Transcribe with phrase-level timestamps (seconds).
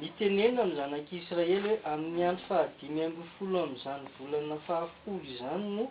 [0.00, 5.84] mitenena amyzanak' israely hoe amin'ny andro fahadimy amby folo amizany volanafahafolo zany no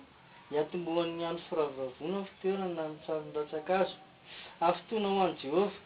[0.54, 3.98] iatomboannyandro firaviravona fitoera na otsaronratsak azo
[4.68, 5.77] afitona ho any jehova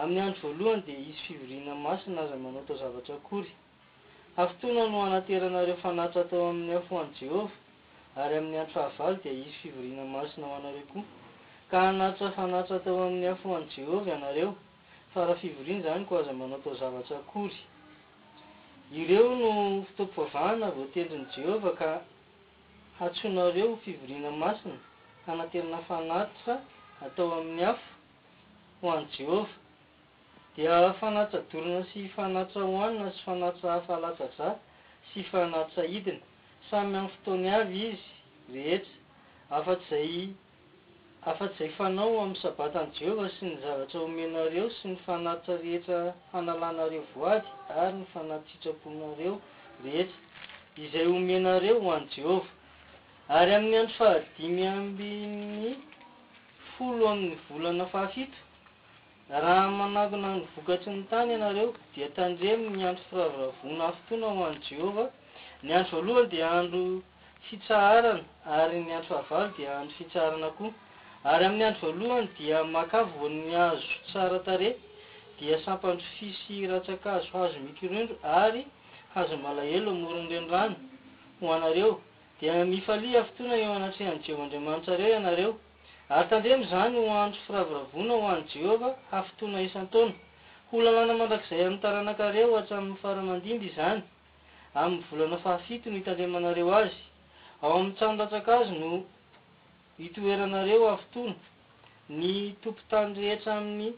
[0.00, 3.50] amin'ny andro voalohany de izy fivorina masina aza manao atao zavatra kory
[4.44, 7.56] aftona no anateranareo fanatitra atao amin'ny afooanjehova
[8.22, 14.50] ary amin'ny andro fahaval de izy fivorinamasina hoanareokoka anatita fanaitra atao amin'ny afooanjehova anareo
[15.12, 17.16] fa raha fivoriny zany ko aza manao tao zavatra
[18.98, 21.90] oryreonohnavoaterinev ka
[23.06, 24.76] atsonareo fivorina masina
[25.30, 26.54] anaterana fanatitra
[27.04, 27.84] atao amin'ny afo
[28.82, 29.48] ho any jehova
[30.56, 34.48] dia fanatsa dorina sy fanatra hohanina sy fanatra hafalatsadra
[35.12, 36.18] sy ifanatra idiny
[36.70, 38.02] samy amy fotoany avy izy
[38.52, 38.94] rehetra
[39.58, 40.34] afaty zay
[41.32, 46.00] afatyzay fanao ami'ny sabatyan jehova sy ny zavatra omenareo sy ny fanatra rehetra
[46.40, 47.46] analanareo voady
[47.82, 49.34] ary ny fanata sitrapoanareo
[49.86, 50.18] rehetra
[50.84, 55.76] izay omenareo hoan jehova ary amin'ny andro fahadimy aminy
[56.80, 58.16] am'ny volanaaat
[59.44, 65.04] rahamanagona nyvokaty ny tany anareo dia tandre miantro firavoravona aftona ho any jehova
[65.62, 67.02] ny andro voalohany di andro
[67.50, 70.66] fitsaarana ary ny andro fahaval di andro fitaharanako
[71.32, 74.76] ary amn'ny andro valohany dia makavoany azo saratare
[75.40, 78.62] dia sampandro fisy ratsak'zo hazo mikrindro ary
[79.14, 80.76] hazombalaelo amorinrenrano
[81.40, 82.00] ho anareo
[82.40, 85.50] d mifali aftona eo anatyaedrmanitareoaareo
[86.14, 90.14] ary tandremo zany hoandro firavoravona hoany jehovah hafitona isantaona
[90.70, 94.00] holalana mandrak'zay amn'ny taranakareo atramny faramandindy zany
[94.82, 96.96] amy volana fahafito no itandrmanareo azy
[97.62, 98.90] ao amnny tranoratsak azo no
[100.06, 101.30] itoeranareo aton
[102.20, 102.32] ny
[102.64, 103.92] topotany rehetra amin'ny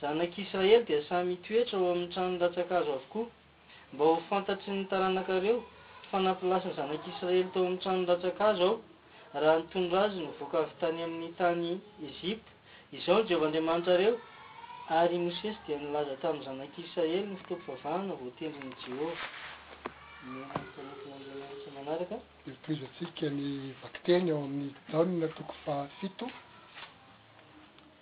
[0.00, 5.56] zanak'israely d samyitoetra oany tranoratakazo avkomba hofantatyny taranakareo
[6.10, 8.74] fanapilasny zanakisraely to amy tranoraakazoao
[9.42, 11.68] raha nytongo azy nyvoaka avy tany amin'ny tany
[12.06, 12.50] ezipta
[12.96, 14.14] izaho ny reovaandriamanitra reo
[14.98, 19.10] ary misy esy de nilaza tam'ny zanak' israely ny ftompoavahana votendrinyje ô
[20.54, 22.16] andmatamanaraka
[22.66, 23.46] tizatsika ny
[23.82, 26.26] vakiteny ao amin'ny dahonna toko fahafito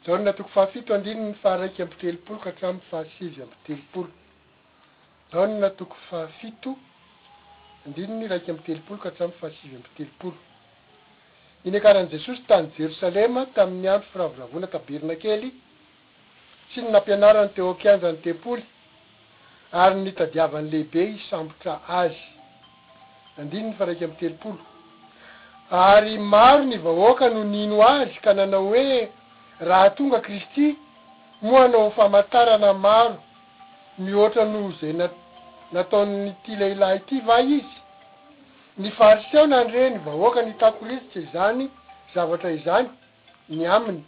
[0.04, 4.10] dahona toko fahafito andrininy faharaiky amby telopolo ka atramy fahasivy amby telopolo
[5.32, 6.76] daonna toko fahafito
[7.86, 10.36] andrininy raiky ambyy telopolo ka hatryamy fahasivy amby telopolo
[11.64, 15.48] iny akarahan'i jesosy tany jerosalema tamin'ny andro firavoravona taberna kely
[16.72, 18.62] sy ny nampianarano teokeanjany tempoly
[19.82, 22.18] ary nitadiavany lehibe isambotra azy
[23.38, 24.60] andininy fa raiky ami'ny telopolo
[25.90, 28.98] ary maro ny vahoaka no nino azy ka nanao hoe
[29.68, 30.66] raha tonga kristy
[31.46, 33.16] moanao famantarana maro
[34.02, 35.12] mihoatra noho zay na-
[35.78, 37.81] nataon'ny ti leilahy ity va izy
[38.78, 41.68] ny fariseo nandre ny vahoaka ny itakoriziky izany
[42.14, 42.88] zavatra izany
[43.48, 44.00] ny aminy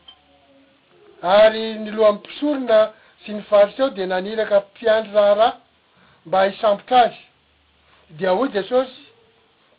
[1.22, 2.78] ary ny loamympisorina
[3.24, 5.56] sy ny fariseo de naniraka mpiandry raha raha
[6.26, 7.18] mba isambotra azy
[8.16, 8.94] dea hoy de saosy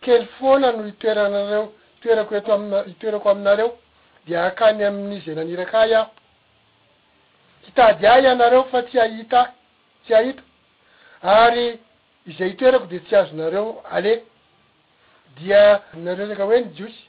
[0.06, 3.74] kely foana no itoeranareo itoerako eto amina- itoerako aminareo
[4.28, 6.10] de akany amin'izay naniraka ahy ah
[7.66, 9.50] hitady ahy anareo fa tsy ahita
[10.06, 10.44] tsy ahito
[11.24, 11.80] ary
[12.28, 14.24] izay itoerako de tsy azonareo ale
[15.36, 17.08] dia nareo sa ka oeny jiosy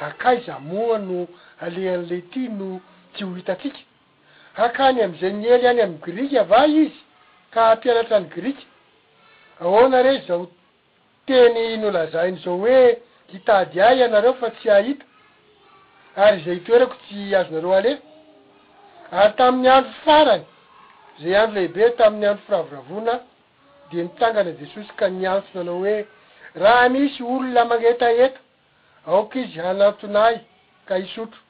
[0.00, 1.26] akazamoa no
[1.60, 2.80] ale an'ley ty no
[3.14, 3.78] tsy ho hitatsika
[4.54, 6.94] akany am'izay ny ely any amn'ny griky ava izy
[7.50, 8.66] ka ampianatra any griky
[9.60, 10.50] aoana rey zao
[11.26, 12.96] teny nolazainy zao hoe
[13.32, 15.04] hitad ahy anareo fa tsy aita
[16.22, 17.98] ary zay itoerako tsy azonareo alea
[19.18, 20.44] ary tamin'ny andro farany
[21.20, 23.14] zay andro lehibe tamin'ny andro firavoravona
[23.92, 25.96] de mitangana jesosy ka niantsona nao oe
[26.56, 28.38] raha misy olona manetaeto
[29.06, 30.36] aoka izy hanatonay
[30.88, 31.40] ka isotro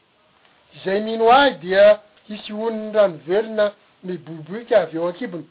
[0.84, 2.00] zay mino ahy dia
[2.34, 3.66] isy ono'ny rano velona
[4.06, 5.46] miboiboika avy eo ankibony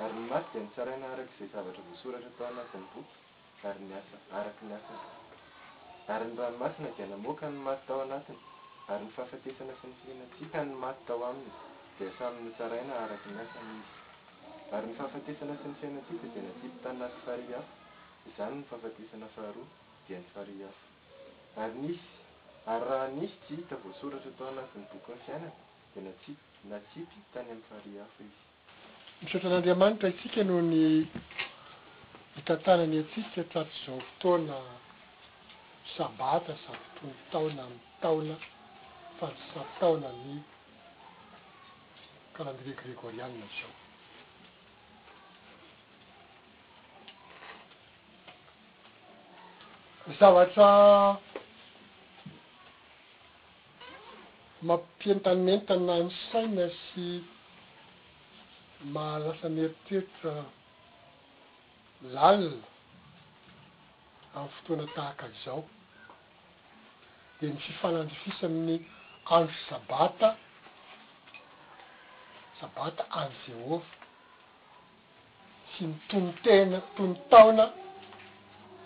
[0.00, 3.08] ary nymaty di nsaraina arak zay zavatra voasoratra tao anatnybok
[3.68, 4.48] aryaaadaay
[7.86, 8.36] to anatny
[8.92, 9.72] arynfahafatesana
[15.62, 17.64] sy ny finaikyay toaydaiaa sdnyh
[18.36, 19.64] zany nfahfatesana faharo
[20.06, 20.70] di ny fahri a
[21.62, 21.92] ayi
[22.74, 25.52] ayha isy t hita voasoratra tao anatnny bokyny fiainan
[25.94, 26.76] d a natany
[27.74, 28.06] amnyhia
[29.22, 31.06] misotran'andriamanitra itsika noho ny
[32.34, 34.56] hitan-tanany atsika tratro zao fotoana
[35.96, 38.34] sabata sa votony taona amn'ny taona
[39.18, 40.34] fatysataona ny
[42.34, 43.46] karandri grégorianna
[50.08, 50.68] zao zavatra
[54.68, 57.04] mampientanentana ny saina sy
[58.90, 60.34] maha lasanmyeriteitra
[62.12, 62.62] zalin
[64.34, 65.64] amy fotoana tahaka zao
[67.40, 68.76] de ny fifanandry fisya ami'ny
[69.36, 70.28] anrofisabata
[72.60, 73.80] sabata anzeova
[75.72, 77.64] sy ny tony tena tony taona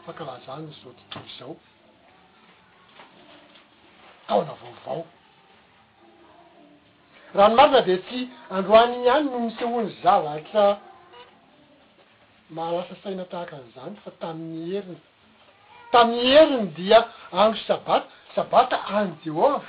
[0.04, 1.56] fakalaza nyny zototo izao
[4.26, 5.02] taona vaovao
[7.34, 10.80] raha nomaritra de tsy androaniny iany no misyhoan'ny zavatra
[12.50, 15.00] mahalasa saina tahaka an'izany fa taminy heriny
[15.92, 17.00] tamy heriny dia
[17.32, 19.64] andro sabata sabata andeo ava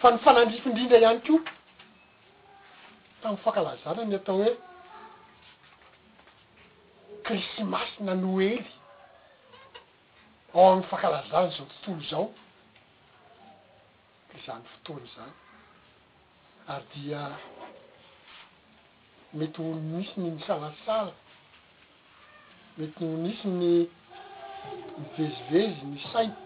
[0.00, 1.34] fa nyfanandrifiindrindra ihany ko
[3.22, 4.52] taminy fankalazana ny atao hoe
[7.26, 8.54] krisimasy na noely
[10.54, 12.24] ao amn'ny fankalazana zao tontolo zao
[14.38, 15.32] yzany fotoany zany
[16.72, 17.22] ary dia
[19.36, 21.12] mety ono nisiny misalasala
[22.78, 23.70] metyhonisy ny
[24.98, 26.42] nivezivezy ny saito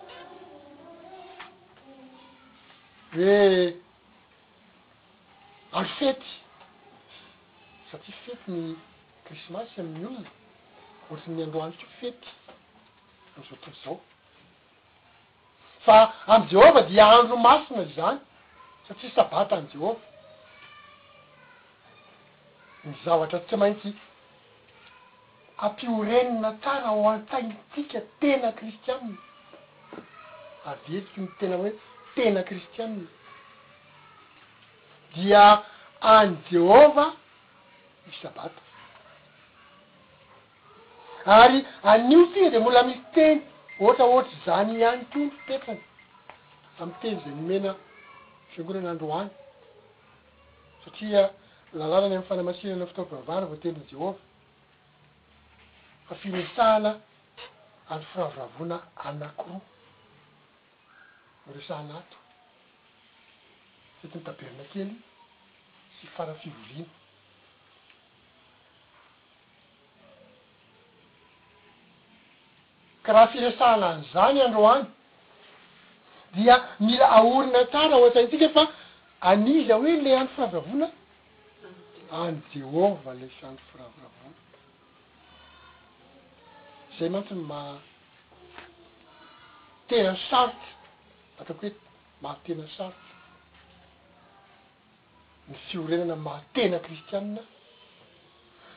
[3.15, 3.39] hoe
[5.77, 6.29] aro fety
[7.91, 8.63] satsia fety ny
[9.27, 10.31] krismasy ami'n'iolna
[11.11, 12.29] ohatranyny androanitro o fety
[13.39, 13.97] azao ton' zao
[15.87, 18.21] fa am jehovah dia andro masina zany
[18.89, 20.03] satsia sabata any jehova
[22.87, 23.93] ny zavatra tsy maintsy
[25.67, 29.17] ampiorenina tsara ao an-tsaitsika tena kristianna
[30.69, 31.73] ary de etsiky ny tena hoe
[32.17, 33.07] tena kristianna
[35.15, 35.45] dia
[36.17, 37.07] any jehova
[38.07, 38.63] ni sabata
[41.41, 43.43] ary anio tsika de mola misy teny
[43.81, 45.81] ohatra ohatra zany iany too tetrany
[46.81, 47.75] amy teny za nomena
[48.51, 49.31] fiangonana andro any
[50.85, 51.23] satria
[51.79, 54.19] lalanany am'ny fanaymasinana fotopavany vo tenyny jehova
[56.09, 56.91] fafirosahana
[57.93, 58.77] andro firavoravoana
[59.09, 59.61] anakiroa
[61.45, 62.17] no resaanato
[63.99, 64.93] fetiny tabe mina kely
[65.99, 66.93] sy fara fivoriana
[73.07, 74.85] karaha firasana any zany andro any
[76.35, 78.63] dia mila aorina tsara o a-tsaitsika fa
[79.31, 80.87] aniza hoe le andro fiaravona
[82.25, 84.37] any jehova le fandro firaoravona
[86.99, 90.71] zay mantsony maatena saroty
[91.41, 91.73] ataoko hoe
[92.25, 93.13] mahatena saroty
[95.49, 97.43] ny fiorenana maatena kristianna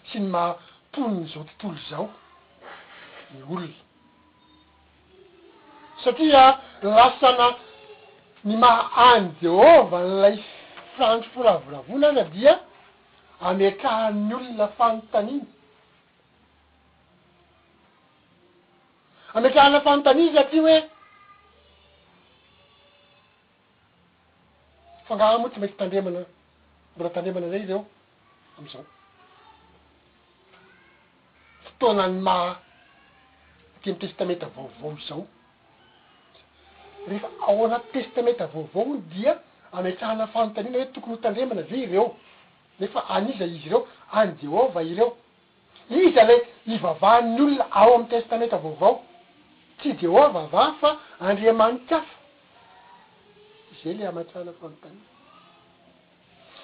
[0.09, 2.05] sy ny mahaponiny zao tontolo zao
[3.35, 3.79] ny olona
[6.03, 7.49] satria lasana
[8.43, 8.71] ny ma
[9.05, 10.35] any jehova nlay
[10.97, 12.53] fandro foravoravona ny dia
[13.49, 15.35] amekahan' olonafanontani
[19.35, 20.77] ameakahn la fanontaniy satria hoe
[25.07, 26.21] fangahmoa tsy mainty tandremana
[26.95, 27.81] mbora tandremana zay reo
[28.57, 28.85] amizao
[31.65, 32.37] fotoanany ma
[33.81, 35.21] tiamy testametra vaovao amizao
[37.07, 39.35] rehefa ao anaty testamenta vaovaony dia
[39.77, 42.15] amiatrahana fanontanina hoe tokony hotandremana zeo ireo
[42.79, 45.11] nefa aniza izy reo any jeôva ireo
[45.99, 46.35] iza le
[46.73, 48.93] ivavahany olona ao amny testamenta vaovao
[49.79, 50.89] tsy jeôva ava fa
[51.27, 52.15] andriamanita afa
[53.83, 55.05] zay le amiatrahana fanontanina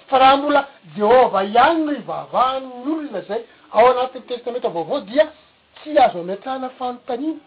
[0.08, 0.62] fa raha mbola
[0.96, 3.42] jeôva ianyno ivavahany olona zay
[3.74, 5.24] ao anatiy testamenta vaovao dia
[5.76, 7.40] tsy azo amiatrahana fanontanina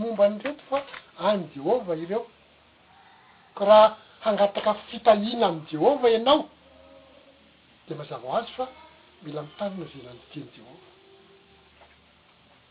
[0.00, 0.78] momba ny reto fa
[1.20, 2.26] any jehovah ireo
[3.54, 6.48] ka raha hangataka fitahina am'y jehovah ianao
[7.88, 8.64] de mazava azy fa
[9.22, 10.86] mila mitanana zanandytiany jehova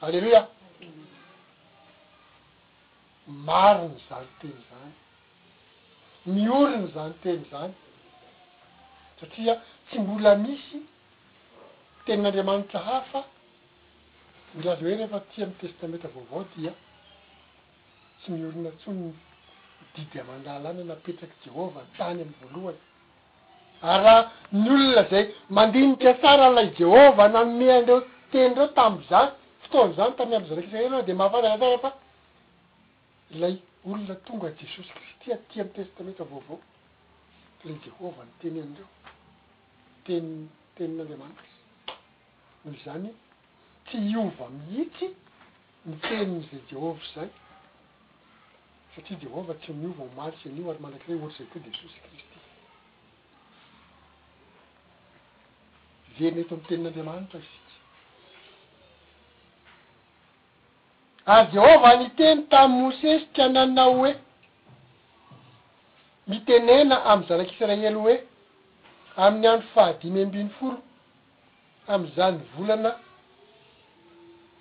[0.01, 0.47] aleloia
[3.27, 4.93] marony zany teny zany
[6.35, 7.73] miolony zany teny zany
[9.19, 9.55] satria
[9.87, 10.77] tsy mbola misy
[12.05, 13.21] tenin'andriamanitra hafa
[14.55, 16.73] mila lohe ryefa ti am'y testamentra vaovao dia
[18.21, 19.13] tsy miolona tsonyny
[19.95, 22.79] ididy a mandalana napetraky jehovah ntany am'ny voalohany
[23.91, 25.25] ary raha ny olona zay
[25.57, 27.99] mandinikra sara lay jehova nanome andreo
[28.31, 31.89] tenyreo tamzany fotoany zany tamiyao zarakyselo a de mahafarahasara fa
[33.35, 33.55] ilay
[33.89, 36.59] olona tonga jesosy kristy aty amny testamentra vaovao
[37.65, 38.87] la jehovah noteny andreo
[40.03, 41.47] teni tenin'andriamanitra
[42.65, 43.09] nohzany
[43.85, 45.07] tsy hiova mihitsy
[45.85, 47.29] ni tenin' zay jehova zay
[48.99, 52.25] stsi jehovah tsy miovaho masy an' io ary malak'izay ohatra izay ko de sosy krist
[56.17, 57.75] veriny eto am'y tenin'andriamanitra isiy
[61.25, 64.13] a jehova nyteny tamy' mosesy ti ananao hoe
[66.31, 68.15] mitenena am'y zanak'israely hoe
[69.25, 70.77] amin'ny andro fahadimy ambiny folo
[71.93, 72.91] am'izahnivolana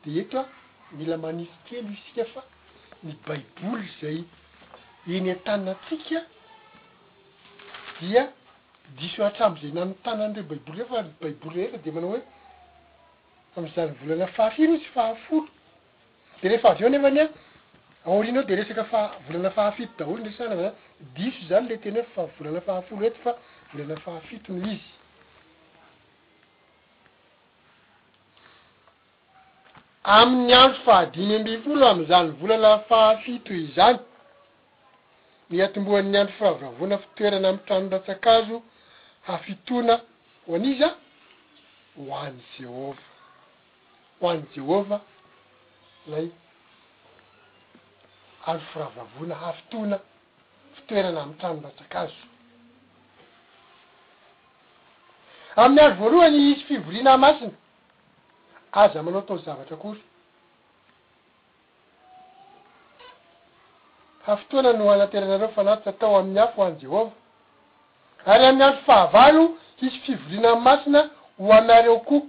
[0.02, 0.46] de eto a
[0.96, 2.40] mila manisy kely isika fa
[3.04, 4.24] ny baiboly zay
[5.08, 6.22] eny an-tanaatsika
[8.00, 8.22] dia
[8.98, 12.22] diso atramo izay nano tanan'ire baiboly re fa baiboly refa de manao hoe
[13.58, 15.46] am'izany volana fahafiro izy fahafolo
[16.42, 17.28] de rehefa avy eo anefany a
[18.10, 20.76] aoriny ao de resaka fa- volana fahafito daholo ndresany vazanyy
[21.16, 23.32] diso zany le tena hoe fa volana fahafolo ety fa
[23.72, 24.86] volana fahafitonoho izy
[30.08, 33.98] amin'ny andro fahadimy ambiy folo am'zanyvolana fahafito izany
[35.50, 38.56] miatomboany'ny andro firavoravona fitoerana amy tranomra-tsak'azo
[39.28, 39.94] hafitona
[40.46, 40.90] ho an'izy a
[41.96, 43.02] ho any jehovah
[44.20, 44.98] ho any jehôva
[46.12, 46.26] lay
[48.50, 49.96] andro firavoravona hafitona
[50.76, 52.22] fitoerana amy tanonra-tsak'azo
[55.62, 57.56] amin'ny andro voalohany izy fivoriana masina
[58.72, 60.00] aza manao atao zavatra kory
[64.26, 67.12] hahfotoana no anateranareo fanatitsy atao amin'ny afo ho any jehova
[68.26, 69.42] ary amn'ny andro fahavalo
[69.84, 71.00] isy fivorina amy masina
[71.38, 72.20] ho amareo koa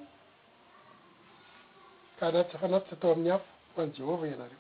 [2.19, 4.59] ka anatitsa fanatitsy atao amin'ny afo ho any jehovah ianareo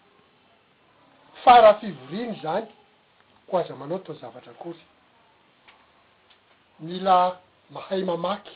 [1.43, 2.67] faraha fivoriany zany
[3.47, 4.81] ko aza manao atao zavatra kory
[6.79, 7.37] mila
[7.69, 8.55] mahay mamaky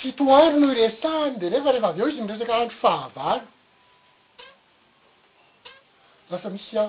[0.00, 3.46] fitoandri noh iresa my de refa rehefa avy eo izy niresaka andro fahavalo
[6.30, 6.82] rafa misya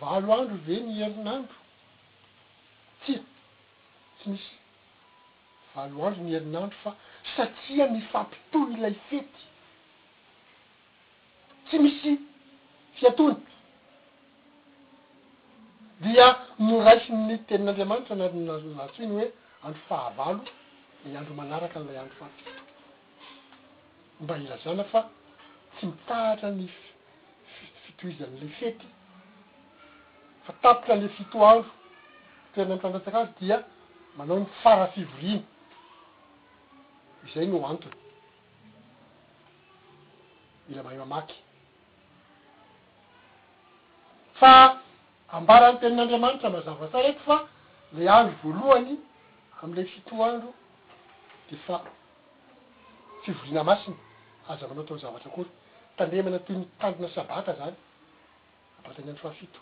[0.00, 1.56] valo andro ve ny herin'andro
[3.02, 3.16] tya
[4.16, 4.52] tsy misy
[5.74, 6.90] valo andro niherin'andro fa
[7.34, 9.40] satria mifampitoy ilay fity
[11.66, 12.10] tsy misy
[13.00, 13.40] fiatonyy
[16.04, 16.26] dia
[16.68, 19.26] miraisi ny tenin'andriamanitra nar na natso iny hoe
[19.64, 20.42] andro fahavalo
[21.14, 22.50] andro manaraka n'ilay andro famtito
[24.22, 25.00] mba ilazana fa
[25.76, 26.72] tsy mitahatra ny f
[27.58, 28.86] fi- fitoizan'la fety
[30.46, 31.70] fatapotra an'ley fito andro
[32.54, 33.56] toenana ny fandatsakazy dia
[34.18, 35.42] manao ny fara fivoriany
[37.26, 37.96] izay nyo antony
[40.72, 41.36] ila mahay mamaky
[44.40, 44.52] fa
[45.36, 47.36] ambaran'ny tenin'andriamanitra mazava-tsareky fa
[47.96, 48.92] ley andro voalohany
[49.62, 50.50] am'iley fito andro
[51.50, 51.82] de fa
[53.24, 53.96] fivorina masina
[54.52, 55.50] aza manao atao zavatra akory
[55.96, 57.74] tandemana teny tandina sabata zany
[58.84, 59.60] abata ny andro fahafito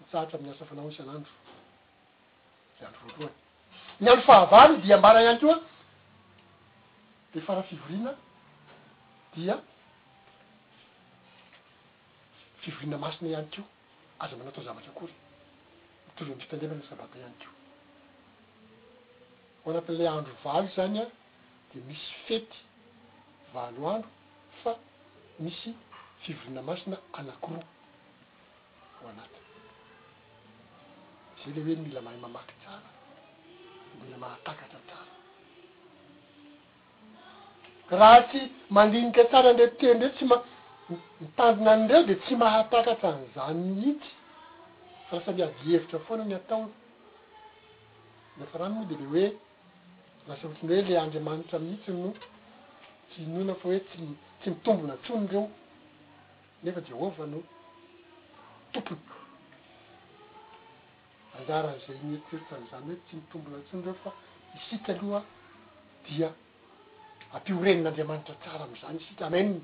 [0.00, 1.32] mitsarotra ami'yasa fanao san'andro
[2.86, 3.34] andro voaroany
[4.00, 5.56] ny andro fahavaly dia mbara iany keo a
[7.32, 8.10] de fa raha fivorina
[9.34, 9.54] dia
[12.62, 13.64] fivorina masina iany keo
[14.22, 15.12] aza manao atao zavatra akory
[16.06, 17.57] mitodronty tandeamana sabata iany keo
[19.70, 21.04] hanatin'ilay andro valo zany a
[21.72, 22.58] de misy fety
[23.54, 24.08] valoandro
[24.62, 24.70] fa
[25.44, 25.70] misy
[26.22, 27.64] fivorina masina anakoroa
[28.96, 29.48] ho anatiny
[31.40, 32.88] zay le hoe mila mahy mamaky tsara
[34.00, 35.12] mila mahatakatra atrana
[38.00, 38.40] raha tsy
[38.76, 40.36] malinika tsara ndre te ndre tsy ma
[41.20, 44.10] mitanjona ay ndrey de tsy mahatakatra ny zany mihintsy
[45.08, 46.72] farasa miavy hevitra foana ny ataony
[48.38, 49.26] nafa raha migny de le hoe
[50.28, 52.12] lasa ohatriny hoe la andriamanitra mihitsy no
[53.10, 55.50] tsy noina fa hoe tsytsy mitombona tsony reo
[56.62, 57.42] nefa jehovah no
[58.72, 58.98] tompony
[61.38, 64.10] anjaran'izay nyetkooetryanyizany hoe tsy mitombona ntsony reo fa
[64.56, 65.22] isika aloha
[66.08, 66.28] dia
[67.32, 69.60] ampio renin'andriamanitra tsara am'izany isika amenny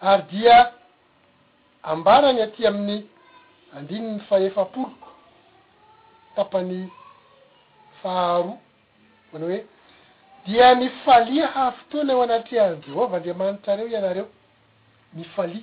[0.00, 0.58] ary dia
[1.82, 3.06] ambarany aty amin'ny
[3.76, 5.05] andininy fa efapoloko
[6.36, 6.80] tapany
[8.02, 8.58] faharoa
[9.32, 9.66] manao hoe
[10.44, 14.28] dia ni fali hahfotoana eo anatrya jehovah andriamanitra reo ianareo
[15.14, 15.62] nifalia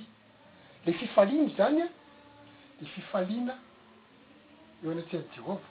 [0.86, 1.88] le fifaliny zany a
[2.80, 3.54] le fifaliana
[4.84, 5.66] eo anatyan jehova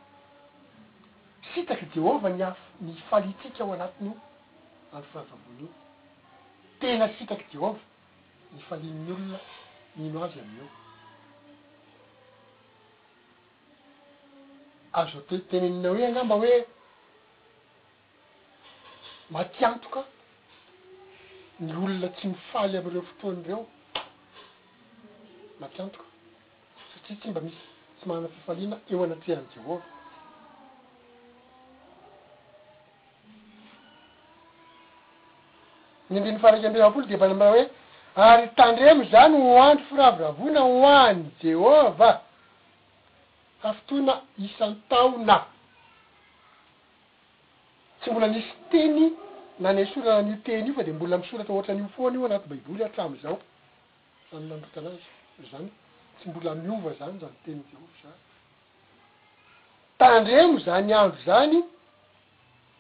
[1.56, 4.18] sitaky jehovah ny af- ni falitsika eo anatiny io
[4.98, 5.70] ay firazabonyio
[6.80, 7.80] tena sitaky jehova
[8.56, 9.40] nifaliny olona
[9.96, 10.83] mino azy amin'io
[14.94, 16.58] azote tena nina hoi ana mba hoe
[19.34, 20.02] matiantoka
[21.64, 23.62] ny olona tsy mifaly am'ireo fotoany ireo
[25.60, 26.06] matiantoka
[26.90, 27.64] satria tsy mba misy
[27.98, 29.86] tsy mana fifaliana eo anatrehan' jehova
[36.10, 37.64] ny andriny fahariky amreapolo de mba namba hoe
[38.28, 40.74] ary tandremo zany hoandro firavoravoana ho
[41.04, 42.10] any jehova
[43.64, 45.46] hafotoana isantaona
[48.02, 49.02] tsy mbola nisy teny
[49.60, 52.48] nane sorana nio teny io fa de mbola misora to ohatra n'io foana io anaty
[52.50, 53.40] baiboly atramoizao
[54.32, 55.10] zany nandrota anazy
[55.52, 55.70] zany
[56.18, 58.22] tsy mbola miova zany zany teny jehova zany
[59.98, 61.64] tandremo zany andro zany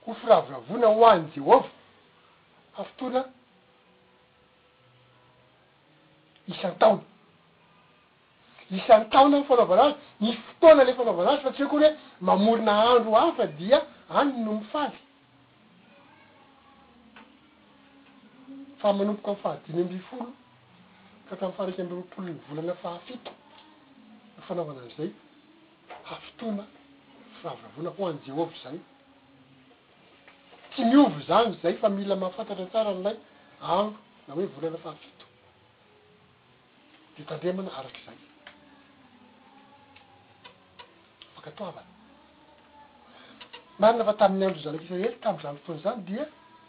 [0.05, 1.69] ho firavoravona ho any jehova
[2.75, 3.21] hafotoana
[6.51, 7.03] isan-taona
[8.77, 12.21] isan'ny taona ny fanaovana azy misy fotoana le fanaovana azy fa tsia koa ry hoe
[12.21, 13.77] mamorina andro any fa dia
[14.09, 14.97] aniny no mifaly
[18.81, 20.25] fa manompoka nfahadiny amby folo
[21.27, 23.31] fa atami'ny fahraiky ambiropolo ny volana fahafito
[24.37, 25.09] no fanaovanan'izay
[26.09, 26.65] hafitoma
[27.37, 28.77] firahavoravona hoanjeo av zay
[30.71, 33.17] tsy miovo zany zay fa mila mahafantatra antsara n'ilay
[33.61, 35.25] andro na hoe volana fahafito
[37.17, 38.21] de tandremana arak' zay
[41.45, 41.87] katoavana
[43.81, 46.25] marina fa tamin'ny andro zanak'israely tamiyzany fotoany zany dia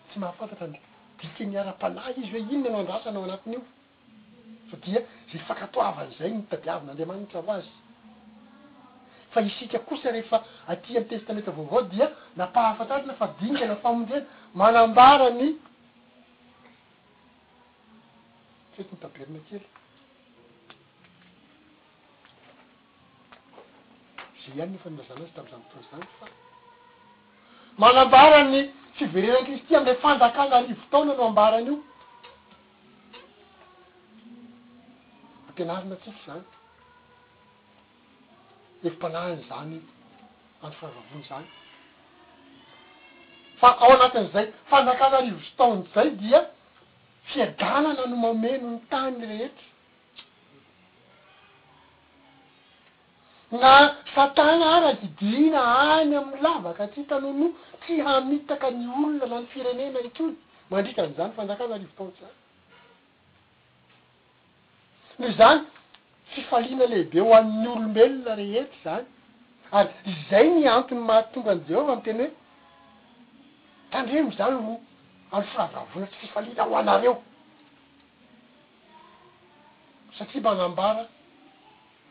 [0.08, 0.74] tsy mahafantatra n
[1.18, 3.62] dikany ara-panahy izy hoe inona anao andrasanao anatiny io
[4.70, 5.00] fa dia
[5.32, 7.70] za fankatoavany zay nitadiavinandreamanitra av azy
[9.32, 10.38] fa isika kosa rehefa
[10.72, 12.06] atiany testamenta vaoavao dia
[12.40, 14.26] napahafatarina fa dinika na famondiana
[14.60, 15.46] manambarany
[18.74, 19.64] feti nytaberina kely
[24.52, 26.26] any ny fa nazanazy tam zany toa zany fa
[27.82, 28.60] manambarany
[28.96, 31.76] fiverenan kristy ambe fanjakanaarivo taona no ambarany io
[35.50, 36.42] apeanarina atsika zany
[38.86, 39.76] efimpanahany zany
[40.64, 41.46] ando fiavavony zany
[43.60, 46.40] fa ao anatin'izay fanjakana arivo so taony zay dia
[47.32, 49.66] fiadanana no maomeno ny tany rehetra
[53.52, 55.62] na fa tana araky dina
[56.00, 57.48] any amn'ny lavaka ty hitanao no
[57.86, 60.34] ty hamitaka ny olona na ny firenena itony
[60.70, 62.26] mandrika an'izany fanjakana arivo taoatry
[65.18, 65.62] zany ny zany
[66.32, 69.06] fifaliana lehibe ho an'ny olombelona rehetra zany
[69.72, 72.30] ary zay ny antony matytongan' jehovah amy teny hoe
[73.92, 74.74] tandremoy zany ho
[75.32, 77.18] alofaravonatsy fifalina ho anareo
[80.18, 81.08] satria manambara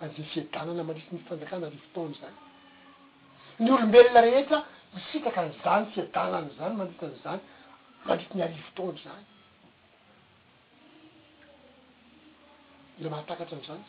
[0.03, 2.35] ande siadanana mandrity nyfanjakana arivotona zany
[3.63, 4.57] ny olombelona rehetra
[4.95, 7.39] misitaka an'izany syedanany zany manditaan'izany
[8.07, 9.23] mandrity ny arivotona zany
[12.99, 13.81] ila mahatakatra anizany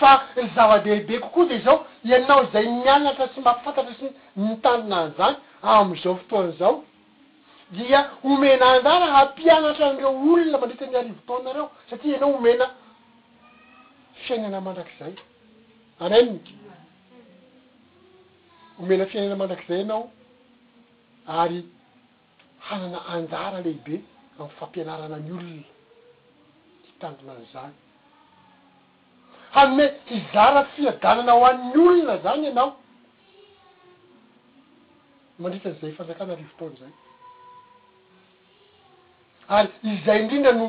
[0.00, 0.10] fa
[0.56, 1.76] zava-bebe kokoa de zao
[2.10, 4.06] ianao zay mianatra sy mamfantatra sy
[4.46, 5.34] mitanina an'zany
[5.76, 6.74] am'izao fotoan' zao
[7.76, 12.66] dia homena anzara hampianatra andreo olona mandrita nny arivotonareo satria ianao homena
[14.24, 15.14] fiaignana mandrak'zay
[16.04, 16.54] aneninky
[18.78, 20.02] homena fiaignana mandrak'izay anao
[21.40, 21.60] ary
[22.68, 23.96] hanana anjara lehibe
[24.40, 25.62] amiy fampianarana any olony
[26.86, 27.74] hitanona an'izany
[29.56, 32.68] hanyme hizara fiadanana ho an'ny olona zany anao
[35.42, 36.92] mandrikan'izay fanjakana ari votoan' zay
[39.56, 40.66] ary iz zay indrindra no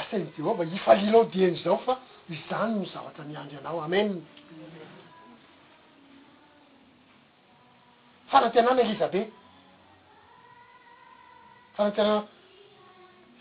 [0.00, 1.94] asany jehovah hifalialao dian' zao fa
[2.34, 4.10] izany no zavatra miandry ianao amen
[8.30, 9.20] fanantenana lizabe
[11.76, 12.24] fanatenana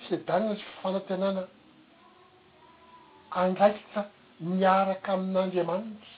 [0.07, 1.43] sedanna sy fanantenana
[3.41, 4.01] andraikitra
[4.59, 6.13] miaraka amin'andriamanitra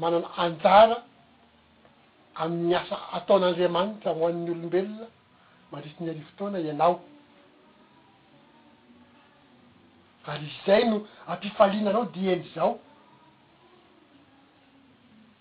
[0.00, 0.96] manano anjara
[2.42, 5.06] ami'mi asa ataon'andriamanitra hoan'ny olombelona
[5.70, 6.94] mandrisini arifotoana ianao
[10.26, 12.78] ary zay no ampifaliana anao diene zao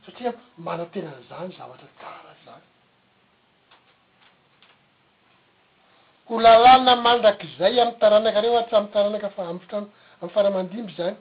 [0.05, 0.31] satria
[0.65, 2.63] manatenanzany zavatra tara zany
[6.27, 9.87] ho lalana mandrak'zay amy taranaka reo a tsy amytaranaka fa am otrano
[10.21, 11.17] amy faramandimby zany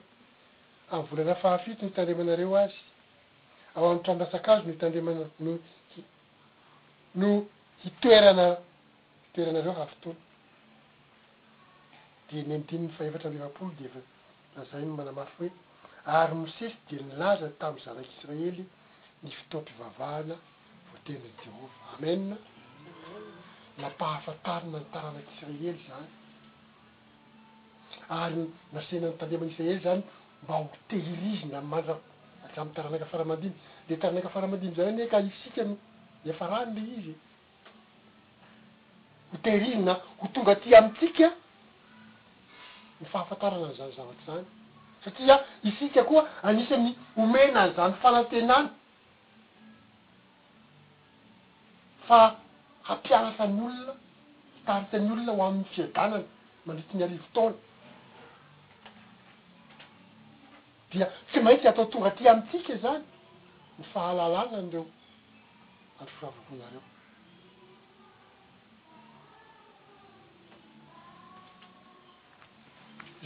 [0.93, 2.79] amy volana fahafito ny hitandremanareo azy
[3.77, 5.59] ao am trano asak'azo no hitandemana noi
[7.21, 7.29] no
[7.83, 8.45] hitoerana
[9.25, 10.21] hitoeranareo hafotona
[12.33, 13.89] ny andinyny fahevatra nylevapolo de
[14.57, 15.51] a azai ny manamafy hoe
[16.19, 18.63] ary mosesy de nilaza tamny zanak'israely
[19.23, 20.37] ny fitom-pivavahana
[20.93, 22.23] votenyny jehovah amen
[23.83, 26.09] napahafatarina ny taranak'israely zany
[28.21, 30.03] ary nasenany tandeaman'israely zany
[30.43, 32.01] mba ho tehirizina mandrako
[32.47, 33.57] atram' taranaka farahamandiny
[33.89, 35.77] de taranaka farahamandiny zany neka isikan
[36.33, 37.15] efarahany le izy
[39.31, 41.33] ho tehirizina ho tonga ty amitsika
[43.03, 44.45] ny fahafantarana an zany zavatry zany
[45.05, 48.69] satria isika koa anisan'ny homenan zany fanantenany
[52.09, 52.19] fa
[52.89, 53.95] hampianatany olona
[54.57, 56.27] hitarita any olona ho amin'ny fiadanany
[56.67, 57.59] mandritiny arivotaona
[60.93, 63.05] dia tsy mainty atao tonga ty amitsika zany
[63.79, 64.85] ny fahalalana any reo
[66.01, 66.83] anry foravahonareo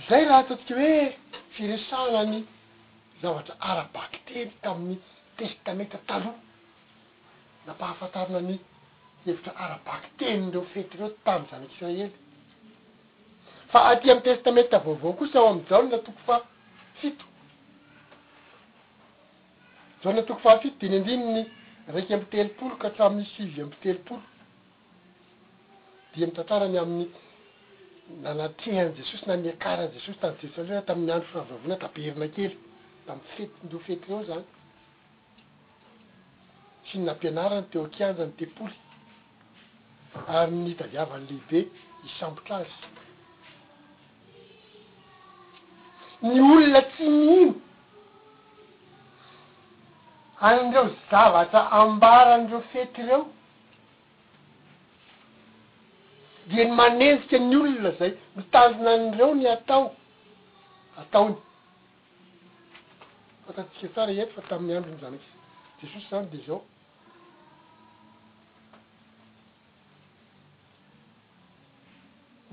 [0.08, 1.16] zay raha ataontsika hoe
[1.54, 2.36] firesanany
[3.22, 4.98] zavatra arabaky teny amin'ny
[5.38, 6.34] testameta taloha
[7.66, 8.56] napahafantarana ny
[9.24, 12.06] hevitra arabaky teny reo fety reo tany zanak'israely
[13.72, 16.36] fa aty amn'y testameta vaovao kosao am' jaolna tokofa
[17.00, 17.24] fito
[20.02, 21.42] jaonna toko fa fito diny andininy
[21.94, 24.22] raiky amby telopolo ka hatramin'ny sivy amby telopolo
[26.14, 27.06] di am tantarany amin'ny
[28.22, 32.52] nanatehan' jesosy na niakaran jesosy tanyjetaea tamin'ny andro finavavona tabeerina kely
[33.06, 34.44] tamy fetyndreo fety reo zany
[36.86, 38.76] sy ny nampianarany teo ankianjany tepoly
[40.38, 41.58] ary nitaviavan'lehibe
[42.06, 42.74] isambotra azy
[46.22, 47.52] ny olona tsy mihino
[50.50, 53.22] andreo zavatra ambaran'reo fety reo
[56.46, 59.84] di ny manenjika ny olona zay mitanjona n'ireo ny atao
[61.02, 61.34] ataony
[63.46, 65.28] fatatsika tsara hety fa tamin'ny androny zanaky
[65.82, 66.58] jesosy zany de zao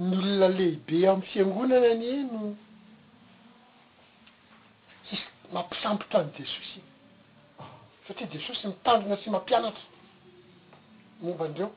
[0.02, 2.42] ny olona lehibe amin'ny fiangonana any e no
[5.12, 5.22] sisy
[5.54, 6.88] mampisampotra any jesosy iny
[8.10, 9.84] satria jesosy mitandrona sy mampianatra
[11.22, 11.70] mombandreo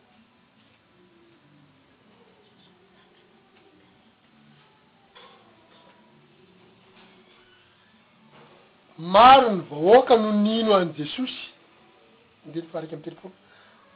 [8.98, 11.50] maro ny vahoaka no nino any jesosy
[12.46, 13.32] indeny fariky amy telefony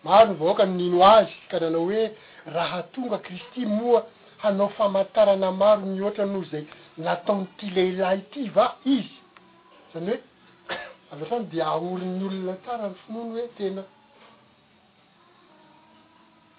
[0.04, 2.12] maro no vahoaka no nino azy ka nanao hoe
[2.46, 4.06] raha tonga kristy moa
[4.42, 6.64] hanao famantarana maro nioatra no zay
[6.98, 9.10] nataon' ty leilahy ty va izy
[9.94, 10.20] zany hoe
[11.12, 13.82] alohatrany de aorin'ny olona tsara ny finoano hoe tena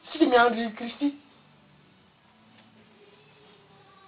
[0.10, 1.14] tsika miandry kristy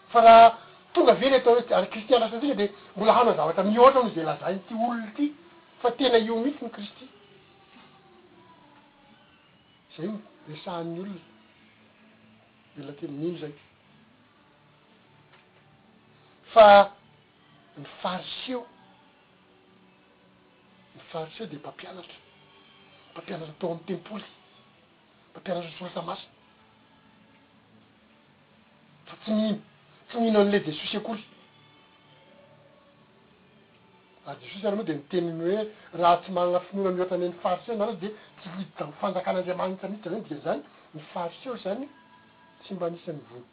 [0.10, 0.58] fa raha
[0.94, 4.24] tonga ve ry atao ey ary kristian lasatika de mbola hano azavatra miohatra moa zay
[4.30, 5.26] lazany ty olon ty
[5.82, 7.06] fa tena io mitsy ny kristy
[9.96, 10.16] zay io
[10.50, 11.20] resahany olon
[12.78, 13.54] e laa temmimo zay
[16.54, 16.66] fa
[17.78, 18.62] nifariseo
[20.96, 22.18] nifariseo de mpampianatry
[23.14, 24.26] pampianatra atao amy tempoly
[25.34, 26.32] pampianatry sorasa masina
[29.10, 29.62] fa tsy miimy
[30.22, 31.22] nina an'le jesosy akoly
[34.28, 35.60] ar ah, jesosy areo moa de miteniny hoe
[36.02, 40.24] raha tsy manana finona miotane ny fariseo na nazy de ty hidita mfanjakan'andriamanitrsa mihiitra n
[40.30, 40.62] dizany
[40.94, 41.84] ni fariseo zany
[42.62, 43.46] tsy mba nisa nyvony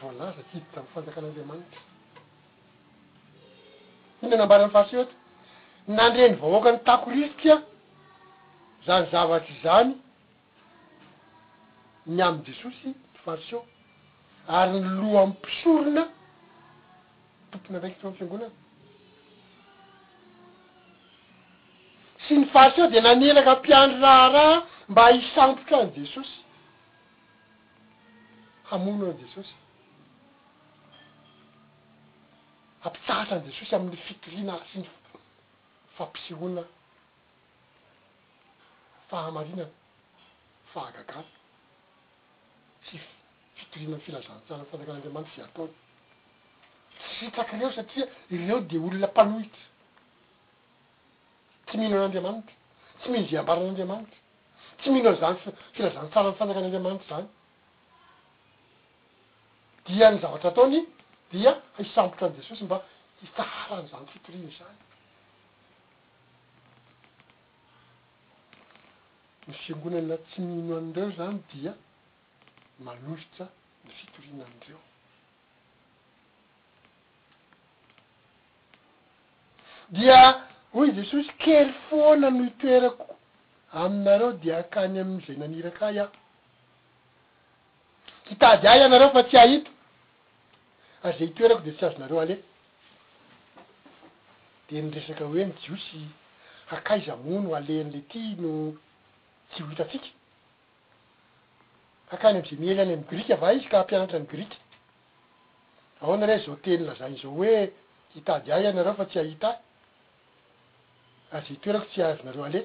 [0.00, 1.80] vola za tkhidita amfanjakan'andriamanitra
[4.22, 5.14] ina anambarany farise o eaty
[5.98, 7.56] nandreny vahoaka ny tako risikya
[8.86, 9.90] zany zavaty zany
[12.14, 13.60] ny am jesosy nyfaris eo
[14.48, 16.04] ary ny loha am'y mpisorona
[17.52, 18.50] tompony anraiky to any fiangonana
[22.26, 24.54] sy ny fahsy aho de naneraka mpiandy raharaha
[24.90, 26.38] mba ahisambotra an' jesosy
[28.70, 29.54] hamono any jesosy
[32.86, 34.88] hampitsahatra an' jesosy amin'ny fitoriana ay sy ny
[35.98, 36.62] fampisehona
[39.10, 39.68] fahamarinana
[40.72, 41.34] fahagagato
[42.88, 42.96] sy
[43.56, 45.70] fitorinany filazantsarany fanjakan'andriamanitra za ataony
[47.00, 49.64] tsyfitakyireo satria ireo de olona mpanohitra
[51.66, 52.52] tsy mino an'andriamanitra
[53.00, 54.18] tsy mino ze ambaran'andriamanitra
[54.80, 55.36] tsy mino zany-
[55.74, 57.26] filazantsarany fanjakan'andriamanitra zany
[59.86, 60.78] dia ny zavatra ataony
[61.32, 62.76] dia aisambotra an' jesosy mba
[63.20, 64.76] hisaharan'izany fitoriany zany
[69.46, 71.72] ny fiangonana tsy mino an'ireo zany dia
[72.78, 73.48] malositra
[73.84, 74.78] ny fitorinandreo
[79.96, 80.20] dia
[80.74, 83.06] hoy jesosy kely foana no itoerako
[83.80, 86.12] aminareo de hakany am'izay naniraka ahy aho
[88.28, 89.70] hitady ahy anareo fa tsy haito
[91.04, 92.36] ary zay itoerako de tsy azonareo ale
[94.68, 95.98] de nyresaka hoe ny jiosy
[96.70, 98.52] hakaizamono alen'le aty no
[99.50, 100.08] tsy hoitatsika
[102.14, 104.58] akany am'iza miely any am'y griky ava izy ka ampianatra any griky
[106.02, 107.54] aoana rey zao teny lazainy zao hoe
[108.14, 109.56] hitadi ahy anareo fa tsy ahita ah,
[111.32, 112.62] y aze itoerako tsy azonareo ale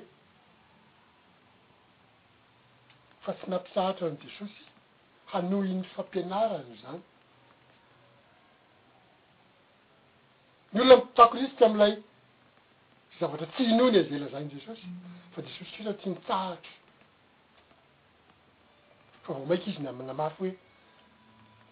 [3.23, 4.62] fa tsy nampisahatra an' jesosy
[5.32, 7.01] hanoiny fampianara ny zany
[10.73, 11.93] ny olona mipitako risyty amlay
[13.19, 14.88] zavatra tsy inony eza lazainy jesosy
[15.34, 16.73] fa jesosy treo zao ty nitsaratry
[19.23, 20.51] fa vao maiky izy naminamafy hoe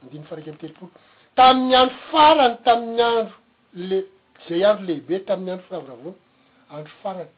[0.02, 0.92] andiny faraiky amy telopolo
[1.38, 3.34] tamin'ny andro farany tamin'ny andro
[3.90, 4.00] le
[4.48, 6.18] zay andro lehibe tamin'ny andro fiavoravona
[6.72, 7.30] andro farany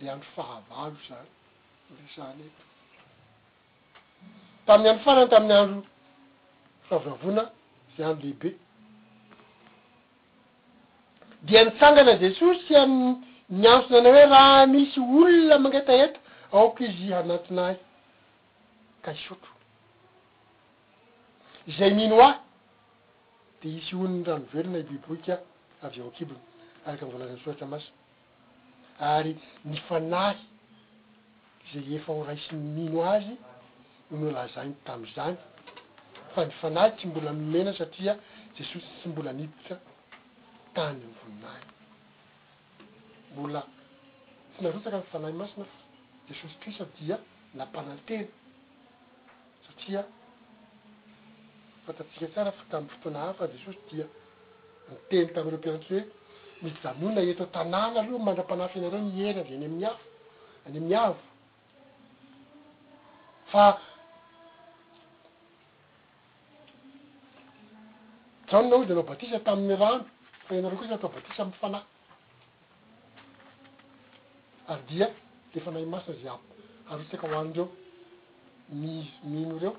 [0.00, 1.28] le andro fahavalo zany
[2.06, 2.64] rsany eto
[4.68, 5.82] tamin'ny andro farany tamin'ny andro
[6.88, 7.42] fiavoravona
[7.96, 8.50] zay andro lehibe
[11.48, 13.04] dia mitsangana jesosy amy
[13.60, 16.18] miansona ana hoe raha misy olona mangetaeta
[16.58, 17.76] aoka izy anatinahy
[19.04, 19.52] ka isotro
[21.76, 22.34] zay mino ahy
[23.60, 25.34] de isy onyn'ny rano velona ibiboikya
[25.86, 26.38] avy ao akibny
[26.86, 27.92] araky m voalazan'nysoratra masina
[29.16, 29.34] ary
[29.66, 30.38] ni fanahy
[31.72, 33.34] zay efa ho raisinny mino azy
[34.10, 35.36] nolazainy tam'zany
[36.34, 38.14] fa mifanahy tsy mbola mimena satria
[38.56, 39.76] jesosy tsy mbola niditra
[40.74, 41.64] tany myvoninahy
[43.32, 43.60] mbola
[44.56, 45.70] finarotsaka mifanahy masinaf
[46.28, 47.18] jesosy tisa dia
[47.54, 48.24] lampanatena
[49.68, 50.00] satria
[51.88, 54.06] fatatsika tsara fa taminy fotoana hafa vy saosy dia
[54.90, 56.02] niteny tam reo piantohoe
[56.62, 60.04] misjamonna eto tanàna reo mandram-pana fianareo niera vy any amyafo
[60.66, 61.16] any am'yavo
[63.52, 63.64] fa
[68.50, 70.04] jano naoa da nao batisa tamin'y rano
[70.46, 71.82] fa enareo koa za atao batisa amy fanay
[74.70, 75.06] ary dia
[75.52, 76.42] de efa mahay masa zy abo
[76.90, 77.68] ary otsaka hoanndreo
[78.80, 79.74] mis mino reo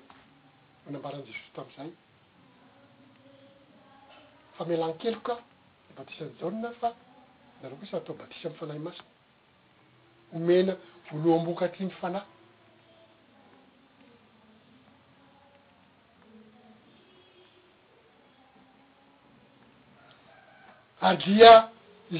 [0.93, 1.91] nambaran' jesosy tam'izay
[4.57, 5.33] fa mealany keloka
[5.97, 6.89] batisany jaonna fa
[7.61, 9.03] lareo ko sa atao batisa amy fanahay masina
[10.33, 10.73] homena
[11.09, 12.25] voaloham-boka aty ny fanahy
[21.09, 21.53] adia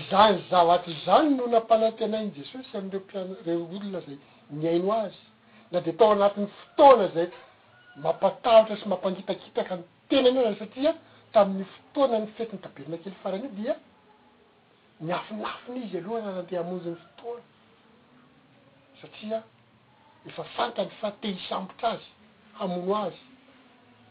[0.10, 4.17] zany zavata zany no nampanatenainy jesosy amreo mpianreo olona zay
[4.60, 5.19] niaino azy
[5.71, 7.27] la de tao anatin'ny fotoana zay
[8.04, 10.92] mampatahotra sy mampangitakitaka ny tenany o ay satria
[11.36, 13.76] tamin'ny fotoana ny fetyny tabelina kely farany io dia
[15.08, 17.44] miafinafiny izy aloha n nate hamonziny fotoana
[19.02, 19.38] satria
[20.32, 22.08] efa fantany fa tehisambotra azy
[22.62, 23.20] hamono azy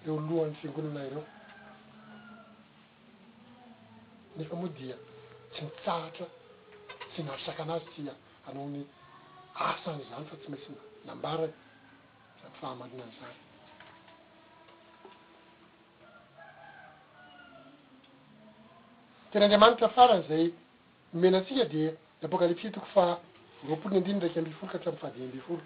[0.05, 1.25] reo lohan'nny finonana ereo
[4.37, 4.97] nefa moa dia
[5.57, 6.27] tsy mitsahatra
[7.11, 8.13] tsy naosaka anazy tia
[8.53, 8.81] anaony
[9.73, 10.73] asan' zany fa tsy maintsy
[11.09, 11.53] nambarany
[12.41, 13.39] sany fahamarinan'zany
[19.31, 20.53] teny andriamanitra hafarany zay
[21.13, 21.93] nomenatsika de ny
[22.25, 23.21] apôkalypsy toko fa
[23.69, 25.61] roapoli ny andiny raiky ambifolo ka tryamfadiny ambifolo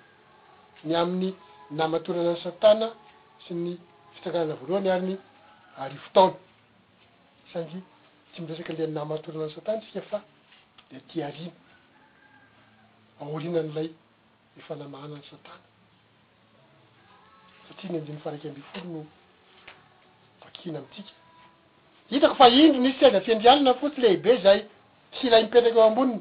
[0.85, 1.35] ny amin'ny
[1.70, 2.88] namatorana any satana
[3.46, 3.79] sy ny
[4.14, 5.16] fitsakanana voaroa ny ariny
[5.79, 6.35] ari fotaony
[7.53, 7.83] sangy
[8.33, 10.18] tsy miresaky anlean namatorana ny satanatsika fa
[10.90, 11.53] de atiarina
[13.20, 13.88] aorinan'ilay
[14.59, 15.62] efanamahna any satana
[17.68, 19.07] satria ny andiny fa raiky ambifolo no
[20.40, 21.22] bakina amitsika
[22.12, 24.59] itako fa indro nisy saizafiandrianana fotsy lehibe zay
[25.12, 26.20] tsy ilay mipetraky eo amboniny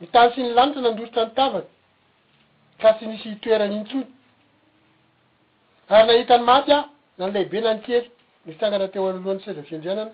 [0.00, 1.66] nytany syny lanitra nandositra nytavany
[2.80, 4.06] ka tsy nisy toeranyintsony
[5.90, 6.70] ary nahitan'ny maty
[7.18, 8.02] nanylehibe na nikely
[8.46, 10.12] nyagana teoalohany saiafindrianana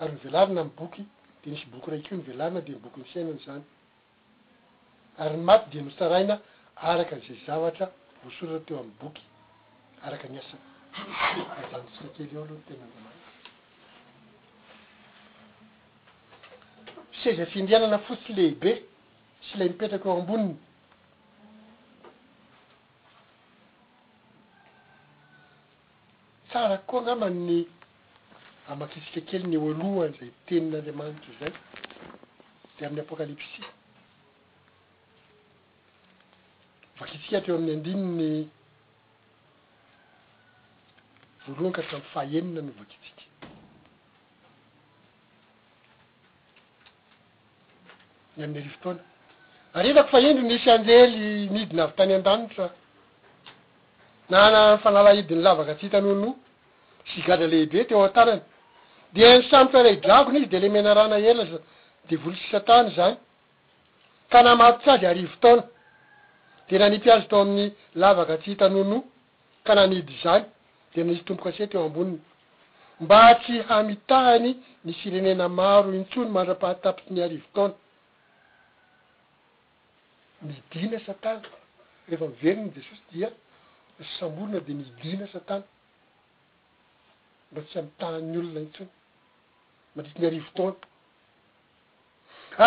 [0.00, 1.02] arynvelarina my boky
[1.42, 3.62] de nisy boky rako novlarina debokynainany zany
[5.22, 7.88] arynymaty de nosanark nzay vtr
[8.36, 9.22] so teo amy bokrke
[17.22, 18.72] tsy ezafindrianana fo tsy lehibe
[19.46, 20.56] sy lay mipetraky eo amboniny
[26.48, 27.56] tsarak koa ng'ama'ny
[28.74, 31.52] amakitsika kely ny oalohany zay tenin'andriamanitry zay
[32.76, 33.62] de amin'ny apokalipsi
[36.98, 38.30] vakitsika atreo amin'ny andrininy
[41.44, 43.30] voalohankaa tram fahenina no vakitsika
[48.38, 48.98] y aminny arivtaona
[49.78, 52.70] aritako fa indry nisy anjely nidy na avy tany andanitra
[54.30, 56.30] nanafanalaidiny lavaka tsy hitanono
[57.10, 58.44] sgadralehibe teoana aredrny
[59.14, 59.22] izy
[60.50, 65.62] dee naaedvolo snyka naaos ay arvo taona
[66.68, 67.64] de nanipy azo tao aminy
[67.94, 68.98] lavaka tsy hitanono
[69.66, 70.44] ka nanidy zany
[70.94, 72.18] de isy tomboka se teo amboniny
[73.04, 74.50] mba tsy hamitahany
[74.84, 77.74] ny firenena maro intsony mandra-pahatapisy ny arivo taona
[80.42, 81.40] midina satana
[82.08, 83.28] rehefa miveriny jesosy dia
[84.02, 85.64] ssambolina de midina satana
[87.52, 88.88] mba tsy amy tanany olona intsiny
[89.94, 90.86] mandritiny arivotaona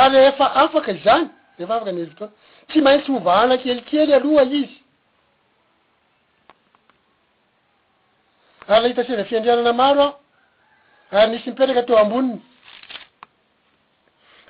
[0.02, 1.28] ary efa afaka izany
[1.60, 2.32] refa afaka ny arivotona
[2.68, 4.76] tsy maintsy hovahana kelikely aloha izy
[8.72, 10.08] ary la hita seva fiandrianana maro
[11.14, 12.38] aho ary nisy mipetraka teo amboniny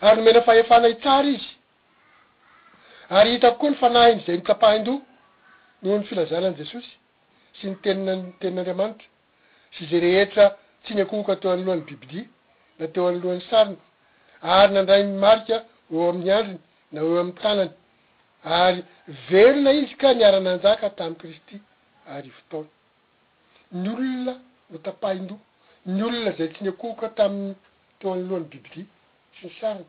[0.05, 1.54] ary nomena fahefana y tsara izy
[3.09, 4.97] ary hitakokoa nyfanahiny zay notapahin-doh
[5.83, 6.89] noho ny filazanan jesosy
[7.61, 9.05] sy ny tenina tenin'andriamanitra
[9.77, 10.45] sy za rehetra
[10.83, 12.25] tsy ny akooka teo an'lohan'ny bibilia
[12.79, 13.77] na teo any lohan'ny sariny
[14.57, 15.57] ary nandray nymarika
[15.93, 16.59] eo amin'ny andriny
[16.93, 17.71] na eo amin'ny tanany
[18.61, 18.81] ary
[19.29, 21.55] velona izy ka niarana anjaka tamin'y kristy
[22.15, 22.69] ary votaona
[23.81, 24.33] ny olona
[24.71, 25.35] notapahin-do
[25.93, 27.53] ny olona zay tsy ny akohoka taminy
[27.99, 28.85] teo anylohan'ny bibidia
[29.37, 29.85] sy ny sariny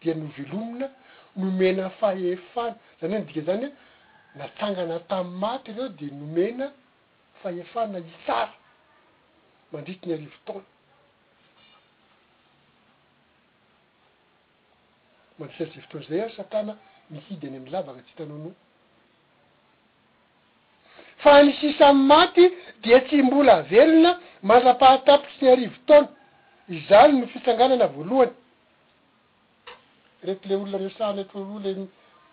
[0.00, 0.88] dia noovelomina
[1.36, 3.72] nomena faefana zany he ny dika zany hoe
[4.40, 6.70] natsangana tam'y maty reo de nomena
[7.42, 8.54] fahefana hisara
[9.72, 10.64] mandritsy ny arivo taona
[15.38, 16.78] mandris aryze fotona zay ah satana
[17.10, 18.54] mihidy any am'ny labaka tsy hitanao no
[21.24, 22.48] fa nisisa maty
[22.82, 24.10] dia tsy mbola velona
[24.42, 26.08] manra-pahatapitry ny arivo taona
[26.68, 28.32] izany no fitsanganana voalohany
[30.26, 31.70] rety le olona resahany etoloa le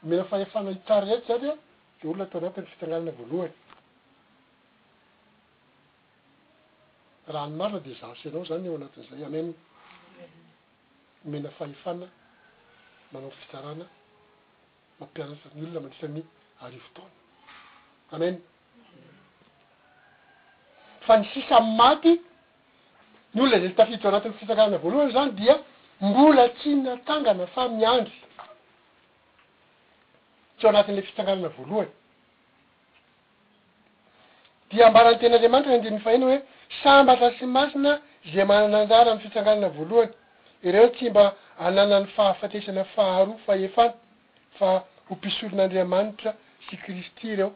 [0.09, 1.55] mena fahefana hitsary rety zany a
[1.99, 3.51] de olona to anatin' y fitsanganana voalohany
[7.33, 9.47] raha nymarina de zaosianao zany eo anatin'izay amen
[11.33, 12.05] mena fahefana
[13.13, 13.85] manao fitsarana
[14.99, 17.15] mampianatsa ny olona manisa amiari votaona
[18.15, 18.35] amen
[21.05, 22.11] fa nysisa amymaty
[23.33, 25.55] ny olona za tafidy teo anatin'ny fitsanganana voalohany zany dia
[26.03, 28.19] mbola tsi natangana fa miandry
[30.57, 31.91] tsy o anatin'le fisanganana voalohany
[34.71, 36.39] dia ambarany tenandriamanitra n andininy fahina hoe
[36.83, 37.91] sambatra sy masina
[38.33, 40.11] zey mananan-jara am'y fisanganana voalohany
[40.67, 41.23] ireo tsy mba
[41.65, 43.95] ananan'ny fahafatesana faharoa fahefana
[44.57, 44.67] fa
[45.07, 46.29] ho mpisoron'andriamanitra
[46.65, 47.49] sy kristy reo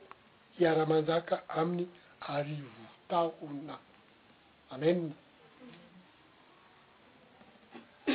[0.60, 1.86] iara-manjaka amin'ny
[2.36, 3.76] arivo tahona
[4.74, 5.12] amena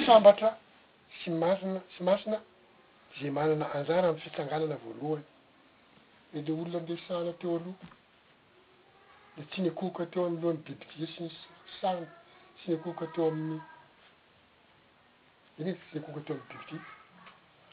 [0.06, 0.58] sambatra
[1.22, 2.40] sy masina sy masina
[3.20, 5.22] zey manana anjarah am'y fitsanganana voalohany
[6.32, 7.76] de le olona ndesaana teo aloha
[9.36, 11.30] de tsinyakoka teo amiy lohan'ny biby ty za sy ny
[11.80, 12.06] sany
[12.56, 13.60] tsiny akooka teo amin'ny
[15.60, 16.80] iny y e, tsy ne koka ateo am'ny bibi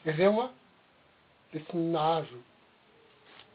[0.04, 0.50] ty reo a
[1.52, 2.42] de fy nahazo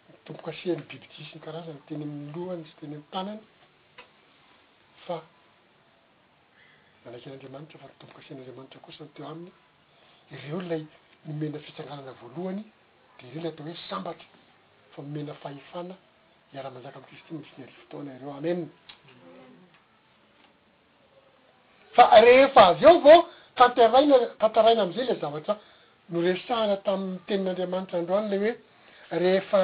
[0.09, 3.41] mitompoka sian'ny bibiti syny karazany teny aminy lohany sy teny am'y tanany
[5.05, 5.21] fa
[7.05, 9.51] manaiky an'andriamanitra fa mitomboka asin'anramanitra ko sany teo aminy
[10.33, 10.81] ireo lay
[11.27, 12.61] nomena fitsanganana voalohany
[13.19, 14.25] de ireo la atao hoe sambatry
[14.95, 15.95] fa nomena fahefana
[16.53, 18.59] iaraha- manjaka am'y kristi mamitsy ny arivotaona ireo amen
[21.95, 23.19] fa rehefa avy eo avao
[23.59, 25.53] tanteraina tantaraina am'izay le zavatra
[26.09, 28.53] no resahana taminny tenin'andriamanitra androany ley hoe
[29.23, 29.59] rehefa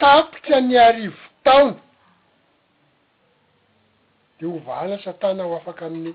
[0.00, 1.76] tapikra ny arivo taona
[4.40, 6.12] de hovahana satana ho afaka amin'ny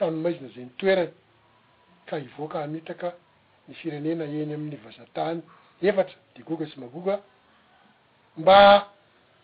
[0.00, 1.12] tanymaizina za ny toerany
[2.08, 3.08] ka ivoaka hamitaka
[3.68, 5.38] ny firenena eny amin'ny vazatany
[5.90, 7.14] efatra de goga sy magoga
[8.40, 8.58] mba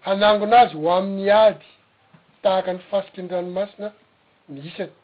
[0.06, 1.66] hanangona azy ho amin'ny ady
[2.42, 3.88] tahaka nyfasiky ny ranomasina
[4.52, 4.94] ny isany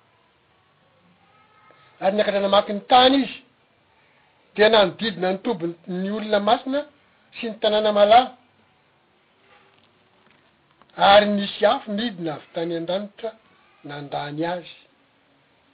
[2.04, 3.36] ary ny akatranamakiny tany izy
[4.56, 6.80] de nanodidina ny tombony ny olona masina
[7.36, 8.24] sy ny tanàna malay
[11.12, 13.30] ary nisy afa midi na avy tany an-danitra
[13.88, 14.74] nandany azy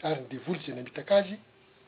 [0.02, 1.36] ary ny devoly za namitaka azy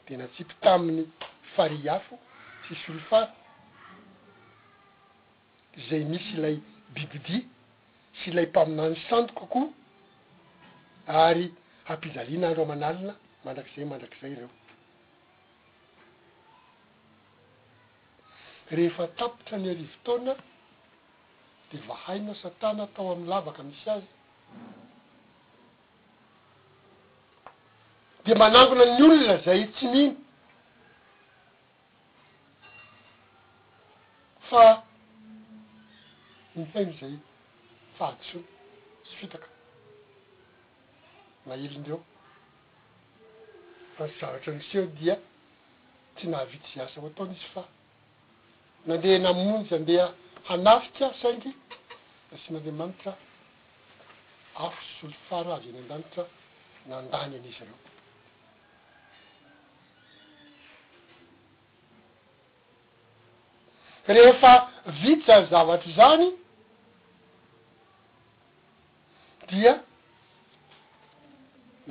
[0.09, 1.07] de natsipy tamin'ny
[1.55, 2.19] fari afo
[2.67, 3.33] sy solifary
[5.89, 6.57] zay misy ilay
[6.95, 7.39] bibibi
[8.19, 9.71] sy ilay mpaminany sando kokoa
[11.07, 11.47] ary
[11.89, 13.13] hampijaliana andro amanalina
[13.45, 14.51] mandrak'izay mandrak'izay ireo
[18.77, 20.35] rehefa tapitra ny arivo taona
[21.73, 24.09] de vahaina satana atao am'ny lavaka misy azy
[28.35, 30.11] manangona ny olona zay tsy miny
[34.51, 34.65] fa
[36.55, 37.15] miheno zay
[37.99, 38.45] fahadtsony
[39.11, 39.49] sy fitaka
[41.47, 41.99] na ilinydreo
[43.97, 45.17] fa s zavatry niseho dia
[46.17, 47.65] tsy nahavity ze asa ho ataona izy fa
[48.87, 50.07] nandeha namonjy andeha
[50.49, 51.53] hanafi ty aho sainky
[52.31, 53.13] da sy mandeamanitra
[54.63, 56.25] afo soli fara avy any an-danitra
[56.91, 57.90] nandany an' izy areo
[64.15, 66.29] rehefa vity zany zavatry zany
[69.53, 69.75] dia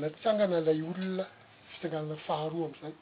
[0.03, 1.25] natsangana lay olona
[1.71, 2.95] fisanganana faharoa am'izany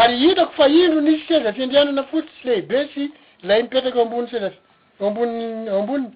[0.00, 3.02] ary hitako fa indro nisy sezafy andrianana fotsysy lehibe sy
[3.46, 4.58] lay mipetraky o amboniny sezafy
[5.08, 6.10] amboniny aamboniny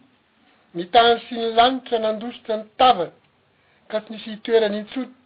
[0.74, 3.12] nitany sy ny lanitra nandositra ny tavany
[3.88, 5.16] ka tsy nisy hitoerany intsoty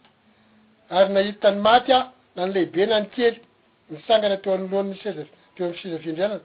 [0.95, 2.01] ary nahitany maty a
[2.35, 3.44] na ny lehibe na nykery
[3.93, 6.37] nisangana teo anlohanny ezateosezafindrinana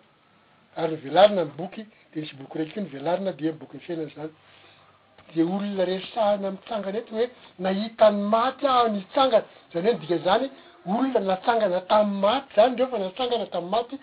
[0.80, 1.82] ary novelarina nyboky
[2.12, 4.30] de nisy boky rakyo novilarina de mboky nfiainana zany
[5.34, 7.26] de olona resana amtsangana etyny hoe
[7.64, 10.46] nahitan'ny maty a nytsangana zany hoe ndika zany
[10.90, 13.94] olona natsangana tamy maty zany reo fa natsangana tamy maty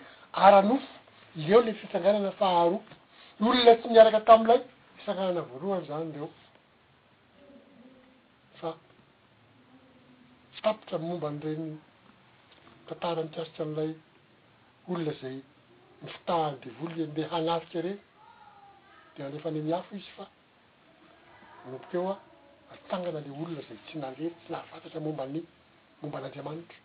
[0.44, 0.88] aranofo
[1.46, 2.78] leole fisanganana faharo
[3.40, 4.60] olona tsy miaraka tam'lay
[4.96, 8.72] fisanganana voalohany zany reofa
[10.62, 11.72] sapotra momba reny
[12.90, 13.90] tantarany tiasitry an'ilay
[14.88, 15.36] olona zay
[16.02, 18.00] nifitahany devolo le hanafika reny
[19.16, 20.24] de anlefa ny miafo izy fa
[21.66, 22.16] anoboka eo a
[22.74, 25.36] atangana anle olona zay tsy narery tsy nahafantatra mombany
[26.02, 26.78] momba n'andriamanitra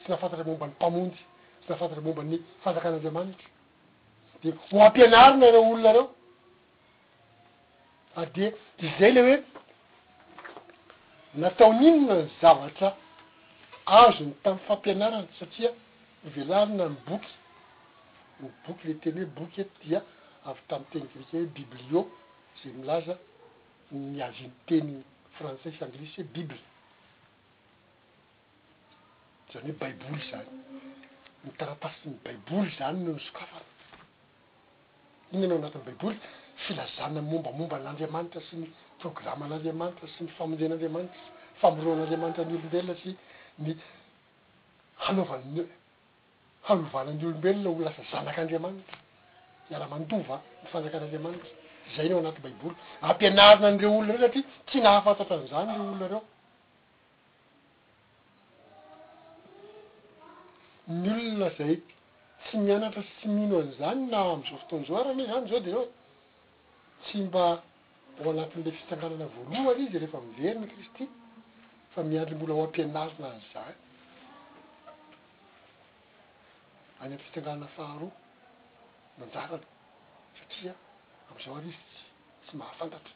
[0.00, 1.20] tsy nahafantatra momban'ny mpamonjy
[1.62, 3.48] tsy nahafantatra momban'ny fanjakan'andriamanitra
[4.42, 6.06] de ho ampianarina reo olona reo
[8.16, 8.46] a de
[8.86, 9.38] izay ley hoe
[11.34, 12.94] nataon'inona ny zavatra
[13.90, 15.70] azony tamin'y fampianarany satria
[16.24, 17.30] mivelarina ny boky
[18.40, 20.00] ny boky le teny hoe boky e dia
[20.50, 22.00] avy tamin'y teny grikue hoe biblio
[22.62, 23.14] zay milaza
[23.90, 24.90] ny azinny teny
[25.38, 26.60] frantçai sy anglisy hoe bibly
[29.52, 30.46] zany hoe baiboly zany
[31.46, 33.66] ntaratasiny baiboly zany no nisokafana
[35.32, 36.18] ina nao anatin'ny baiboly
[36.68, 38.66] filazana mombamomba an'andriamanitra sy ny
[39.02, 41.20] programmaan'andramanitra sy ny famonzen'andriamanitra
[41.64, 43.12] famoroan'anriamanitra n'olondelnasy
[43.66, 43.76] ny
[45.06, 45.42] hanaovann
[46.68, 48.96] hanovanany olombelona ollo lasa zanak'andriamanitra
[49.72, 51.50] iala mandova ny fanjakan'andramanitra
[51.94, 52.76] zay no anaty baiboly
[53.08, 56.22] ampianarina an'ireo olona reo satria tsy nahafantatra an'izany reo olona reo
[61.02, 61.72] ny olona zay
[62.44, 65.92] tsy mianatra sy mino an'izany na am'izao foton'zao arameh zany zao de reo e
[67.06, 67.44] tsy mba
[68.20, 71.04] ho anatin'n'le fisanganana voalohany izy rehefa miverina kristy
[71.94, 73.74] fa miandombola oam-pianazina azy za e
[77.02, 78.12] any amy fitsanganana faharoa
[79.18, 79.64] manjakany
[80.40, 80.72] satria
[81.30, 81.98] am'zao ary izy
[82.46, 83.14] tsy mahafantatra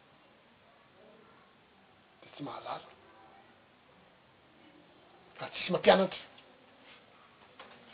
[2.20, 2.88] de tsy mahalaza
[5.38, 6.22] ka tsisy mampianatra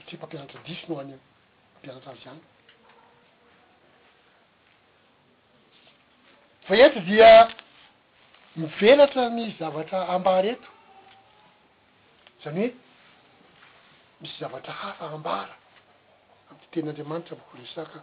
[0.00, 1.14] satria mpampianatra disy no any
[1.72, 2.40] mampianatra az any
[6.66, 7.30] fa eto dia
[8.56, 10.69] mivelatra ny zavatra ambahareto
[12.44, 12.72] zany hoe
[14.22, 15.56] misy zavatra hafa hambara
[16.50, 17.98] am'tytenin'andriamanitra bokoresaka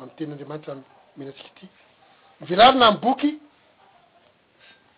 [0.00, 0.72] amy tenin'andriamanitra
[1.16, 1.68] menantsika ty
[2.40, 3.38] nyvilarina ny boky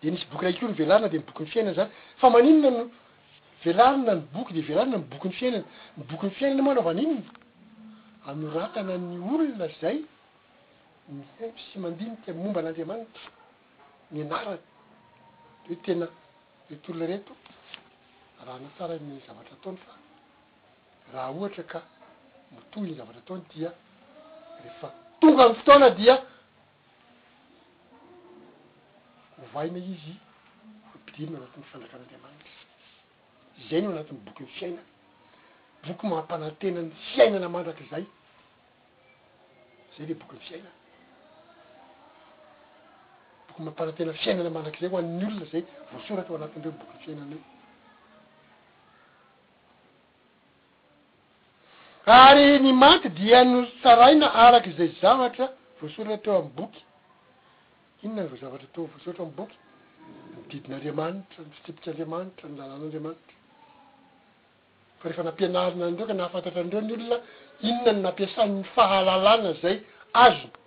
[0.01, 2.91] de nisy boky raiky o ny vilarina de mibokiny fiainana zany fa maninona no
[3.63, 5.65] velarina ny boky de vialarina mybokyny fiainana
[5.97, 7.21] mibokyny fiainany moa anaova ninona
[8.25, 10.01] anoratana ny olona zay
[11.09, 13.27] miay sy mandiniky am momba an'andriamanitra
[14.11, 14.57] ny anarany
[15.67, 16.05] dehoe tena
[16.71, 17.33] retoolona reto
[18.45, 19.91] raha natsara ny zavatra ataony fa
[21.13, 21.79] raha ohatra ka
[22.53, 23.73] motohy ny zavatra ataony dia
[24.63, 26.15] rehefa tonga ny fotoana dia
[29.43, 30.13] ovaina izy
[31.05, 32.51] pidiriny anatin fandratran'andriamanitra
[33.69, 34.81] zay ny o anatin'ny bokyny fiaina
[35.85, 38.03] boky mampanatenany fiainana mandrak'zay
[39.97, 40.73] zay de bokyny fiainan
[43.47, 45.61] boky mampanatena fiainana mandrak' izay hoan'ny olona zay
[45.91, 47.41] voasoraky ho anatiny reo bokyny fiainaay
[52.09, 55.47] ahary ny maty dia no saraina arak' zay zavatra
[55.81, 56.81] voasota teo am'y boky
[58.03, 59.57] inona ny vao zavatra teo voasotra amboky
[60.37, 63.35] mididin'andriamanitra ny fitsipiksy andriamanitra ny lalan'andriamanitra
[64.99, 67.17] fa rehefa nampianalina andreo ka nahafantatrandreo ny olona
[67.69, 69.75] inona ny nampiasan'ny fahalalana zay
[70.25, 70.57] azona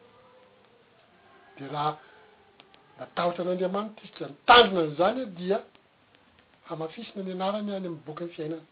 [1.56, 1.92] de raha
[2.98, 5.58] matahotra an'andriamanitra izyka nitandrona any zany a dia
[6.68, 8.66] hamafisina ny anarany any am'ny boky ny fiainana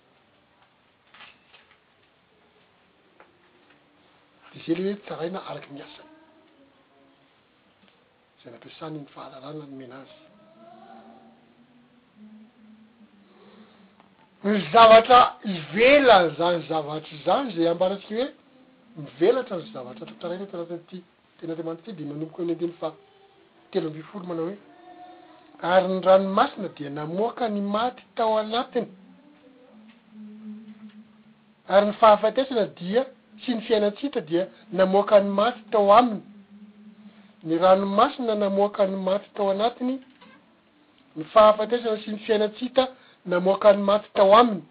[4.52, 6.08] te za ley hoe tsaraina araky miasany
[8.42, 10.18] zay nampiasany ny fahalarana ny minazy
[14.44, 18.28] ny zavatra ivela zanyzavatry zany zay ambanatsika hoe
[18.96, 20.96] mivelatra ny zavatra ttsaraina to anatinyty
[21.38, 22.88] tena andiamanitra ty de manomboko aminy nteny fa
[23.70, 24.58] tero am-bifolo manao hoe
[25.72, 28.88] ary ny ranomasina dia namoaka ny maty tao anatiny
[31.72, 33.04] ary ny fahafatesana dia
[33.44, 36.20] sy ny fiainatsita dia namoaka any maty tao aminy
[37.44, 39.96] ny rano masina namoaka any maty tao anatiny
[41.16, 42.84] ny fahafatesana sy ny fiainatsita
[43.32, 44.64] namoaka any maty tao aminy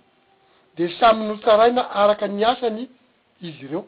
[0.77, 2.83] de samyny o tsaraina araky nyasany
[3.47, 3.83] izy ireo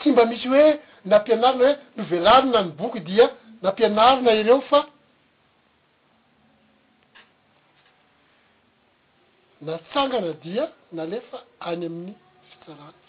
[0.00, 0.66] tsy mba misy hoe
[1.04, 3.26] nampianarina hoe novelarina ny boky dia
[3.62, 4.80] nampianarina ireo fa
[9.62, 11.38] natsangana dia na lefa
[11.68, 12.14] any amin'ny
[12.50, 13.06] fitsaraty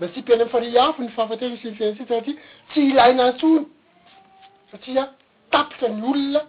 [0.00, 2.36] natsipitany amy fari hafo ny fahafatesana sy ny fiainatsitra sati
[2.72, 3.64] tsy ilainantsony
[4.72, 5.06] satria
[5.54, 6.44] tapitra ny olona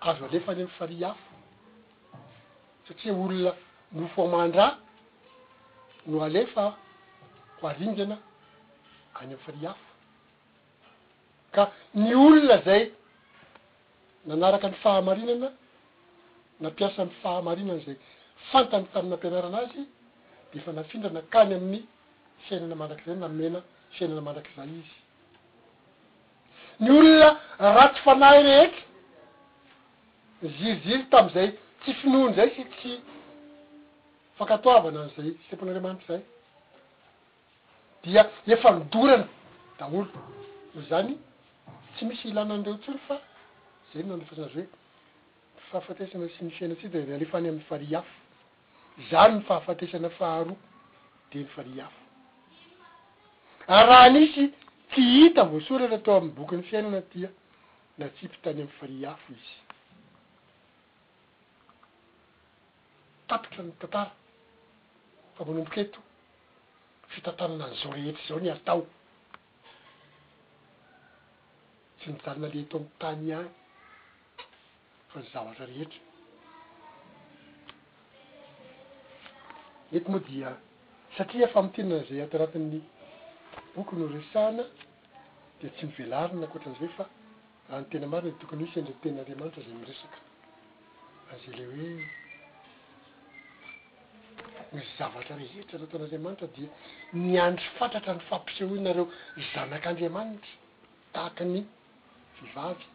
[0.00, 2.22] azo alefany amy fari afo
[2.90, 3.54] satria olona
[3.92, 4.68] nofomandra
[6.06, 6.72] no alefa
[7.58, 8.22] ho aringana
[9.22, 9.78] any am'y fari hafa
[11.52, 12.82] ka ny olona zay
[14.26, 15.48] nanaraky ny fahamarinana
[16.60, 17.96] nampiasa am fahamarinana zay
[18.52, 19.82] fantany tamin'ny ampianaranazy
[20.52, 21.82] de efa nafindranakany amin'ny
[22.46, 23.60] fiainana mandrak' izay na mena
[23.96, 24.96] fiainana mandrak'izay izy
[26.82, 27.28] ny olona
[27.76, 28.80] ra tsy fanay rehety
[30.42, 31.48] nyziryziry tam'izay
[31.80, 32.90] tsy finoiny zay sy tsy
[34.38, 36.22] fankatoavana an' izay stepon'anriamanitry zay
[38.02, 39.26] dia efa nidorana
[39.78, 40.08] daholo
[40.74, 41.16] nzany
[41.96, 43.20] tsy misy ilana anreo tsiny fa
[43.92, 44.68] zay na anlefasanazy hoe
[45.56, 48.12] mifahafatesana sy ny fiaina tsy de nalefany am'ny fari hafo
[49.10, 50.56] zany myfahafatesana faharoa
[51.32, 52.02] de nyfari hafo
[53.66, 54.50] ary raha nisy
[54.94, 57.30] ty hita voasoratra atao amny bokyn'ny fiainana tia
[57.98, 59.54] na tsipitany amy fari hafo izy
[63.26, 64.12] tapotra ny tatara
[65.36, 66.00] fa manombokaeto
[67.14, 68.82] fitantanana an'izao rehetra zao ny atao
[71.98, 73.50] tsy nijalona le ton'y tany any
[75.10, 76.00] fa nyzavatra rehetra
[79.90, 80.50] nety moa dia
[81.16, 82.76] satria fa mitinana izay aty- anatin'ny
[83.74, 84.64] boky no resahana
[85.60, 87.04] de tsy mivilarina ankoatran'izay fa
[87.68, 90.18] raha ny tena mari ne tokony misy an'ile tenin'anriamanitra zay miresaka
[91.32, 91.92] azay ley hoe
[94.76, 96.68] ny zavatra rehetra anotan'andriamanitra dia
[97.26, 99.04] niandro fantratra ny fampisehoianareo
[99.52, 100.52] zanak'andriamanitra
[101.14, 101.60] tahaka ny
[102.38, 102.86] vivavy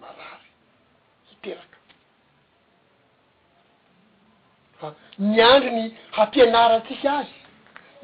[0.00, 0.48] marary
[1.30, 1.78] hiteraka
[4.82, 4.86] a
[5.34, 7.36] niandry ny hampianaratsika azy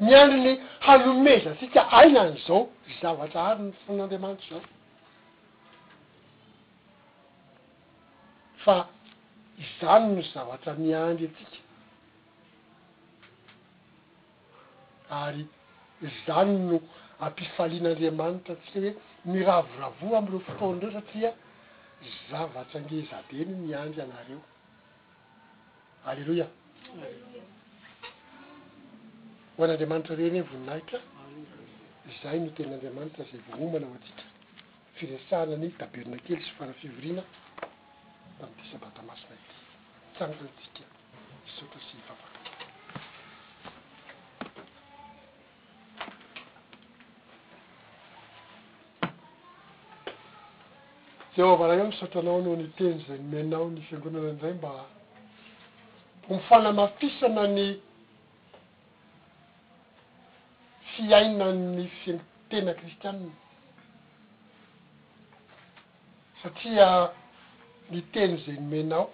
[0.07, 0.53] miandri ny
[0.85, 2.61] halomezatsika aina any zao
[3.01, 4.63] zavatra ary ny fon'andriamanitra zao
[8.65, 8.75] fa
[9.79, 11.66] zany no zavatra miandry atsika
[15.09, 15.47] ary
[16.25, 16.79] zany no
[17.25, 18.93] ampifalian'andriamanitra tsika hoe
[19.33, 21.29] miravoravoa am'ireo fotony reo satria
[22.29, 24.39] zavatsy angezadeny miandry anareo
[26.09, 26.47] alelouia
[29.55, 30.99] ho an'andriamanitra reny ny voninahitra
[32.21, 34.25] zay no tenaandriamanitra zay vohomana ho atsitra
[34.97, 37.23] firesana ny tabernakely sy fana fivoriana
[38.39, 39.55] tamiti sam-batamasona ty
[40.15, 40.83] tsanoantsika
[41.47, 42.36] isaotra sy ifavaka
[51.37, 54.53] zeo ava raha io ny satranao noho ni teny za nymenao ny fiangonana an iray
[54.57, 54.71] mba
[56.25, 57.65] hombifoana mafisana ny
[60.91, 63.29] fiainanny fitena kristianna
[66.41, 66.87] satria
[67.91, 69.05] ni teny zany menao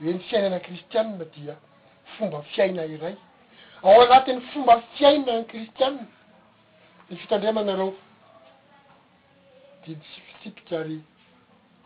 [0.00, 1.54] hoe ny fiainana kristianna dia
[2.18, 3.14] fomba fiaina iray
[3.82, 6.02] ao anatin'ny fomba fiaina ny kristianna
[7.08, 7.92] ny fitandriamanareo
[9.86, 10.98] diny tsifitipiky ary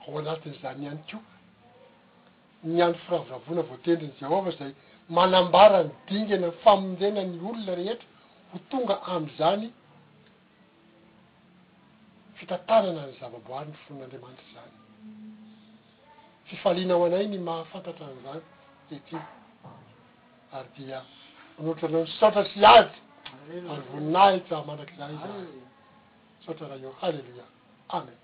[0.09, 1.24] o anatin' zany iany kok
[2.72, 4.72] ny any firavoravona voatendryny jehovah zay
[5.16, 8.09] manambara ny dingana famonjena ny olona rehetra
[8.53, 9.64] ho tonga am'izany
[12.40, 14.72] fitantanana ny zavaboary ny fon'andriamanitry zany
[16.48, 18.42] fifalinao anay ny mahafantatra anizany
[18.94, 19.16] ety
[20.59, 20.98] ary dia
[21.59, 27.46] manohitra anao ny sotra sy azyary voninahitsaho mandrak'zay iz sotra raha eo halleloia
[27.93, 28.16] amen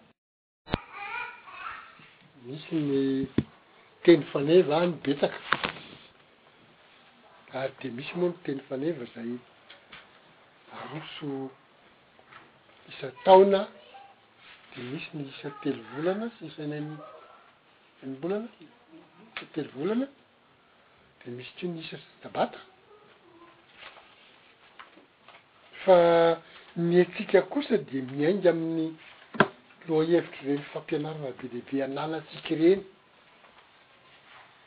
[2.44, 3.26] misy ny
[4.06, 5.38] teny faneva a nybetaka
[7.56, 9.30] ary ah, de misy moa noteny faneva zay
[10.78, 11.30] aroso
[12.92, 13.66] isa taona
[14.74, 16.88] de misy nyisa telo volana sy isanan
[18.02, 18.46] eni mbolana
[19.34, 20.06] isa telo volana
[21.24, 22.58] de misy treo nyisa -sabata
[25.82, 25.96] fa
[26.76, 28.94] niatsika kosa de miainga amin'ny
[29.88, 32.82] lo ihevitry reny fampianarana be deabe analatsika reny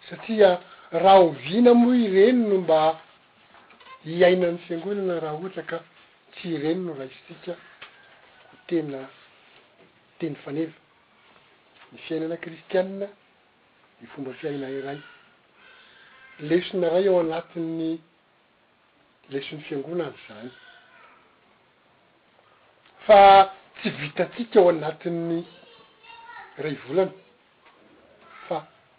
[0.09, 0.59] satia
[0.91, 2.99] raha ho vina moa irenono mba
[4.05, 5.84] hiainan'ny fiangonana raha ohatra ka
[6.34, 9.01] tsy ireno no raissika h tena
[10.20, 10.74] teny faneva
[11.91, 13.07] ny fiainana kristianna
[14.01, 14.99] de fomba fiainany ray
[16.39, 17.99] lesona ray ao anati'ny
[19.30, 20.47] leson'ny fiangonany zay
[23.05, 23.20] fa
[23.80, 25.39] tsy vitatsika ao anatin'ny
[26.63, 27.11] ray volana
[28.47, 28.57] fa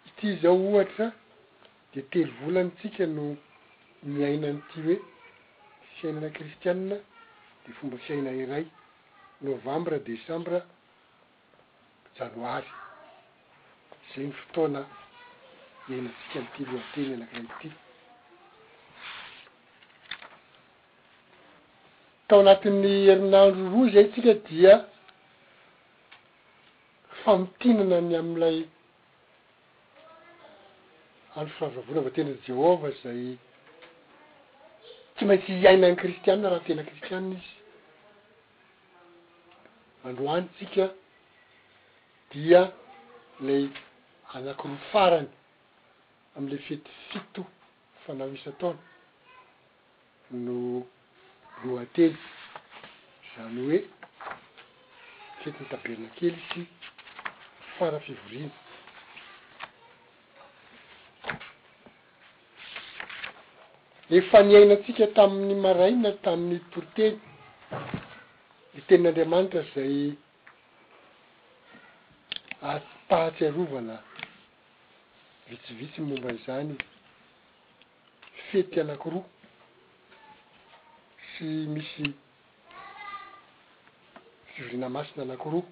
[0.09, 1.07] ity zao ohatra
[1.93, 3.23] de telo volanytsika no
[4.13, 4.97] miainan'ity hoe
[5.95, 6.95] fiainana kristianna
[7.63, 8.65] de fomba fiainairay
[9.45, 10.59] novambre decembre
[12.17, 12.71] janoary
[14.11, 14.81] zay ny fotoana
[15.89, 17.67] iainatsika nyteloanteny anakirahy ty
[22.35, 24.73] ao anatin'ny herinandro oy zaytsika dia
[27.21, 28.57] famotinana ny am'ilay
[31.37, 33.23] ano firavavona vatena jehovah zay
[35.13, 37.51] tsy maintsy hiaina any kristianna raha tena kristianna izy
[40.07, 40.83] androanytsika
[42.31, 42.61] dia
[43.47, 43.63] lay
[44.35, 45.29] anakoroa farany
[46.37, 47.41] am'ile fety fito
[48.03, 48.81] fanao isa ataona
[50.45, 50.57] no
[51.65, 52.07] roately
[53.35, 53.77] zany hoe
[55.41, 56.61] fetin'ny taberna kely sy
[57.77, 58.55] fara fivoriana
[64.09, 67.17] nefa niainatsika tamin'ny maraina tamin'ny poriteny
[68.73, 69.95] ny tenin'andriamanitra zay
[72.73, 73.95] at-pahatsy arovana
[75.49, 76.73] vitsivitsy mombazany
[78.49, 79.40] fety anakiroaa
[81.41, 82.13] misy
[84.53, 85.63] fivolina masina anakoroa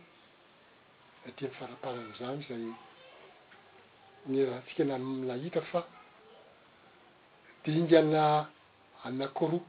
[1.25, 2.63] datia mifaraparany zany zay
[4.25, 5.85] ni rahantsika na anahita fa
[7.65, 8.49] de ingana
[9.05, 9.61] anakoroa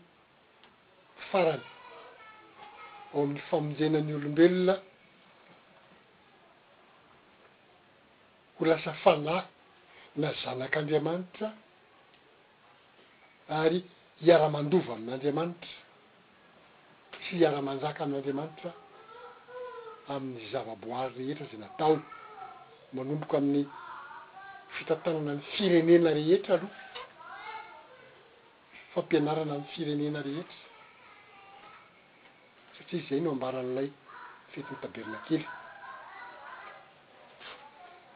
[1.32, 1.64] farany
[3.14, 4.74] o amin'ny famonjenany olombelona
[8.56, 9.44] ho lasa falay
[10.16, 11.48] na zanak'andriamanitra
[13.60, 13.80] ary
[14.24, 15.70] iara-mandova amin'n'andriamanitra
[17.32, 18.72] y ara-manjaka amin'andriamanitra
[20.08, 21.92] amin'ny zava-boary rehetra zay natao
[22.94, 23.64] manomboka amin'ny
[24.74, 26.74] fitantanana ny firenena rehetra aloha
[28.94, 30.56] fampianarana am'ny firenena rehetra
[32.78, 33.88] satria zay no ambaran'ilay
[34.50, 35.44] mifetyn'ny tabernakely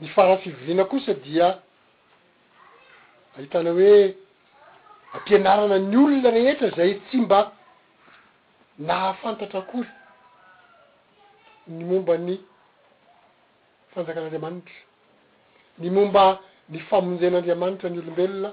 [0.01, 1.49] ny fara fivoriana kosa dia
[3.37, 4.17] ahitana hoe
[5.17, 7.53] ampianarana ny olona rehetra zay tsy mba
[8.79, 9.87] nahafantatra akory
[11.69, 12.41] ny momba ny
[13.95, 14.75] fanjakan'andriamanitra
[15.79, 18.51] ny momba ny famonjen'andriamanitra ny olombelona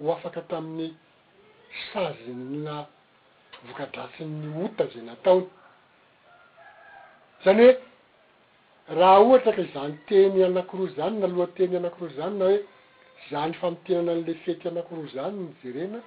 [0.00, 0.90] ho afaka tamin'ny
[1.92, 2.86] sazinyna
[3.70, 5.46] vokadrasy'ny ota za nataony
[7.44, 7.80] zany hoe
[8.98, 12.58] raha ohatra ka izany teny anakoro zany na alohateny anakoro zany na hoe
[13.30, 16.02] za ny famotenana an'le fety anakoro zany ny jerena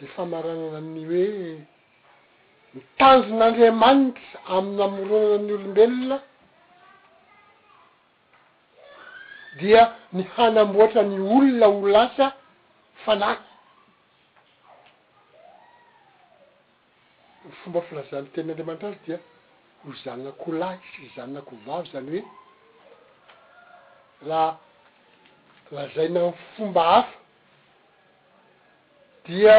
[0.00, 1.58] de famaranana an'ny hoe
[2.74, 6.18] mitanjon'andriamanitra ami'ny amoronana ny olombelona
[9.60, 9.82] dia
[10.16, 12.26] ny hanamboatra ny olona ho lasa
[13.04, 13.38] fanahy
[17.44, 19.18] ny fomba filazany tenyandriamanitra azy dia
[19.84, 22.26] hozanakolahy sy zanakovavy zany hoe
[24.26, 24.50] laha
[25.74, 27.16] la zainany fomba hafa
[29.30, 29.56] dia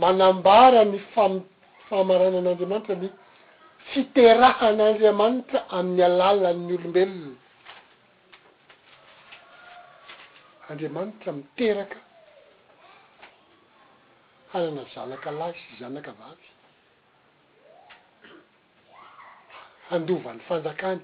[0.00, 1.44] manambarany fam-
[1.88, 3.08] faamaranan'andriamanitra ny
[3.92, 7.36] fiterahan'andriamanitra amin'ny alalan'ny olombelona
[10.72, 11.98] andriamanitra miteraka
[14.52, 16.46] hanana zalaka lah sy zanaka vavy
[19.90, 21.00] handova n'ny fanjakany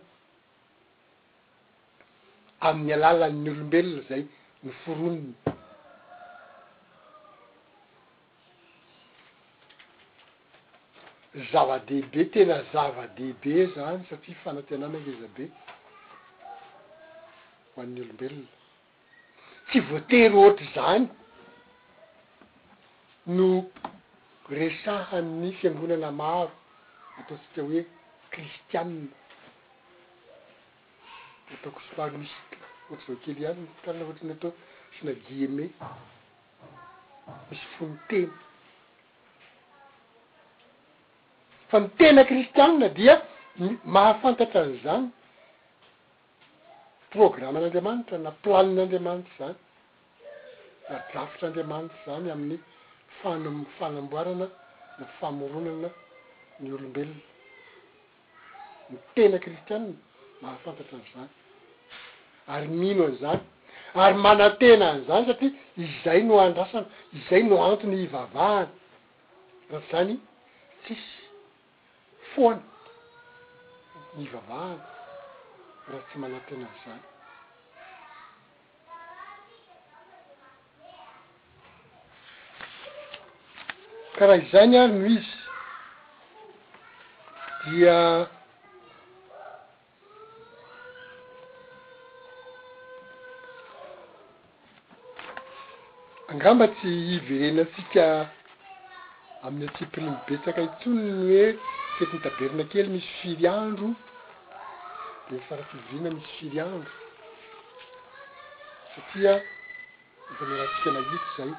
[2.70, 4.22] amin'ny alalan'ny olombelona zay
[4.62, 5.36] ny foroniny
[11.52, 15.44] zava-dehibe tena zava-dehibe zany satria fanatenana kaza be
[17.74, 18.48] ho an'ny olombelona
[19.68, 21.06] tsy voatery ohatry zany
[23.36, 23.48] no
[24.58, 26.50] resahany fiangonana maro
[27.18, 27.82] atao tsika hoe
[28.32, 29.08] kristianna
[31.52, 32.36] ataoko somary misy
[32.90, 34.52] ohatry zao kely any ntanana ohatra ny atao
[34.96, 35.66] sina guleme
[37.48, 38.30] misy fonoteny
[41.70, 43.14] fa mi tena kristianna dia
[43.94, 45.04] mahafantatra an'izany
[47.14, 49.56] programman'anriamanitra na poanin'andriamanitra zany
[50.96, 52.58] adrafotr'andriamanitra zany amin'ny
[53.20, 54.46] fanam fanamboarana
[54.98, 55.88] ny famoronana
[56.62, 57.22] ny olombelona
[58.90, 59.92] ny tena kristianna
[60.42, 61.30] mahafantatra an'izany
[62.54, 63.42] ary mino an' izany
[64.06, 65.52] ary manantena anyizany satria
[65.84, 66.86] izay no andrasana
[67.20, 68.70] izay no antony hivavahany
[69.70, 70.14] rahay zany
[70.84, 71.16] tsisy
[72.34, 72.62] foana
[74.16, 74.82] nivavahana
[75.88, 77.04] raha tsy manaty anazany
[84.18, 85.32] karaha izany ary no izy
[87.68, 87.96] dia
[96.32, 98.04] angambatsy hivyrena asika
[99.46, 101.46] amin'ny atsiprimy betsaka itsonony hoe
[101.98, 103.88] mfetynny taberina kely misy firy andro
[105.28, 106.92] de mifara fivorina misy firy andro
[108.94, 109.32] satria
[110.30, 111.50] mytany raha sikana hito zay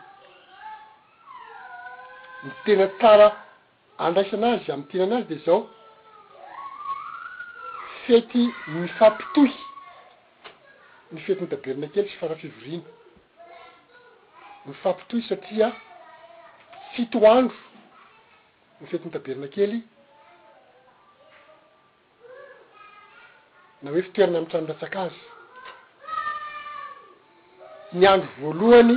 [2.46, 3.28] ny tena kara
[4.08, 5.60] andraisanazy am'y tinanazy de zao
[8.06, 8.42] fety
[8.82, 9.60] mifampitohy
[11.12, 12.90] ny fetynny taberina kely sy fara fivoriana
[14.72, 15.68] mifampitohy satria
[16.96, 17.60] fito andro
[18.80, 19.78] ny fetyny taberna kely
[23.84, 25.16] na hoe fitoerana amiytranoratsak'azy
[28.00, 28.96] ny andro voalohany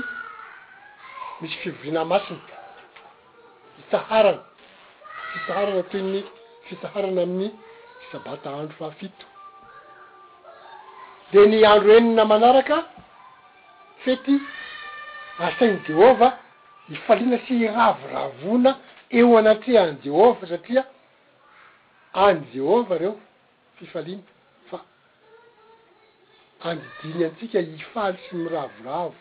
[1.41, 2.41] misy fivorina masiny
[3.77, 4.43] fisaharana
[5.33, 6.21] fisaharana toenny
[6.67, 7.49] fitsaharana amin'ny
[8.05, 9.27] fsabata andro fahafito
[11.33, 12.77] de ny andro enina manaraka
[14.05, 14.33] fety
[15.47, 16.29] asainy jehova
[16.95, 18.71] ifalina sy ravoravona
[19.17, 20.83] eo anatria any jehova satria
[22.15, 23.15] any jehovah reo
[23.79, 24.23] fifalina
[26.65, 29.15] andiny antsika hifaly sy miravoravo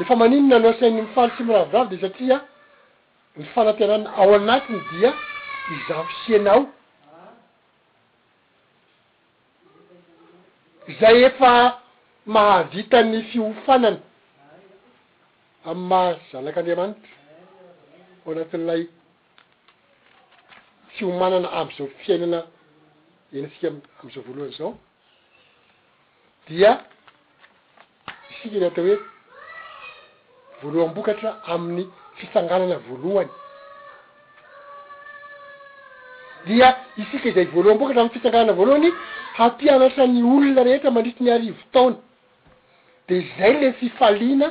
[0.00, 2.40] efa maninona no asainy mifaly sy miravoravo de satria
[3.36, 5.12] ny fanatenana ao anatiny dia
[5.76, 6.66] izavosianao
[11.00, 11.52] zay efa
[12.26, 14.00] mahavitany fihofaanana
[15.70, 17.14] amy mahazanak'andriamanitra
[18.26, 18.82] ao anatin'ilay
[20.94, 22.38] tsy ho manana am'izao fiainana
[23.36, 23.68] enantsika
[24.00, 24.72] am'izao voalohany zao
[26.48, 26.70] dia
[28.30, 28.98] isika re atao hoe
[30.62, 31.84] voaloham-bokatra amin'ny
[32.18, 33.30] fisanganana voalohany
[36.46, 36.68] dia
[37.02, 38.90] isika izay voalohambokatra amn'ny fitsanganana voalohany
[39.38, 41.98] hatianatra ny olona rehetra manitsy ny arivo taona
[43.08, 44.48] de zay le fifaliana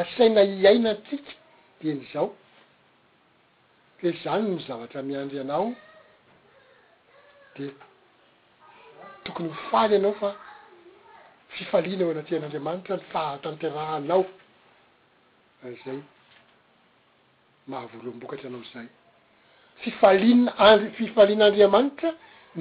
[0.00, 1.32] asaina iaina tsika
[1.80, 2.26] ten'izao
[4.02, 5.72] e zany ny zavatra miandry anao
[7.56, 7.66] de
[9.24, 10.30] tokony ofaly ianao fa
[11.56, 14.22] fifaliana eo anatian'andriamanitra ny fahatanterahanao
[15.84, 15.98] zay
[17.70, 18.86] maha voaloham-bokatra anao zay
[19.84, 22.10] fifalina an- fifalin'aandriamanitra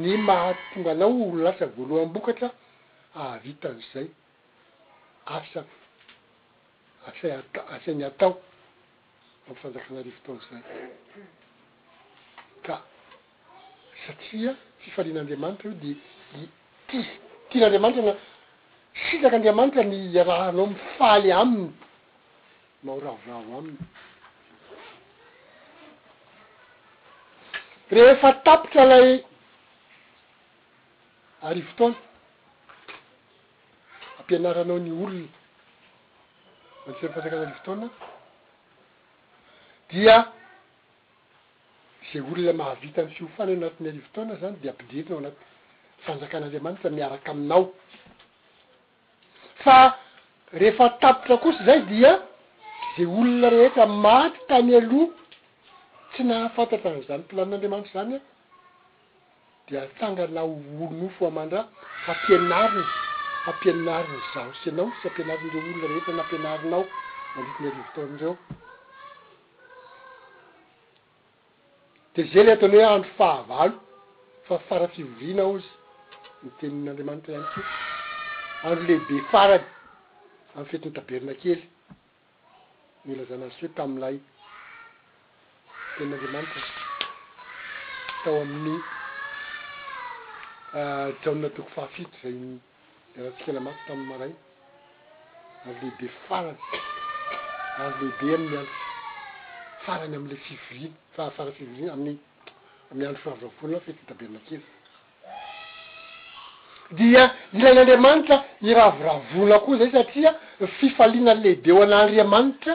[0.04, 2.48] ny mahatonganao olo lasa voaloham-bokatra
[3.22, 4.08] ahavitaan'izay
[5.38, 5.62] asa
[7.10, 8.34] asa ata- asany atao
[9.50, 10.64] amfanjakana arivotaona zany
[12.66, 12.74] ka
[14.06, 15.92] satria fifalian'andriamanitra io di
[16.36, 16.44] ni
[16.90, 16.98] ti
[17.52, 18.14] tian'andriamanitra na
[19.08, 21.72] sitrak' andriamanitra ny arahanao mifaly aminy
[22.86, 23.78] maoravoraho aminy
[27.94, 29.10] rehefa tapitra lay
[31.48, 31.98] ari votaona
[34.20, 35.28] ampianaranao ny olona
[36.86, 37.88] manismifanjakana arivo tona
[39.92, 40.18] dia
[42.14, 45.36] zay olona mahavita n'ny fiofana o anatiny arivitaona zany de ampidirinao anat
[46.06, 47.62] fanjakan'andriamanitra miaraka aminao
[49.64, 49.78] fa
[50.60, 52.12] rehefa tapitra kosy zay dia
[52.98, 55.10] zay olona rehetra maty tany aloha
[56.14, 58.22] tsy nahafantatra nzany pilanin'andriamanitra zany a
[59.70, 60.52] de atsangana o
[60.84, 61.62] olono fo amandra
[62.12, 62.88] ampianariny
[63.50, 66.84] ampianariny zaosi anao sy ampianarile olona rehetra nampianarinao
[67.38, 68.34] avitiny arivitaona reo
[72.16, 73.74] de za ly ataony hoe andro fahavalo
[74.48, 75.70] fa fara fivoriana ao izy
[76.44, 77.62] ny tenin'andriamanitra anyky
[78.66, 79.66] andro lehibe farany
[80.56, 81.62] am'y fetin'ny taberina kely
[83.06, 84.16] ni lazanartsy hoe tamlay
[85.98, 86.62] tenin'andriamanitra
[88.16, 88.76] atao amin'ny
[90.80, 92.36] ah, jraonina toko fahafito zay
[93.26, 94.38] ratsika lamako tamin'y marainy
[95.66, 96.60] andro lehibe farany
[97.84, 98.72] andro lehibe amin'ny alo
[99.92, 102.16] arany am'le fivrina fafarafivrina amny
[102.92, 103.22] amy andro
[106.94, 110.32] firavoravolfettabenakeydailan'andriamanitra iravoravona koa zay satria
[110.80, 112.74] fifalinalehibe o ana andriamanitra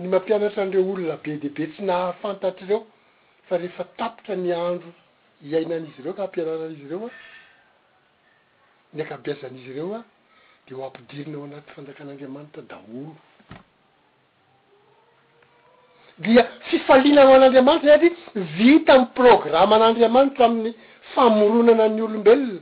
[0.00, 2.80] ny mampianatranireo olona be deibe tsy nahafantatry ireo
[3.48, 4.90] fa rehefa tapitra nyandro
[5.48, 7.10] iainan'izy reo ka ampiananan'izy reoa
[8.94, 10.02] ny akampiazan'izy reo a
[10.66, 13.12] de ho ampidirina ao anaty fanjakan'andriamanitra daolo
[16.24, 18.12] dia fifalinanao an'andriamanitra y satry
[18.58, 20.72] vita amny programa an'andriamanitra amin'ny
[21.14, 22.60] famoronana ny olombelona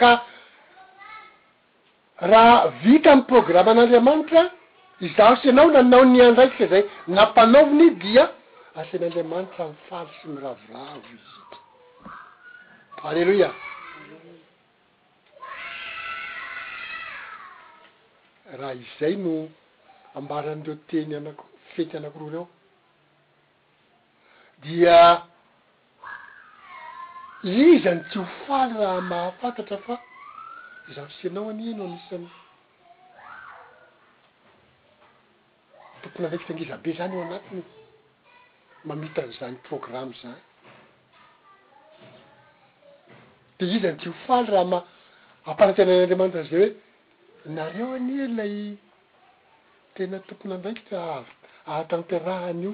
[0.00, 0.10] ka
[2.32, 4.42] raha vita amy programa an'andriamanitra
[5.08, 6.82] izaho syianao nanao ny andraiky say zay
[7.18, 8.24] nampanaoviny dia
[8.80, 11.34] asinyandriamanitra nifary sy miravoravo izy
[13.08, 13.50] alleloia
[18.54, 19.48] raha izay no
[20.18, 22.46] ambaran'ireo teny anako- fety anakoroa reo
[24.62, 24.98] dia
[27.42, 29.94] izany tihofaly raha mahafantatra fa
[30.94, 32.30] zafisianao any eno amisaanny
[36.00, 37.62] tompony ndraiky fiangaiza be zany eo anatiny
[38.86, 40.40] mamitan'izany programmme zany
[43.58, 44.84] de izan'ny tihofaly raha ma-
[45.50, 46.74] ampanatena an'andriamanitra an'zay hoe
[47.46, 48.76] nareo any e lay
[49.94, 51.26] tena tompony anraikitra aav
[51.72, 52.72] ahatanperahany io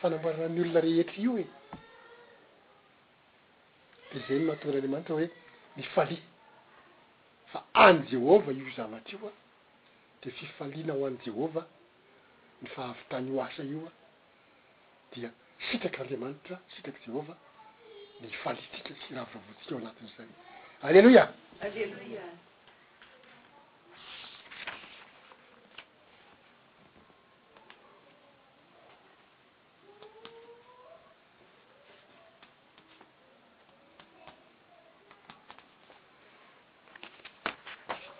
[0.00, 1.44] fanamboaranany olona rehetry io e
[4.12, 5.28] de zay no mahatogany andriamanitra hoe
[5.80, 6.20] nifalia
[7.52, 9.32] fa any jehovah io zavatry io a
[10.22, 11.62] de fifalianaho any jehova
[12.62, 13.90] ny fahavitany ho asa io a
[15.14, 15.32] dia
[15.70, 17.34] sitraky andriamanitra sitraky jehova
[18.20, 20.28] ny falitsika sy raha voravotsika ao anatin'izay
[20.82, 22.44] alleloiaaeloa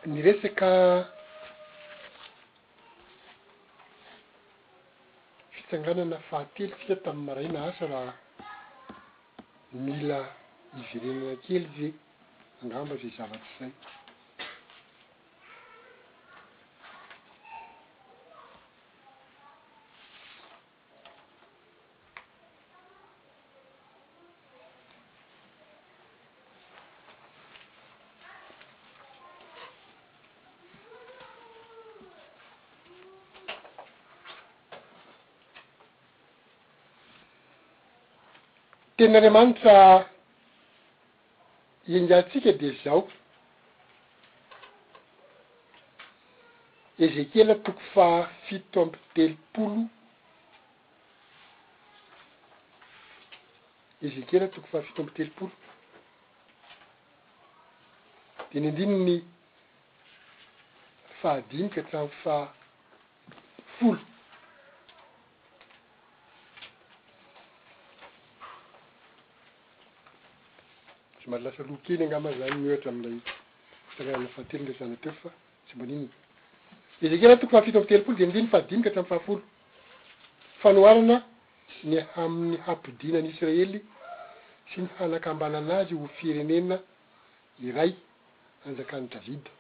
[0.07, 0.71] ny resaka
[5.55, 8.13] fitsanganana fahately tsika tami'y maraina asa raha
[9.73, 10.19] mila
[10.81, 11.93] izy irenana kely zay
[12.63, 13.73] angamba izay zava-tsy zay
[38.99, 39.79] tenaandriamanitra
[41.93, 43.01] iandatsika de zao
[47.05, 49.83] ezekiela toko fahfito ampy telopolo
[54.07, 55.55] ezekiela toko fahafito ampy telopolo
[58.51, 59.15] de nyndrini ny
[61.21, 62.35] fahadimika trano fa
[63.77, 64.01] folo
[71.27, 73.21] mara lasa lokeny angama zany nyeohatra ami'ilay
[73.91, 75.31] fitsanarana fahatelynle zana teo fa
[75.67, 76.09] tsy mbo n'iny
[77.03, 79.43] i za ke rah toko fahafito amno telopolo de ny de nyfahadimika hatramy fahafolo
[80.63, 81.17] fanoarana
[81.85, 83.81] ny hamin'ny hampidinanyisraely
[84.71, 86.79] sy ny hanakambananazy ho firenena
[87.63, 87.95] iray
[88.67, 89.51] anjakan'ny davida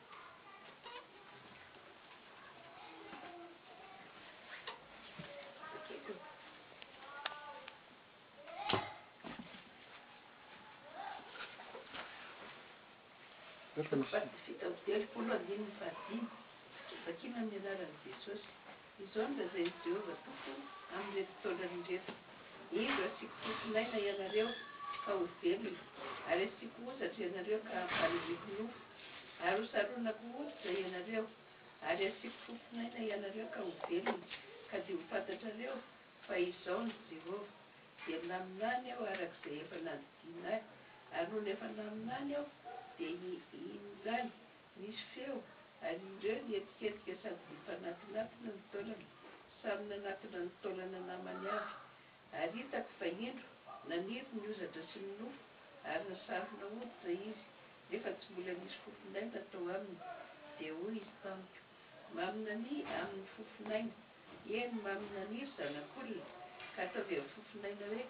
[15.81, 16.25] badiny
[17.05, 18.51] bakiny amny anaran' jesosy
[19.03, 20.61] izan da zay jehova tobon
[20.99, 22.13] am'le totolanrefa
[22.81, 24.49] iro asiko fofonaina ianareo
[25.05, 25.79] ka ho velony
[26.31, 28.69] ary asik oatra ianareo ka aalnoo
[29.43, 31.25] ary hosaronakootza ianareo
[31.89, 34.25] ary asiko fofonaina ianareo ka ho velony
[34.69, 35.77] ka de hofantatrareo
[36.27, 37.47] fa izaony jehova
[38.05, 40.53] de naminany eo arakazay efanazdina
[41.17, 42.45] ary olo efa naminany eo
[42.97, 43.05] de
[43.79, 44.29] inzany
[44.81, 45.37] misy feo
[45.85, 49.07] ary indreo nietiketika sady mifanatinatina ny tolana
[49.61, 51.53] samyny anatina nitaolana namany avy
[52.41, 53.49] ary itako va hindro
[53.89, 55.43] naniry niozatra sy minofo
[55.91, 57.43] ary nasarona otina izy
[57.91, 60.01] nefa tsy mbola misy fofonaina atao aminny
[60.57, 61.59] di hoy izy tanoko
[62.17, 63.95] maminani amin'ny fofonaina
[64.59, 66.25] eny maminaniry zanak'olona
[66.75, 68.03] ka atao vy fofonaina hoe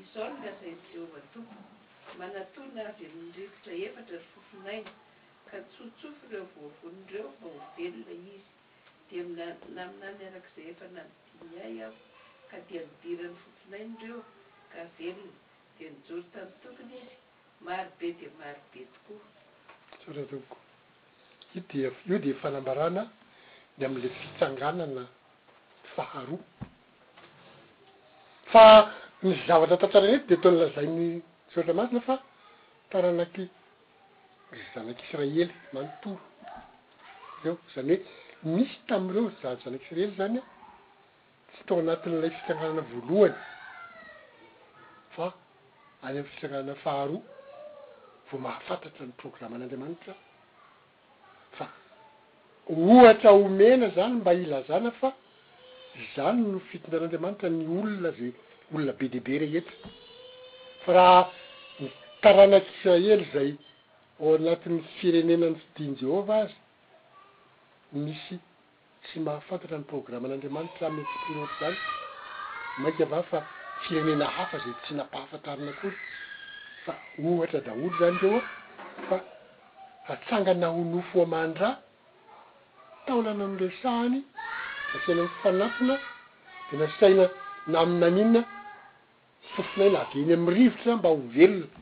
[0.00, 1.62] izao n nazain zehova tokoy
[2.20, 4.92] manatoana avy aminrivotra efatra ry fofonaina
[5.50, 8.42] ka tsofotsofy ireo voavoni ireo mba o velona izy
[9.08, 12.00] de amina naminany arak'izay efa namidiny ay aho
[12.50, 14.20] ka di midiran'ny fotinainy reo
[14.72, 15.38] ka velona
[15.76, 17.16] de nijoro ta amnny tokony izy
[17.64, 20.56] maro be de maro be tokoasatoko
[21.54, 23.02] io de io de fanambarana
[23.76, 25.02] de am'la fitsanganana
[25.94, 26.44] faharoa
[28.52, 28.64] fa
[29.22, 31.08] ni zavatra tatsararety de toly lazainy
[31.52, 32.14] sortra masina fa
[32.90, 33.44] taranaky
[34.74, 35.44] zanak'israely
[35.74, 36.20] manontoro
[37.44, 37.96] reo zany
[38.42, 40.42] hoe misy tami'ireo za- zanak'israely zany a
[41.52, 43.34] tsy tao anatin'ilay fisananana voalohany
[45.16, 45.26] fa
[46.08, 47.22] any am'ny fisananana faharoa
[48.28, 50.14] vao mahafantatra ny programma an'andriamanitra
[51.58, 51.66] fa
[52.76, 55.08] ohatra homena zany mba ilazana fa
[56.14, 58.30] zany no fitona an'andriamanitra ny olona zay
[58.72, 59.78] olona be deabe reetra
[60.84, 61.22] fa raha
[62.20, 63.50] ntaranak'israely zay
[64.20, 66.54] o anatin'ny firenenany fidiany jehova azy
[68.04, 68.36] misy
[69.04, 71.78] tsy mahafantatra ny programma an'andriamanitra amytipirotra zany
[72.82, 73.38] maika ava fa
[73.84, 75.94] firenena hafa zay tsy napahafantarina akory
[76.84, 76.92] fa
[77.30, 78.42] ohatra daolo zany keo a
[79.08, 79.16] fa
[80.12, 81.68] atsanganaho nofo amandra
[83.06, 84.18] taolana an'lesahany
[84.92, 85.94] dafiana nfanafina
[86.70, 87.24] de nasaina
[87.70, 88.40] na aminaninna
[89.52, 91.78] fofinay na aveny am'ny rivotra mba ho velona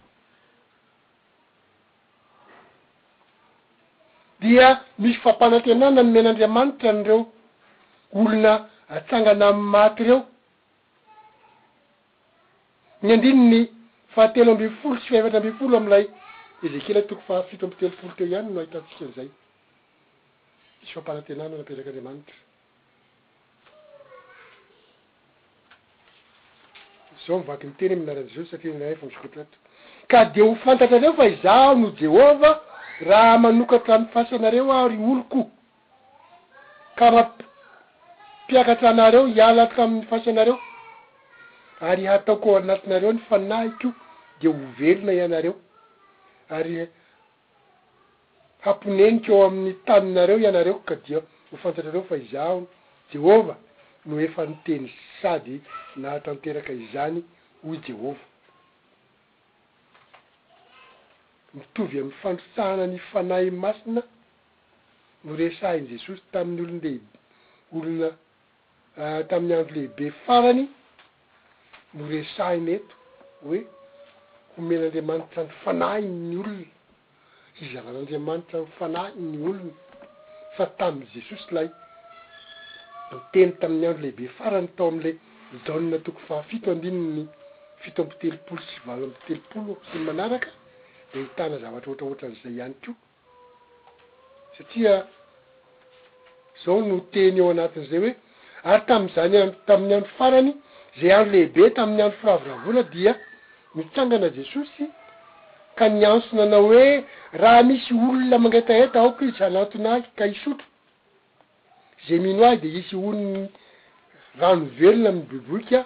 [4.46, 7.18] dia misy fampanantenana ny men'andriamanitra anyreo
[8.18, 8.52] olona
[8.96, 10.18] atsangana amy maty reo
[13.02, 13.60] ny andrini ny
[14.14, 16.04] fahatelo ambifolo tsy fahefatra amby folo am'lay
[16.64, 19.28] ezekely toko faafito amb telofolo teo ihany no ahitatsikanzay
[20.80, 22.34] misy fampanatenanaaetrakadramanitr
[27.28, 29.46] aomiak nteny minaranzeo atriafmzkotr a
[30.10, 32.50] ka de ho fantatra reo fa izao no jehova
[33.00, 35.50] raha manokatra amy fasa anareo ary oloko
[36.98, 40.56] ka mampiakatra anareo ialata aminny fasy anareo
[41.80, 43.92] ary hataoko a o anatinareo ny fanahiko
[44.40, 45.54] de hoverona ianareo
[46.56, 46.72] ary
[48.64, 51.20] hamponenika eo amin'ny taminareo ianareo ka dia
[51.52, 52.68] hofantatrareo fa izaho
[53.12, 53.58] jehovah
[54.06, 54.86] no efa niteny
[55.22, 55.62] sady
[55.96, 57.20] nahatanteraky izany
[57.64, 58.24] hoy jehovah
[61.58, 64.02] mitovy am'yfandrosahanany fanay masina
[65.26, 66.96] moresah iny jesosy tamin'ny olonyleh
[67.76, 68.10] olona
[69.04, 70.62] ah, tamin'ny andro lehibe farany
[71.98, 72.94] moresainy eto
[73.46, 73.60] hoe
[74.54, 76.66] homenyandriamanita ny fanahiny olona
[77.64, 79.72] izvan'andriamanitranfanahiny olony
[80.56, 81.68] fa tamin'y jesosy lay
[83.20, 85.10] nteny tamin'ny andro lehibe farany tao am'le
[85.66, 87.20] jaonna toko fahafito andinyny
[87.82, 90.48] fito ambotelopolo sy valo ambitelopolo sy manaraka
[91.14, 92.74] dehinazavatr oataatan'zay any
[94.54, 94.94] kosaia
[96.64, 98.12] zao no teny eo anatinzay hoe
[98.70, 99.36] ary tamzany
[99.66, 100.50] tamin'ny andro farany
[101.00, 103.12] zay andro lehibe tamin'ny andro firavoravona dia
[103.76, 104.84] mitsangana jesosy
[105.78, 106.90] ka nianso nanao hoe
[107.42, 110.66] raha misy olona mangetaeta aokoizsy anatona ka isotro
[112.06, 113.48] zey mino ahy de isy onony
[114.40, 115.80] rano velona aminy boboikya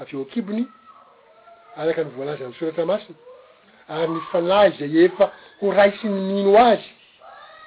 [0.00, 0.64] aveo akibony
[1.80, 3.18] araka ny volazany soratramasiny
[3.88, 6.90] ah ny fanahy zay efa ho raisy ny mino azy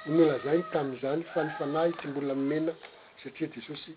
[0.06, 2.72] nmona zany tam'izany fa ny fanahy tsy mbola omena
[3.22, 3.92] satria jesosy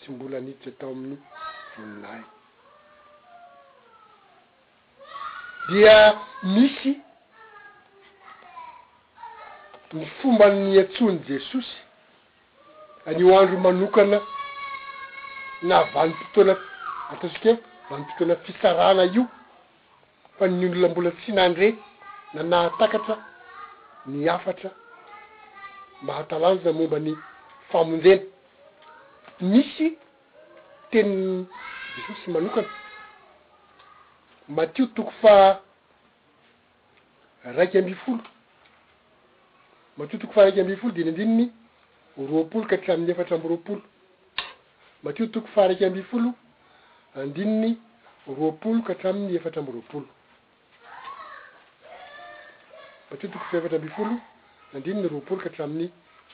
[0.00, 1.18] tsy mbola niditry atao amin'ny
[1.76, 2.22] voninahy
[5.68, 7.00] dia misy
[9.92, 11.76] ny fomba nyatsony jesosy
[13.06, 14.18] anyo andro manokana
[15.62, 16.54] na vanimpitoana
[17.12, 17.56] ataosika e
[17.90, 19.26] vanim-pitoana fisarana io
[20.38, 21.74] fa nyololambola tsi nandrey
[22.34, 23.18] nanahtakatra
[24.06, 24.70] ny afatra
[26.02, 27.14] mba hatalanjo na momba ny
[27.70, 28.22] famonjena
[29.40, 29.96] misy
[30.90, 31.46] teny
[31.96, 32.66] difisy manokany
[34.48, 35.60] matio toko fa
[37.44, 38.22] raiky ambyfolo
[39.98, 41.48] matio toko fa raiky ambyfolo diny andininy
[42.18, 43.82] roapolo ka hatrami'ny efatra amby ropolo
[45.02, 46.32] matio toko fa raiky ambyfolo
[47.16, 47.76] andininy
[48.26, 50.06] roapolo ka hatrami'ny efatra amby roapolo
[53.14, 54.18] attokofeatra mifolo
[54.74, 55.88] andina ny roapolo ka traminy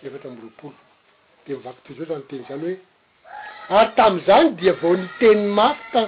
[0.07, 0.75] evatra amy roapolo
[1.47, 2.79] de mivaky tozo atezany oeary
[3.69, 6.03] ah, tamzany di vao niteny mafy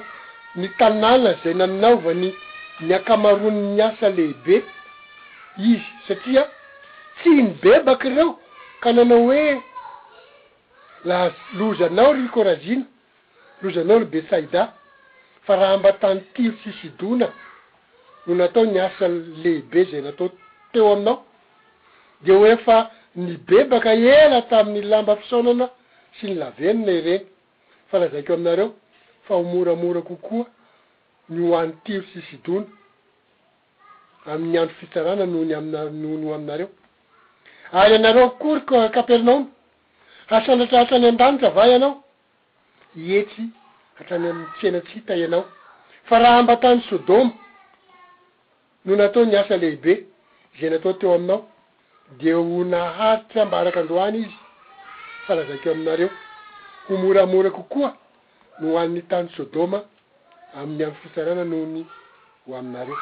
[0.54, 4.56] tntanana zay naminaova nniakamaron miasa lehibe
[5.70, 6.44] izy satria
[7.20, 8.38] tsiny bebaky reo
[8.80, 9.60] ka nanao hoe
[11.04, 12.84] laa lozanao rikôrazina
[13.62, 14.72] lozanao l betsaida
[15.46, 17.28] fa raha mbatany tiro sisidona
[18.26, 20.30] no natao niasa lehibe zay natao
[20.72, 21.24] teo aminao
[22.22, 25.68] de oe fa ny bebaka ela taminny lamba fisônana
[26.18, 27.26] sy ny lavenina ireny
[27.90, 28.74] fa raha zaiko aminareo
[29.28, 30.46] fa ho moramora kokoa
[31.28, 32.66] ny oany tiro sisidono
[34.26, 36.68] amny andro fitsarana nohony amnanoono aminareo
[37.72, 39.46] ary anareo kokoryk kapernaoma
[40.30, 42.02] asôndratra atrany andranitra ava ianao
[42.96, 43.42] ietsy
[44.00, 45.44] atrany amy tenatita ianao
[46.08, 47.32] fa raha ambatany sôdôma
[48.84, 50.11] no natao n asaehibe
[50.60, 51.44] za ny atao teo aminao
[52.18, 54.38] de ho nahatry ambaaraka androany izy
[55.26, 56.10] sarazakeo aminareo
[56.88, 57.96] homoramora kokoa
[58.60, 59.78] no oani'ny tany sôdôma
[60.56, 61.82] amin'ny amiy fihsarana nohony
[62.44, 62.96] ho aminareo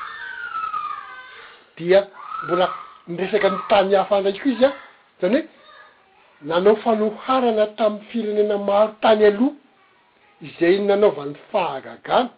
[1.77, 1.99] dia
[2.45, 2.67] mbola
[3.09, 4.71] nresaky ny tany hafandraikyko izy a
[5.21, 5.49] zany hoe
[6.49, 9.57] nanao fanoharana taminy firenena maro tany aloha
[10.59, 12.31] zay nanaovany fahagagana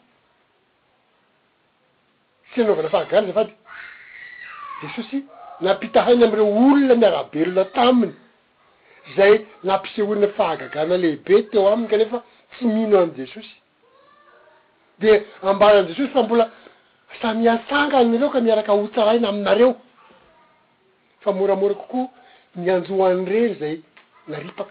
[2.51, 3.53] sy nanaovana fahagagana zafady
[4.83, 5.19] jesosy
[5.65, 8.13] napita hainy amyreo olona miarabe lona taminy
[9.17, 9.33] zay
[9.69, 12.19] nampiseorina fahagagana lehibe teo aminy kanefa
[12.53, 13.55] tsy mino an jesosy
[15.01, 15.11] de
[15.49, 16.45] ambana anjesosy fa mbola
[17.21, 19.71] samiatsanga reo ka miaraky hotsahainy aminareo
[21.23, 22.07] fa moramora kokoa
[22.61, 23.77] mianjoany reny zay
[24.31, 24.65] nariaka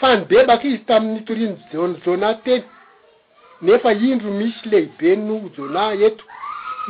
[0.00, 2.64] fa nibebaka izy tamin'ny toriny jona jona teny
[3.62, 6.28] nefa indro misy lehibe no jona etoko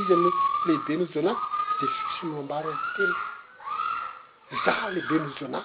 [0.01, 0.31] izy no
[0.67, 1.35] lehibe no jona
[1.81, 3.13] de ssmambara teny
[4.65, 5.61] za lebe mo jona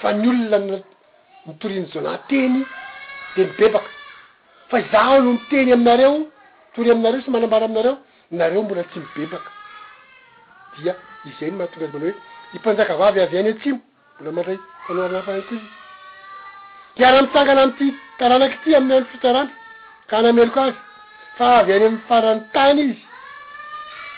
[0.00, 0.82] fa ny olona n
[1.46, 2.64] mitoriny jona teny
[3.36, 3.88] de mibebaka
[4.68, 6.12] fa za o nohony teny aminareo
[6.66, 7.96] mitori aminareo sy manambara aminareo
[8.30, 9.50] nareo mbola tsy mibebaka
[10.78, 10.94] dia
[11.28, 12.12] izay no mahatonga ay manao hoe
[12.56, 13.80] impanjakavavy avy any atimo
[14.20, 14.60] mbola maayn
[16.98, 17.86] arahamitangana amty
[18.18, 19.50] taranaky ty aminyao fitaramy
[20.08, 20.76] ka anamelok azy
[21.40, 22.82] avy any am'y farany tany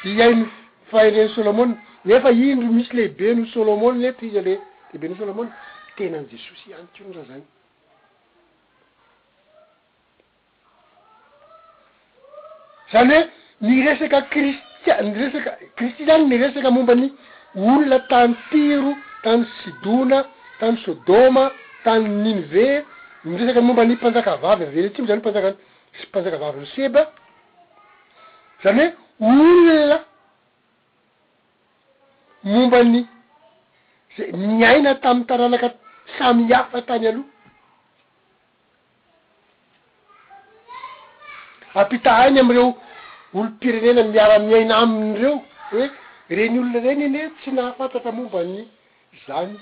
[0.04, 0.46] izy iain'ny
[0.90, 4.54] fahelen'ny sôlômony nefa indro misy lehibe no solomony ety izale
[4.92, 5.50] lehibe no sôlômony
[5.96, 7.44] tenan' jesosy any tonza zany
[12.92, 13.14] zany
[13.62, 17.08] hoe ny resaka kristia- nyresaka kristi zany ny resaka mombany
[17.56, 18.92] olona tany tiro
[19.24, 20.24] tany sidona
[20.60, 21.44] tany sôdôma
[21.84, 22.66] tany ninve
[23.24, 25.58] nyresaka mombany mpanjakavavy avely tsi mbo zany n panjaka ny
[25.98, 27.02] sy mpanjaka vavy ny seba
[28.64, 28.84] zany
[29.20, 29.98] hoe olona
[32.44, 33.00] mombany
[34.16, 35.68] ze miaina tamn'y taranaka
[36.18, 37.30] samy iafa tany aloha
[41.82, 42.68] ampita ainy amireo
[43.34, 45.36] olo pirenena miara- miaina aminy reo
[45.72, 45.86] hoe
[46.36, 48.54] reny olona reny iny e tsy nahafantata mombany
[49.26, 49.54] zany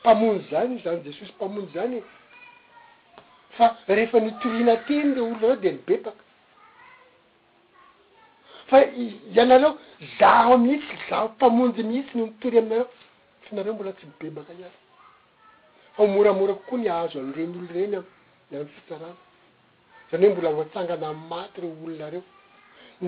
[0.00, 1.98] mpamonjy zany zany jesosy mpamonjy zany
[3.56, 6.22] fa rehefa nitorina teny reo olonareo de nibebaka
[8.68, 8.78] fa
[9.34, 9.78] ianareo
[10.18, 12.88] zaho mihitsy zaho mpamonjy mihitsy no nitory amnareo
[13.46, 14.78] fanareo mbola tsy mibebaka iary
[15.96, 18.02] faomoramora kokoa niahzo amyireny olo reny a
[18.58, 19.18] amy fitsarana
[20.10, 22.22] zany hoe mbola hoatsangana ay maty reo olonareo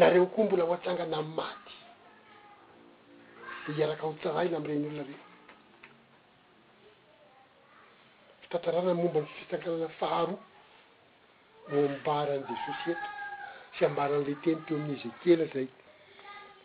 [0.00, 1.72] nareo koa mbola hoatsangana a'y maty
[3.64, 5.25] de iaraka ho tsaraina amyireny olonareo
[8.50, 10.34] tantarana momba nyfitsakanana faro
[11.70, 13.08] mombaran' jesosy eto
[13.78, 15.66] sy ambaran'le teny to aminizy kela zay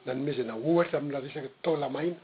[0.06, 2.20] nanomezana ohatra amylah resaky tao lamaina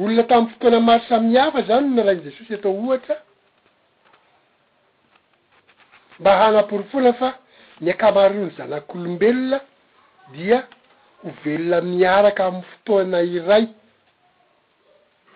[0.00, 3.16] olona tamn'y fokoana maro samihafa zany na rain' jesosy atao ohatra
[6.18, 7.28] mba hanaporifola fa
[7.80, 9.58] niakamaro o ny zanak'olombelona
[10.32, 10.68] dia
[11.22, 13.64] ho velona miaraka amy fotoana iray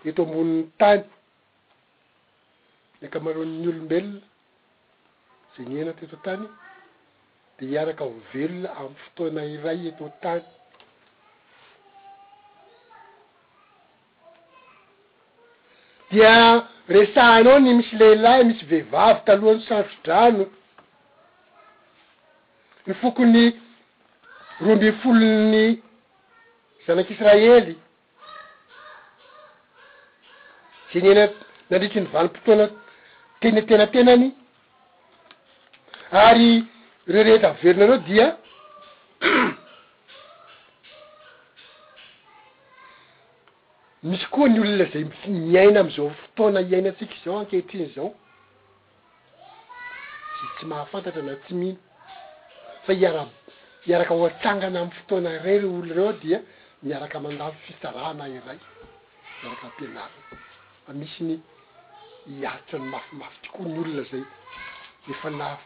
[0.08, 1.02] eto amboniny tany
[3.00, 4.22] nynkamaronny olombelona
[5.52, 6.44] za ny ena teto tany
[7.56, 10.44] de iaraka ho velona amy fotoana iray eto tany
[16.10, 16.34] dia
[16.96, 20.44] resanao ny misy leilahy misy vehivavy talohany sanso drano
[22.86, 23.44] ny fokony
[24.60, 25.82] roa ambe folo ny
[26.86, 27.76] zanak'israely
[30.92, 31.28] za nyena
[31.70, 32.66] nandritry ny vanim-potoana
[33.40, 34.30] tena tenatenany
[36.12, 36.64] ary
[37.06, 38.26] reo rehetra averonareo dia
[44.08, 48.14] misy koa ny olona zay miaina am'izao fotoana iainatsika zao ankehitriny zao
[50.36, 51.78] za tsy mahafantatra na tsy mihino
[52.86, 53.30] fa iaramy
[53.88, 56.38] miaraka hoantsangana amy fotoana iray re oloo reo dia
[56.82, 58.58] miaraka mandavy fitarana iray
[59.40, 60.22] miaraka ampianariny
[60.84, 61.34] fa misy ny
[62.42, 64.24] iaritra ny mafimafy tikoa ny olona zay
[65.12, 65.58] efa nao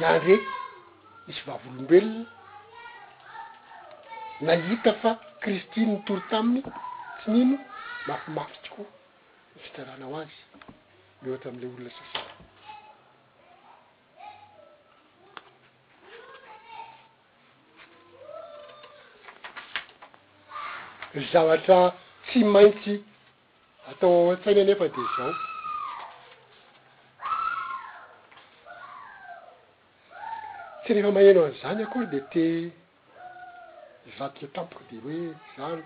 [0.00, 0.46] nareky
[1.26, 2.26] misy vavolombelony
[4.46, 6.60] nahita faa kristiny ntory taminy
[7.18, 7.56] tsi nino
[8.08, 8.88] mafimafy tikoa
[9.54, 10.36] ny fitarahna aho azy
[11.22, 12.33] miohatra am'ile olona sai
[21.32, 21.92] zavatra
[22.26, 23.04] tsy maintsy
[23.90, 25.32] atao -tsaina anyfa de zao
[30.84, 32.72] tsy rehefa maneno anzany akory de te
[34.18, 35.82] zatike atampoko de hoe zany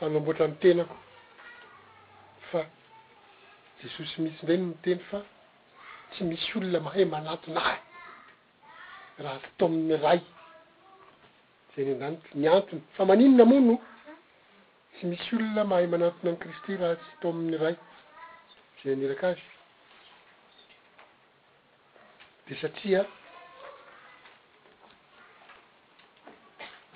[0.00, 0.96] hanao amboatra mitenako
[2.52, 2.60] fa
[3.82, 5.18] jesosy misy nreny ni teny fa
[6.10, 7.78] tsy misy olona mahay manatynahy
[9.18, 10.20] raha ato amin'ny ray
[11.78, 13.74] eny an-danitra mi antony fa maninona mono
[14.94, 17.76] tsy misy olona mahay manatona any kristy raha tsy atao amin'ny ray
[18.82, 19.44] zay aneraka azy
[22.46, 23.00] de satria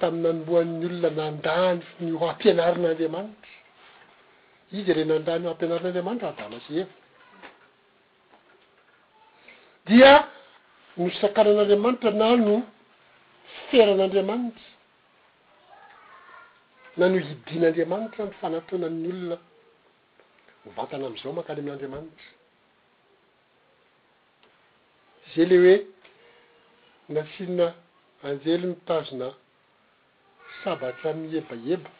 [0.00, 3.52] tamin'nynanomboan'ny olona nandany ny hohampianarin'andriamanitra
[4.78, 6.90] izy re nandrany ho hampianarin'andriamanitra aadamaze eva
[9.88, 10.12] dia
[10.96, 12.54] nofsakaran'andriamanitra nano
[13.70, 14.70] feran'andriamanitra
[16.98, 19.36] na nyho hidin'andriamanitra ny fanatonany olona
[20.76, 22.26] vatana amn'izao makany amin'n'andriamanitra
[25.30, 25.74] z ay ley hoe
[27.16, 27.66] nasina
[28.28, 29.28] anjely mitazona
[30.62, 31.90] sabatra mihebaheba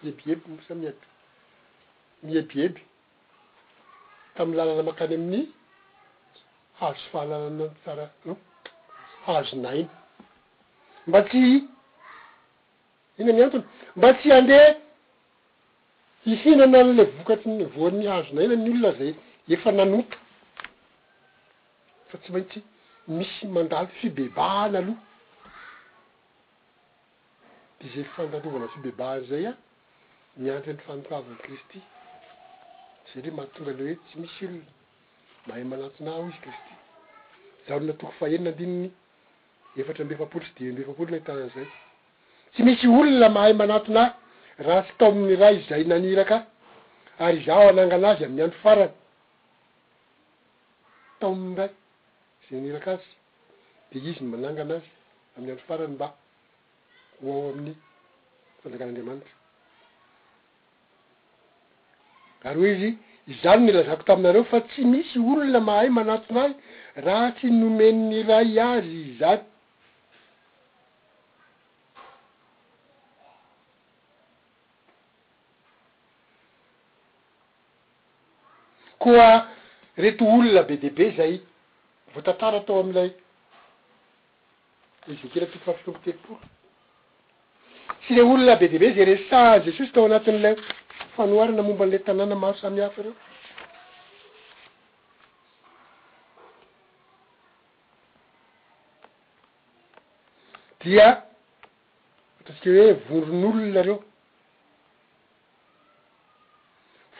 [0.00, 1.04] mihebiheby mosa miaby
[2.24, 2.80] mihebiheby
[4.36, 5.42] tamin'ny lalana makany amin'ny
[6.80, 8.38] hazo fahalanana n tsara n hm?
[9.26, 9.88] hazonainy
[11.06, 11.64] mba tsy
[13.18, 13.64] ina ny antony
[13.96, 14.58] mba tsy ande
[16.26, 19.12] hihinan a n'le vokatryny voa'nihazo na ina ny olona zay
[19.54, 20.18] efa nanoto
[22.10, 22.58] fa tsy maintsy
[23.18, 24.98] misy mandalo fibebahana aloha
[27.78, 29.52] ti za fifantarovana fibebahany zay a
[30.36, 31.78] mianty n'ny fanotavany kristy
[33.14, 34.60] sare mahatonganle hoe tsy misy ri
[35.46, 36.72] mahay manatona aho izy kristy
[37.68, 38.90] zaonynatoko fahenina andininy
[39.80, 41.66] efatra mbe fapolotsy dembe fapolonatananzay
[42.52, 44.12] tsy misy olona mahay manatonahy
[44.66, 46.36] raha tsy taomin'ny ray zay naniraka
[47.26, 48.92] ary zao ananganazy am'ny andro farany
[51.20, 51.72] taominy ray
[52.48, 53.10] za nanirak' azy
[53.90, 54.90] de izy mananganaazy
[55.36, 56.08] amy andro farany mba
[57.22, 57.72] hoao amin'ny
[58.60, 59.34] fanjakan'andriamanitra
[62.48, 62.90] ary o izy
[63.42, 66.52] zany ny lazako taminareo fa tsy misy olona mahay manatonahy
[67.06, 69.44] raha tsy nomeniny ray azy zany
[79.06, 79.46] koa
[80.02, 81.34] reto olona be diaibe zay
[82.14, 83.10] voatantara atao am'izay
[85.08, 86.38] e zakera tifafiko motelopolo
[88.00, 90.54] tsy ley olona be diaibe za re san jesisy tao anatin'lay
[91.14, 93.14] fanoarana momban'iley tanàna maro samyhafa reo
[100.82, 101.06] dia
[102.38, 103.98] fatratsika hoe vondron'olona reo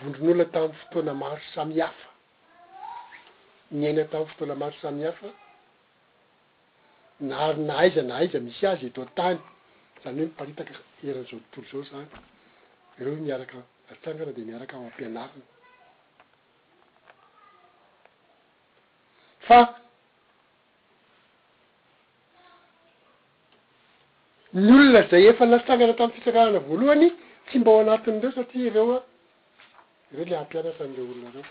[0.00, 2.06] vondron'olona tam'ny fotoana maro samihafa
[3.78, 5.28] niaina tamin'ny fotoana maro samyhafa
[7.30, 9.38] naary na aiza naaiza misy azy eto an-tany
[10.02, 10.72] zany hoe miparitaka
[11.08, 12.08] eran'izao tontolo zao zany
[12.98, 13.56] ireo miaraka
[13.88, 15.46] natsangana de miaraka o ampianarina
[19.46, 19.58] fa
[24.64, 27.06] ny olona zay efa natsangana tamin'ny fisakarana voalohany
[27.46, 28.98] tsy mba ao anatin' ireo satria ireoa
[30.14, 31.44] reo le hampianatran'ireo olona reo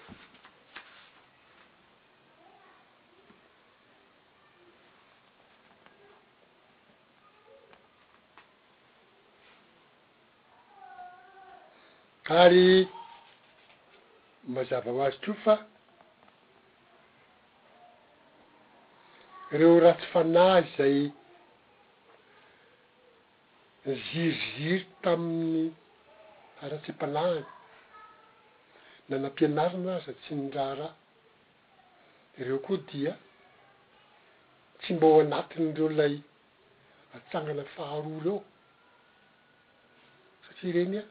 [12.28, 12.76] kary
[14.56, 15.56] mazava ho azy to fa
[19.60, 20.98] reo rahatsy fanahy zay
[23.84, 25.66] ziryziry tami'n'ny
[26.64, 27.44] aratsim-panahany
[29.10, 30.94] nanam-pianarina aza tsy ni raha raha
[32.38, 33.14] reo koa dia
[34.82, 36.16] tsy mba hao anatiny reo ilay
[37.16, 38.44] atsangana faharoa reo
[40.48, 41.04] satria reny a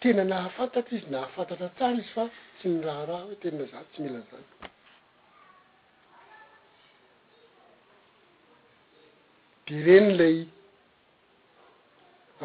[0.00, 2.24] tena nahafantatra izy nahafantatra atsara izy fa
[2.58, 4.48] tsy ni raha raha hoe tena za tsy milanzany
[9.66, 10.36] de reny ilay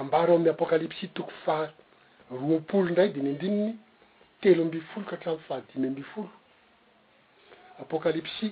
[0.01, 1.73] ambaro amin'ny apokalipsy toko fa
[2.31, 3.75] roaapolo ndray di nindininy
[4.41, 6.29] telo ambifolo ka hatram fahadimy amby folo
[7.79, 8.51] apôkalipsi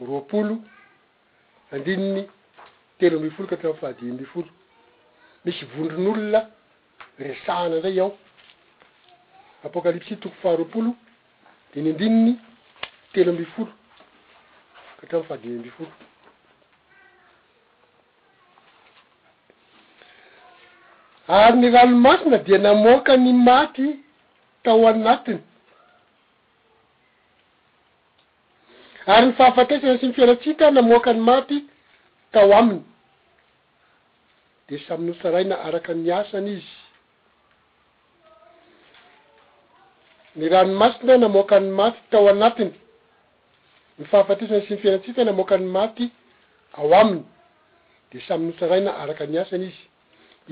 [0.00, 0.62] roapolo
[1.72, 2.28] andininy
[2.98, 4.48] telo ambyfolo ka atramy fahadimy amby folo
[5.44, 6.40] misy vondron'olona
[7.18, 8.12] resaana ndray ao
[9.64, 10.94] apokalipsi tokoy faharoapolo
[11.74, 12.32] dinyndininy
[13.12, 13.72] telo ambifolo
[14.98, 15.90] ka atramy fahadimy amby folo
[21.28, 23.86] ary ny ranomasina de namoaka ny maty
[24.64, 25.40] tao anatiny
[29.14, 31.56] ary ny fahafatesana sy my fianatsita namoka ny maty
[32.32, 32.80] tao aminy
[34.68, 36.76] de samyno tsaay na araka ny asany izy
[40.38, 42.72] ny ranomasina namokany maty tao anatiny
[44.00, 46.04] ny fahafatesana sy my fianatsita namoka ny maty
[46.80, 47.20] ao aminy
[48.16, 49.88] de samyno tsaray na araka ny asany izy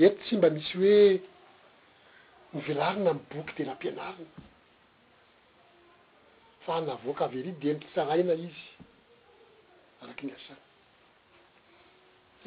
[0.05, 1.21] eto tsy mba misy hoe
[2.53, 4.29] mivilarina mboky tena ampianarina
[6.65, 8.63] fa navoakaavy ery de ny fitsahaina izy
[10.01, 10.63] araky nyasany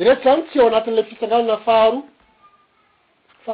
[0.06, 2.00] rety zany tsy ao anatin'ile fitsanganana faharo
[3.44, 3.52] fa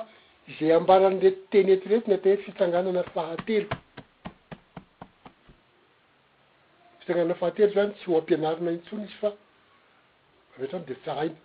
[0.48, 3.68] izay ambarany rety tenetyrety ny tenety fitsanganana fahatero
[6.98, 11.38] fitsanganana fahatelo zany tsy ho ampianarina intsony izy fa avy oeatrany de fitsahaina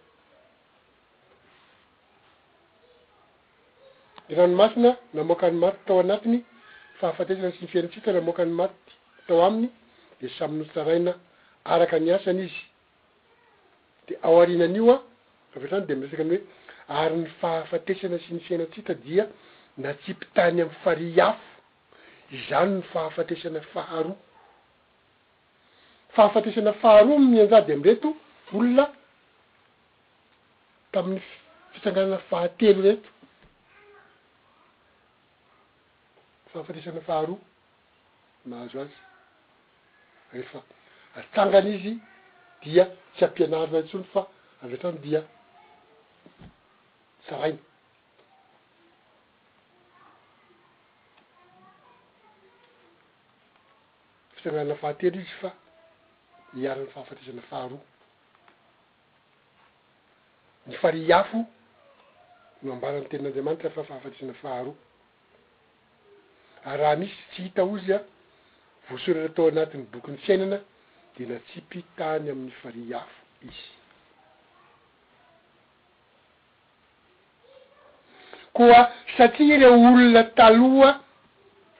[4.36, 6.40] ranomasina namoka any maty tao anatiny
[7.02, 8.74] fahafatesana sy ny fiainatsita namoka ny maty
[9.28, 9.70] tao aminy
[10.22, 11.14] de samynosaraina
[11.66, 12.64] araka ny asan' izy
[14.08, 14.99] de ao arinan' io a
[15.56, 19.28] avaatrany de amresaka ny hoe ary ny fahafatesana sy ny fiainatsita dia
[19.78, 21.41] na tsipitany amy fari afo
[22.32, 24.16] izany ny fahafatesana faharoa
[26.16, 28.16] fahafatesana faharoamianjady amy reto
[28.53, 28.86] olona
[30.94, 31.20] tamin'ny
[31.74, 33.10] fitsanganana fahatelo reto
[36.53, 37.38] fahafatrisana faharoa
[38.45, 38.95] mahazo azy
[40.34, 40.61] refa
[41.15, 41.94] atsangan' izy
[42.64, 42.84] dia
[43.15, 44.22] tsy ampianary vay tsony fa
[44.61, 45.22] avy atramy dia
[47.28, 47.61] saraina
[54.34, 55.49] fitsananna fahatelo izy fa
[56.53, 57.82] niaran'ny fahafatrisana faharoa
[60.68, 61.45] ny fari afo
[62.61, 64.76] no ambara'ny tenin'andreamanitra efa fahafatrisana faharoa
[66.65, 68.01] raha misy tsy hita ozy a
[68.89, 70.57] voasorana atao anatin'ny bokyn'ny fiainana
[71.17, 73.65] de na tsipitany amin'ny fari afo izy
[78.53, 81.01] koa satria ireo olona taloha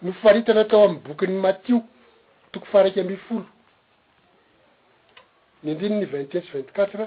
[0.02, 1.84] nofaritana atao am'y bokyn'ny matio
[2.52, 3.46] toko faraiky amby folo
[5.64, 7.06] ny ndiny ny vigt ens vingti quatre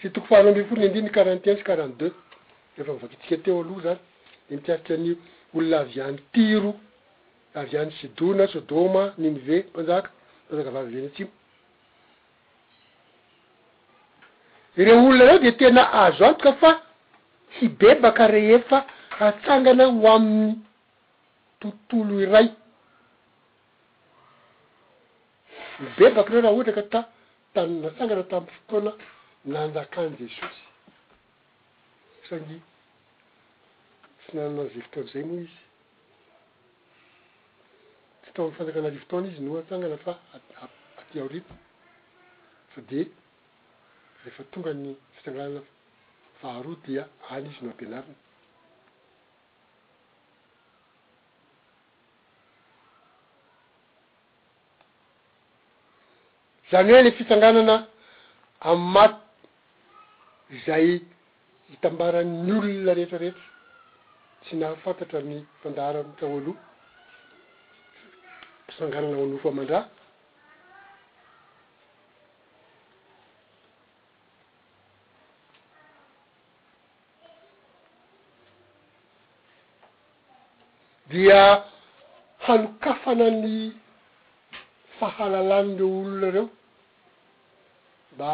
[0.00, 2.14] sy toko farako amby folo ny andinyny quarantiensy quarante deux
[2.78, 4.00] refa mivakitsika teo aloha zany
[4.48, 5.16] de mitiaritry an'io
[5.54, 6.72] olona avy any tiro
[7.54, 10.10] avy any sidona sodôma ninive mpanjaka
[10.48, 11.30] fanjaka vav vina atsimo
[14.84, 16.70] reo olona reo de tena azoantoka fa
[17.56, 18.78] hibebaka rehefa
[19.28, 20.52] atsangana ho amin'ny
[21.60, 22.46] tontolo iray
[25.80, 27.00] mibebaka reo raha ohatra ka ta
[27.54, 28.92] tan- natsangana tamiy fotoana
[29.52, 30.62] nanjakan jesosy
[32.28, 32.58] sangy
[34.28, 35.48] tsy nanana nrevotona zay moa izy
[38.22, 40.12] tsy atao myfanjakana arivotona izy no atsangana fa
[40.98, 41.54] --atyaorito
[42.72, 43.00] fa de
[44.22, 45.60] rehefa tonga ny fitsanganana
[46.40, 47.02] faharoa dia
[47.34, 48.16] any izy no ampianariny
[56.70, 57.76] zany hoe le fitsanganana
[58.70, 59.20] amy maty
[60.66, 60.86] zay
[61.70, 63.46] hitambaran'ny olona rehetraretra
[64.48, 66.60] tsy nah fantatran'ny fandaramytahoaaloha
[68.66, 69.88] mpasanganana hoalofa man-draha
[81.12, 81.42] dia
[82.46, 83.54] hanokafanany
[84.98, 86.48] fahalalany leo olonareo
[88.14, 88.30] mba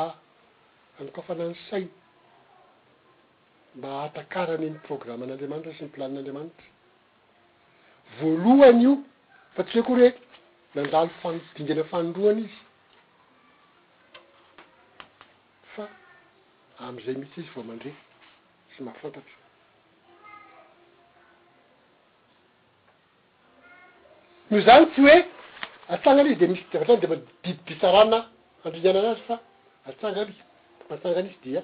[0.98, 1.88] hanokafanany saiy
[3.74, 6.66] mba atakarany eny programma an'andriamanitra sy ny planin'andriamanitra
[8.18, 8.92] voalohany io
[9.56, 10.20] fa tsy hoe koa ry hoe
[10.78, 12.54] nandalo fanodingana fanondroany izy
[15.74, 15.84] fa
[16.90, 17.94] am'izay mitsy izy vao man-drey
[18.76, 19.36] sy mahafontatra
[24.54, 25.18] no zany tsy hoe
[25.88, 28.18] atsangany izy de misy defatrany de madididisarana
[28.64, 29.36] andrindrana anazy fa
[29.90, 30.38] atsangan'zy
[30.88, 31.62] mahatsangan' izy dia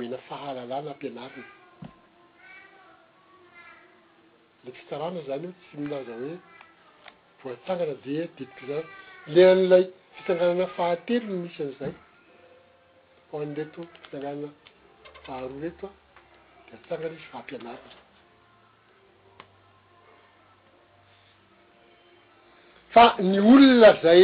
[0.00, 1.44] mena fahalalana ampianaryny
[4.64, 6.32] le fitsarana zany io tsy milaza hoe
[7.42, 8.80] voatsangana dea ditiky zany
[9.34, 11.92] le an'ilay fisanganana fahateriny misy an'izay
[13.30, 14.48] ho nleto fitsanganana
[15.24, 15.90] faharoa retoa
[16.66, 18.04] de atsangana izy faampianatina
[22.92, 24.22] fa ny olona zay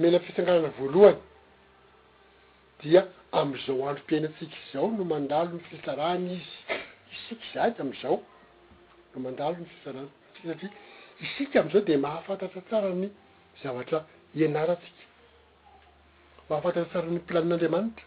[0.00, 1.20] mena fitsanganana voalohany
[2.84, 3.02] dia
[3.40, 6.50] am'izao andro m-piainatsika zao no mandalo ny filesarany izy
[7.16, 8.16] isiky zany am'izao
[9.12, 10.08] no mandalo ny filesarahn
[10.46, 10.68] satri
[11.26, 13.06] isika am'izao de mahafantatra tsarany
[13.62, 13.98] zavatra
[14.40, 15.04] ianaratsika
[16.48, 18.04] mahafantatra tsarany mplanin'andriamanitra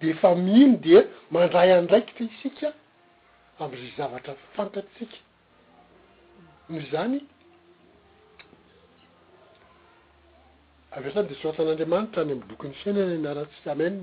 [0.00, 0.96] de efa mino de
[1.34, 2.68] mandray andraiky t isika
[3.62, 5.18] am' zavatra fantattsika
[6.72, 7.18] ny zany
[10.96, 13.96] avy atrany de soatan'andriamanitra any ami'ny bokyn'ny siainana enaratsika amenm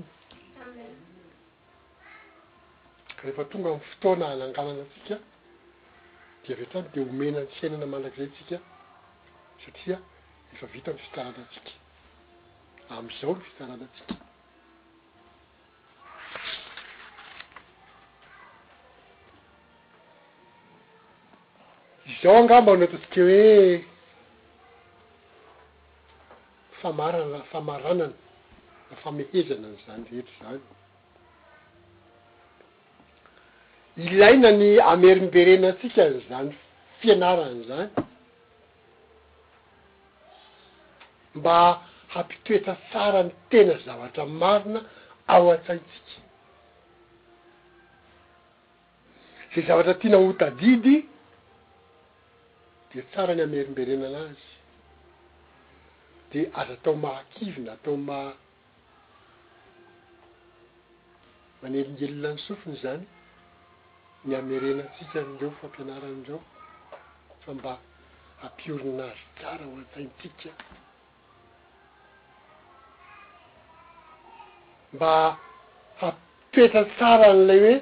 [3.26, 5.16] rehefa tonga am'y fotoana ananganana atsika
[6.44, 8.58] de avy atrany de homenany siainana manlak'izay tsika
[9.64, 9.96] satria
[10.54, 11.72] efa vita ny fitaranatsika
[12.98, 14.14] am'izao ny fitaranatsika
[22.12, 23.42] izao angamba no atotsika hoe
[26.84, 28.08] famaran- famaranana
[28.90, 30.72] na famehezana an'izany rehetra zany
[34.14, 36.50] ilaina ny amerim-berenantsika n' zany
[37.00, 37.86] fianaraaany zany
[41.38, 41.58] mba
[42.12, 44.80] hampitoetra tsara ny tena zavatra marina
[45.34, 46.18] ao a-tsaitsika
[49.52, 50.96] ze zavatra tianahotadidy
[52.90, 54.52] dea tsara ny amerim-berenanaazy
[56.34, 58.18] de azy atao mahakivina atao ma
[61.62, 63.04] manelingelona ny sofiny zany
[64.26, 66.40] ny amerenantsika rndreo fampianaranndreo
[67.42, 67.72] fa mba
[68.40, 70.50] hampiorinazy tsara ho antaintsika
[74.94, 75.12] mba
[76.00, 77.74] hamtoetra tsara n'lay hoe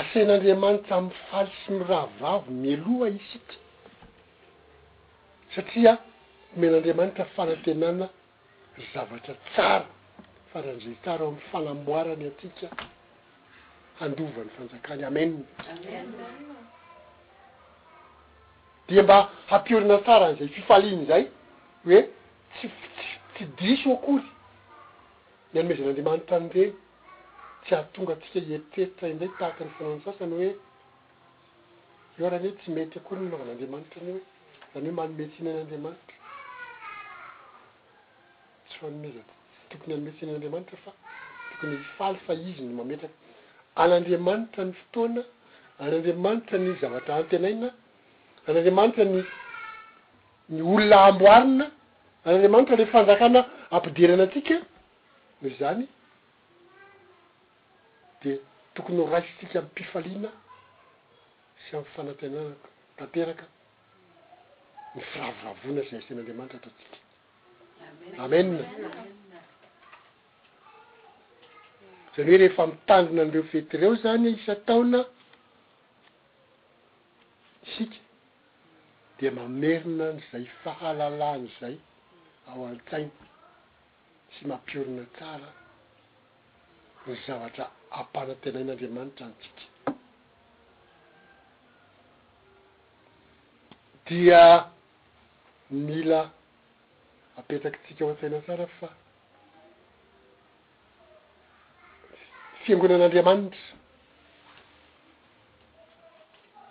[0.00, 3.56] asen'andriamanitsa amy faly sy miraha vavo mialoa isiky
[5.54, 5.92] satria
[6.58, 8.08] men'andriamanitra fanantenana
[8.92, 9.86] zavatra tsara
[10.52, 12.66] farandzey tsara o am'ny fanamoarany atsika
[14.00, 15.30] handova n'ny fanjakany amen
[18.88, 19.18] di mba
[19.50, 21.22] hampiorina tsara n'zay fifaliany zay
[21.86, 22.00] hoe
[22.58, 24.26] tstsy diriso akory
[25.52, 26.74] ny anomezan'andriamanitra n'ireny
[27.62, 30.50] tsy ahatonga atsika hiepiteritra indray tahakany fanaony sasany hoe
[32.20, 34.22] eorany hoe tsy mety akory no maran'anriamanitra ny hoe
[34.72, 36.17] zany hoe manometsiinan'andriamanitra
[38.80, 39.16] fanomezako
[39.66, 40.92] s tokony almetsinn'anriamanitra fa
[41.52, 43.14] tokony faly fa izy ny mametraka
[43.82, 45.22] an'andriamanitra ny fotoana
[45.82, 47.68] anandriamanitra ny zavatraantenaina
[48.48, 49.20] an'andriamanitra ny
[50.54, 51.66] ny olona amboarina
[52.24, 53.40] an'andriamanitra le fanjakana
[53.76, 54.56] ampidirana atika
[55.40, 55.84] noo zany
[58.22, 58.30] de
[58.74, 60.28] tokony ho raisitsika amy mpifaliana
[61.64, 62.66] sy amy fanatenanako
[62.98, 63.44] tanteraka
[64.94, 66.98] ny firavoravona zay sen'andriamanitra ataotsika
[68.18, 69.06] amenina zany
[72.14, 75.00] hoe rehefa mitandina an'ireo fety reo zany isa taona
[77.66, 78.00] isika
[79.18, 81.76] dia mamerina n'izay fahalalany izay
[82.50, 83.26] ao an-tsaina
[84.32, 85.50] tsy mampiorina tsara
[87.04, 87.64] no zavatra
[88.00, 89.62] ampanantenain'andriamanitra antsika
[94.08, 94.42] dia
[95.70, 96.20] mila
[97.40, 98.88] apetraka tsika ao an-tsainantsara fa
[102.62, 103.64] fiangonan'andriamanitra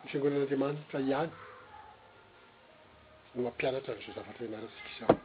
[0.02, 1.32] ny fiangonan'andriamanitra ihany
[3.34, 5.16] no mampianatra n'izao zavatra ianaratsika izaho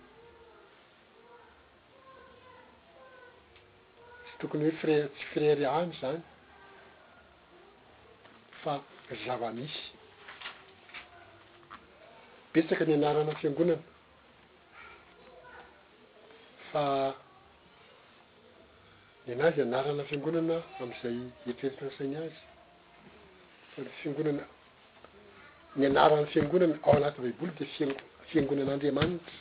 [4.24, 6.20] tsy tokony hoe frer- tsy frery any zany
[8.64, 8.73] fa
[9.24, 9.82] zava-misy
[12.47, 13.85] ipetsaka ny anarana fiangonana
[16.73, 17.15] fa
[19.27, 21.19] ny anazy anarana fiangonana am'izay
[21.49, 22.39] eitreritra nsainy azy
[23.73, 24.44] fay fiangonana
[25.78, 29.32] ny anarany fiangonana ao anaty baiboly de fi-fiangonan'andriamanitra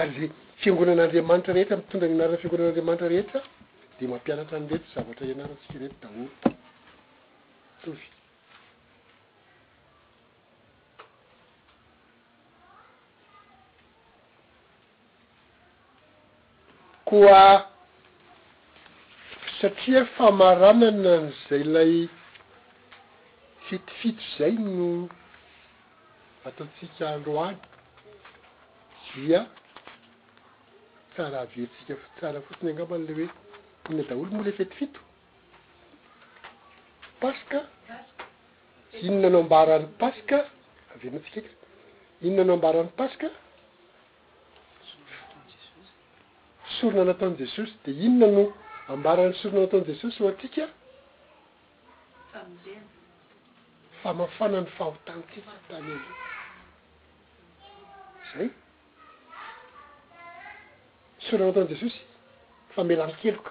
[0.00, 0.30] ary zay
[0.62, 3.40] fiangonan'andriamanitra rehetra mitondra ny anarana fiangonan'andriamanitra rehetra
[3.98, 6.28] de mampianatra an'rehetra zavatra ianaratsika rehetra daholo
[7.82, 8.06] tovy
[17.08, 17.68] koa
[19.60, 21.94] satria famaranana n'izay lay
[23.68, 24.88] fitofito zay no
[26.48, 27.56] ataotsika anroany
[29.08, 29.40] zia
[31.14, 33.28] tsara aventsika tsara fotiny angamban'ley hoe
[33.88, 35.00] inona daholo mol fetifito
[37.22, 37.58] paska
[39.06, 40.38] inona no ambarano paska
[40.92, 41.48] avy matsika ek
[42.28, 43.26] inona no ambarany paska
[46.80, 48.44] sorona nataon' jesosy de inona no
[48.94, 50.64] ambaran'ny sorona nataony jesosy ho atsika
[54.02, 56.12] famafana ny fahotanytikatany ely
[58.30, 58.48] zay
[61.26, 62.00] sorona nataony jesosy
[62.74, 63.50] famela mikeloka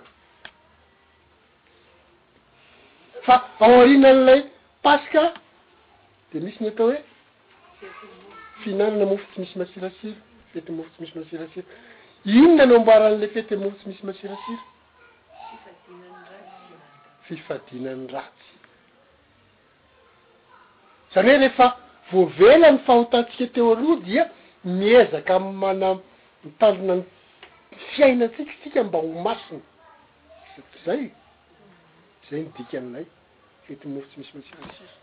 [3.26, 3.36] fa
[3.68, 4.42] aorina an'ilay
[4.86, 5.22] paska
[6.32, 7.00] de misy ny atao hoe
[8.64, 10.16] fihinanana mofo tsy misy masirasiry
[10.54, 11.66] mety mofo tsy misy masirasily
[12.28, 14.64] ino na no mboaran'le fety moro tsy misy masirasira
[17.26, 18.52] fifadinany ratsy
[21.14, 21.68] zany hoe rehefa
[22.12, 24.24] voavela ny fahotatsika teo aloha dia
[24.80, 25.90] miezaka mana
[26.44, 27.04] mitandona ny
[27.96, 29.64] fiainatsikatsika mba ho masiny
[30.54, 31.04] satzay
[32.30, 33.06] zay nydika an'ilay
[33.68, 34.94] fety moro tsy misy masirasira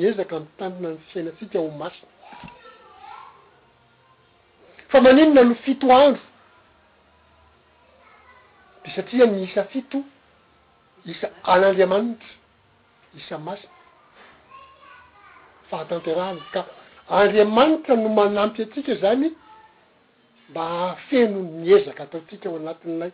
[0.00, 2.12] miezaka mntandona ny fiainatsika ho masiny
[4.90, 6.22] fa maninona no fito andro
[8.84, 9.98] de satria ny isa fito
[11.06, 12.30] isa an'andriamanitra
[13.20, 13.76] isa masina
[15.68, 16.60] fahatanterahana ka
[17.18, 19.28] andriamanitra no manampy atsika zany
[20.50, 23.12] mba hahafeno miezaka ataotsika ho anatinnay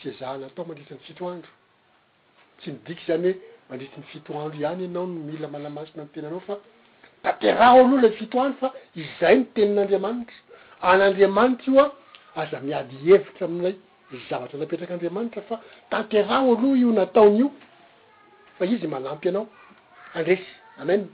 [0.00, 1.52] fiazahanatao mandritry ny fito andro
[2.58, 3.36] tsy midiky zany hoe
[3.68, 6.54] mandritry ny fito andro ihany ianao no mila malamasina nytenanao fa
[7.22, 8.68] tanteurao aloha le fitoandro fa
[9.02, 10.34] izay notenin'andriamanitra
[10.90, 13.74] an'andriamanitra io a aza miady hevitra amiilay
[14.28, 15.56] zavatra napetrak' andriamanitra fa
[15.92, 17.50] tanteurao aloha io nataony io
[18.58, 19.44] fa izy malampy anao
[20.18, 20.46] andresy
[20.78, 21.06] amea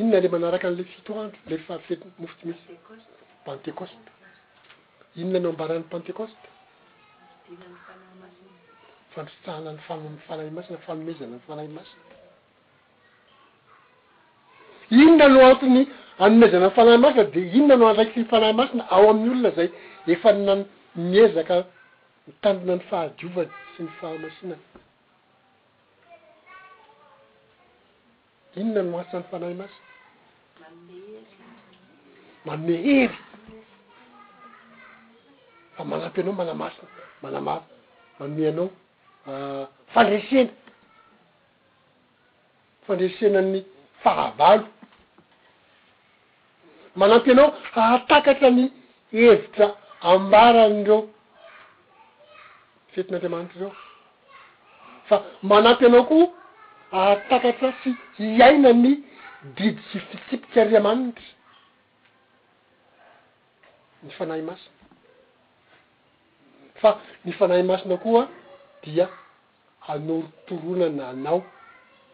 [0.00, 2.72] inona le manaraka an'ile fitoandro le faafeti mofo tsy misy
[3.44, 4.08] pentecoste
[5.20, 6.48] inona nao ambarany pentecoste
[9.16, 11.98] famrosahanany fano amny fanahy masina fanomezana ny fanahy masina
[15.02, 15.82] inona no otin'ny
[16.24, 19.68] anomezana ny fanahy masina de inona no andraiky y myfanahy masina ao amin'ny olona zay
[20.14, 20.62] efa nnany
[21.10, 21.56] miezaka
[22.26, 24.56] mitandina ny fahadiovan sy ny fahamasina
[28.60, 29.84] inona no atsany fanahy masina
[32.46, 33.16] manome hery
[35.76, 36.88] fa manampy anao malamasina
[37.22, 37.64] malamary
[38.20, 38.70] manome anao
[39.28, 40.50] Eh, fandreisena
[42.86, 43.58] fandresana ny
[44.02, 44.66] fahavalo
[47.00, 48.64] manampy ianao hahatakatra ny
[49.14, 49.66] hevitra
[50.10, 50.98] ambarany reo
[52.92, 53.72] fetin'andriamanitry zao
[55.08, 55.16] fa
[55.50, 56.26] manampy anao koa
[56.94, 58.92] hahatakatra sy hiaina ny
[59.56, 61.28] didi sy fitsipika anryamanitra
[64.04, 64.74] ny fanahy masina
[66.80, 66.90] fa
[67.24, 68.24] ny fanahy masina koa
[68.86, 69.06] dia
[69.88, 71.42] hanorotoronana nao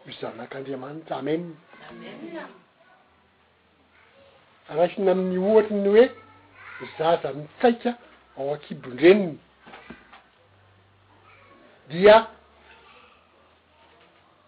[0.05, 1.41] mizanak'andriamanitra amen
[4.77, 6.05] raisiny amin'ny ohatrany hoe
[6.97, 7.91] zaza mitsaika
[8.37, 9.33] ao akibondreniny
[11.89, 12.27] dia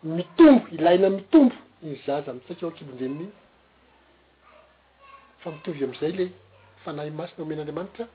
[0.04, 3.32] mitombo ilaina mitombo iny zaza mitsaika ao akibondreninyiny
[5.42, 6.26] fa mitovy am'izay le
[6.84, 8.06] fanahy masina o men'andriamanitra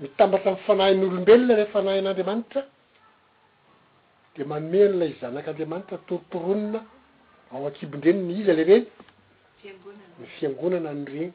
[0.00, 2.62] mitambatra myfanahyn'olombelona le fanahy an'andriamanitra
[4.38, 6.80] de manomeany ilay zanak'andriamanitra torotoronina
[7.52, 8.84] ao akibo ndrenyny izy le reny
[10.18, 11.32] ny fiangonana ny reny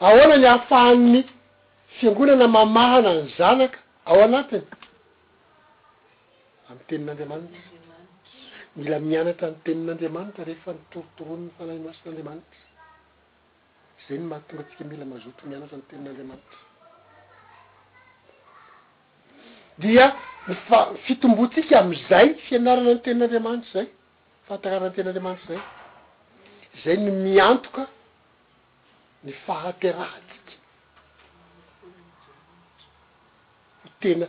[0.00, 1.22] ahoana ny ahafahaniny
[1.96, 3.78] fiangonana mamahana ny zanaka
[4.10, 4.66] ao anatiny
[6.68, 7.60] ami'y tenin'andriamanitra
[8.76, 12.58] mila mianatra amy tenin'andriamanitra rehefa ny torotoronina fanahynoasin'andriamanitra
[14.08, 16.56] za ny mahatonga antsika mila mazotro mianatra miny tenin'andriamanitra
[19.78, 20.06] dia
[20.48, 23.86] nyfa- fitombotsika am'izay fianarana ny tena andriamanitry zay
[24.48, 25.56] fahatararan'ny ten' andriamanitry
[26.84, 27.82] zay zay no miantoka
[29.24, 30.52] ny fahaterahatsika
[33.86, 34.26] ny tena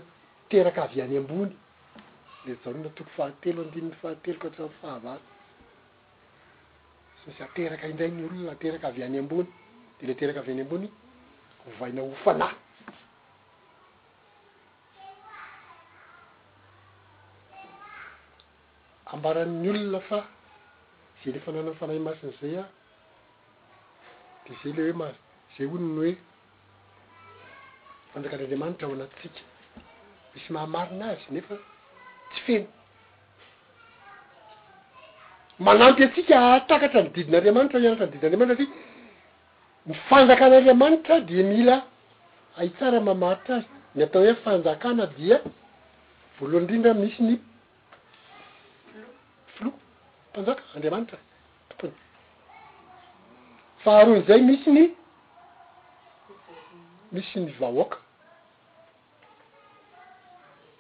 [0.50, 1.52] terak' avy any ambony
[2.46, 5.22] ley zao no natoko fahatelo andininny fahateloko hatrayfahavary
[7.24, 9.50] sy misy ateraka indray nyoro ateraky avy any ambony
[10.00, 10.88] de le teraka avy any ambony
[11.66, 12.54] hovaina hofanay
[19.24, 20.18] baran'ny olona fa
[21.24, 22.64] zay lefa nana ny fanahy masin' zay a
[24.48, 25.18] de zay le hoe mahaz
[25.58, 26.14] zay onony hoe
[28.12, 29.40] fanjakan'andriamanitra ho anatsika
[30.34, 31.56] misy mahamarina azy nefa
[32.32, 32.66] tsy feny
[35.68, 38.70] manampy atsika ahtakatra nydidin'anriamanitra anatra nydidinandriamanitra atri
[39.90, 41.78] mifanjakan'andriamanitra di mila
[42.58, 45.38] hahitsara mamaritra azy ny atao hoe fanjakana dia
[46.36, 47.36] voalohany indrindra misy ny
[50.36, 51.18] panjaka andiamanitra
[51.70, 51.94] tompony
[53.84, 54.84] faharoan' zay misy ny
[57.14, 57.98] misy ny vahoaka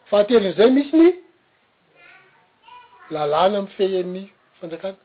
[0.09, 1.09] fahaterin' zay misy ny
[3.13, 4.23] lalàna amy fehenin'ny
[4.59, 4.97] fanjakana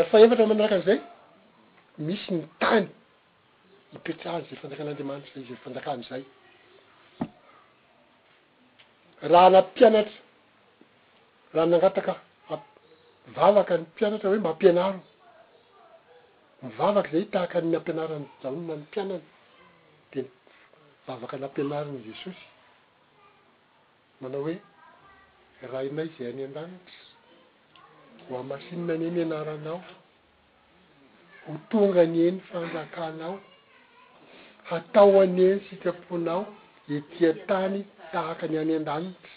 [0.00, 0.98] reefa efatra manaraka an'izay
[2.08, 2.86] misy ny tany
[3.92, 6.22] hipetrahany zay fanjakan'anriamanitra izy fanjakany zay
[9.30, 10.18] raha nam-pianatra
[11.54, 12.14] ra nangataka
[13.30, 15.02] mivavaka ny mpianatra hoe mampianariny
[16.62, 19.26] mivavaka zay tahaka n ampianarany zaonyna ny mpianany
[20.12, 20.20] de
[21.06, 22.42] ivavaka anyampianariny jesosy
[24.20, 24.56] manao hoe
[25.70, 26.98] raha inay zay any an-danitra
[28.28, 29.80] hoao masinoa any e ny anaranao
[31.46, 33.34] ho tonga any eny fanjakanao
[34.70, 36.42] hatao anyeny sikaponao
[36.96, 37.78] etiantany
[38.12, 39.32] tahaka ny any an-danitra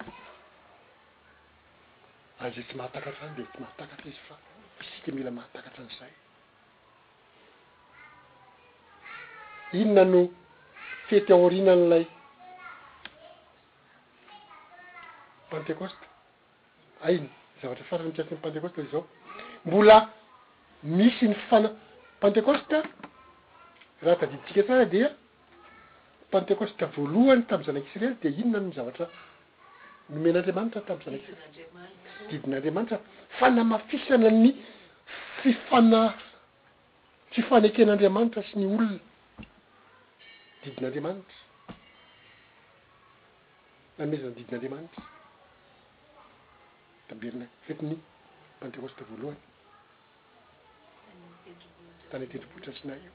[2.40, 4.36] ah zay tsy mahatakatra any de tsy mahatakatra izy fa
[4.82, 6.12] isika mila mahatakatra an'izay
[9.80, 10.22] inonano
[11.08, 12.06] fety aorina n'ilay
[15.56, 16.06] pentecoste
[17.08, 17.30] ainy
[17.62, 19.04] zavatra farany npiasin'ny pantecoste izao
[19.68, 19.98] mbola
[20.98, 21.70] misy ny fifana
[22.22, 22.78] pentecoste
[24.04, 25.08] raha tadiditsika tsara dia
[26.34, 29.06] pentecosta voalohany tami'y zanakisreely de inona nni zavatra
[30.14, 31.50] nomen'andriamanitra tam'y zana-kisrl
[32.32, 32.98] didin'andriamanitra
[33.38, 34.50] fanamafisana ny
[35.42, 36.14] fifana-
[37.34, 39.00] fifaneken'andriamanitra sy ny olona
[40.64, 41.34] didin'andriamanitra
[44.00, 45.13] nanomezana ny didin'andriamanitra
[47.10, 47.96] taberina fetiny
[48.62, 49.40] pantecoste voalohany
[52.10, 53.12] tane tendrom-poitratrinay io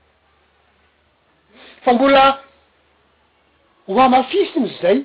[1.82, 2.23] fa mbola
[3.89, 4.98] hohamafisiny zay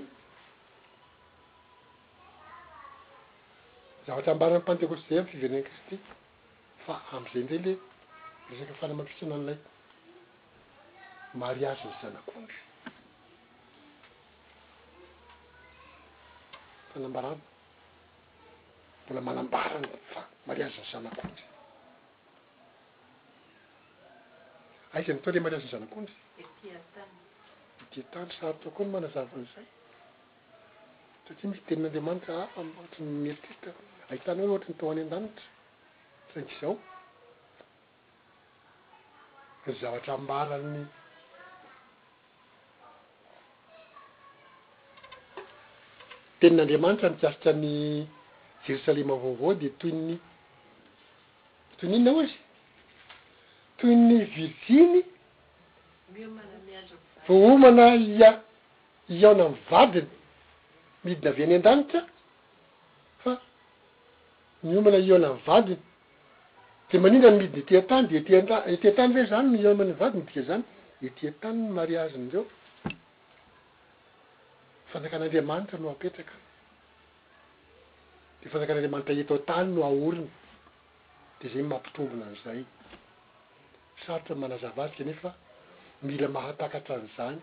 [4.05, 5.95] zavatra ambaran'ny pantekosty zay am'y fivire kristy
[6.85, 7.77] fa am'izay ndre ley
[8.49, 9.61] resaky fanamafisi ana anyilaio
[11.41, 12.51] mariage zanakony
[16.91, 17.41] fanambarano
[19.05, 21.39] mbola manambarany fa mariazan'ny zanak'ony
[24.95, 26.07] aizany atao le mariazany zanak'ony
[26.41, 29.67] idiantany sarotra koa no manazavan'izay
[31.25, 33.69] satsia misy tenin'andriamanitra afaohatrany merikta
[34.11, 35.41] ahitanao ohatra ny tao any an-danitra
[36.33, 36.73] saink'zao
[39.83, 40.79] zavatra ambarany
[46.39, 47.71] tenin'andriamanitra nikiasikany
[48.67, 50.15] jerosalema vaovao de toy ny
[51.77, 52.37] toyny ino na oizy
[53.77, 55.01] toy ny virjiny
[57.27, 58.41] voomana ia
[59.19, 60.07] iaona nivadiny
[61.03, 62.01] midina avy any an-danitra
[63.23, 63.31] fa
[64.69, 65.79] miomana iaona ni vadiny
[66.91, 70.63] de manindra nymidiny tian-tany de tiata- tian-tany ve zany n iomanyvadiny dika zany
[71.05, 72.45] etian-tanyny mariaziny ireo
[74.91, 76.33] fanakan'andriamanitra no apetraka
[78.43, 80.27] de fanakana anreamany trayatao tany no aoriny
[81.39, 82.61] de zany mampitrombona an'izay
[84.05, 85.29] sarotra n manazavasika anefa
[86.07, 87.37] mila mahatakahtran'zany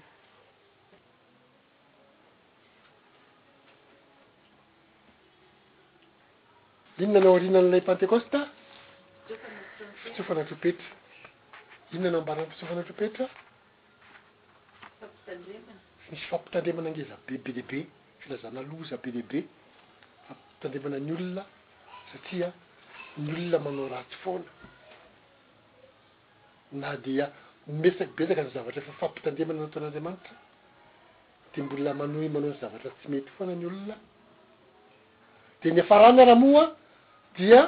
[7.02, 8.44] ino na anao rinan'ilay pantekoste a
[10.02, 10.88] fitsofanatropetra
[11.94, 13.24] inona nao ambarana fitsofanatropetra
[16.10, 17.80] misy fampitandremana angeza be be diabe
[18.22, 19.40] filazana loza be deabe
[20.60, 21.42] ftandremana ny olona
[22.12, 22.48] satria
[23.26, 24.50] ny olona manao ratsy foana
[26.82, 27.26] na dia
[27.74, 30.34] nmesaky besaka ny zavatra efa fampitandemana anaton'andriamanitra
[31.54, 33.96] ty mbola manoy manao ny zavatra tsy mety foana ny olona
[35.62, 36.64] de ny efarana arahamoa
[37.38, 37.60] dia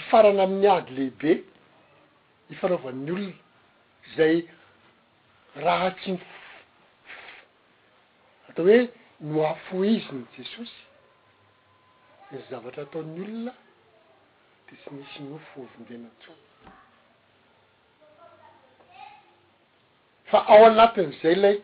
[0.00, 1.32] ifarana amin'ny ady lehibe
[2.56, 3.36] ifanaovan'ny olona
[4.16, 4.36] zay
[5.66, 6.16] raha tsyn
[8.48, 8.78] atao hoe
[9.32, 10.80] noafo izy ny jesosy
[12.32, 13.52] ny zavatra ataon'ny olona
[14.68, 16.32] de tsy misy nofoovindenato
[20.30, 21.56] fa ao anatin'zay lay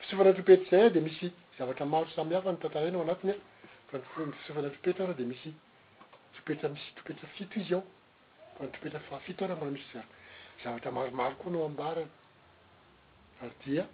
[0.00, 1.28] fisofana tropeitra zay aho de misy
[1.58, 5.48] zavatra maro samyhafa ny tantarainao anatiny a fa ny fisofana tropetra raha de misy
[6.34, 7.84] tropetra misy tropetra fito izy ao
[8.58, 10.04] fany tropetra fahafito araha mbona misy a
[10.64, 12.10] zavatra maromaro koa ano ambarana
[13.46, 13.86] ary dia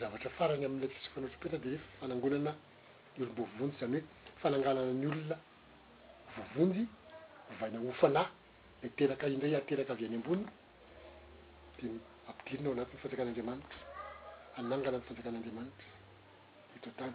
[0.00, 2.52] zavatra farany am'la fisofana tropetra de reefafanagonana
[3.18, 4.02] olombovonjy zany hoe
[4.40, 5.36] fananganana ny olona
[6.36, 6.82] vovonjy
[7.60, 8.26] vaina mofanahy
[8.82, 10.48] de teraka indray ateraka avy any ambonina
[11.78, 11.86] di
[12.30, 13.76] ampidirina ao anatiny fanjakan'andriamanitra
[14.58, 15.88] anangana nny fanjakan'andriamanitra
[16.74, 17.14] hetran-tany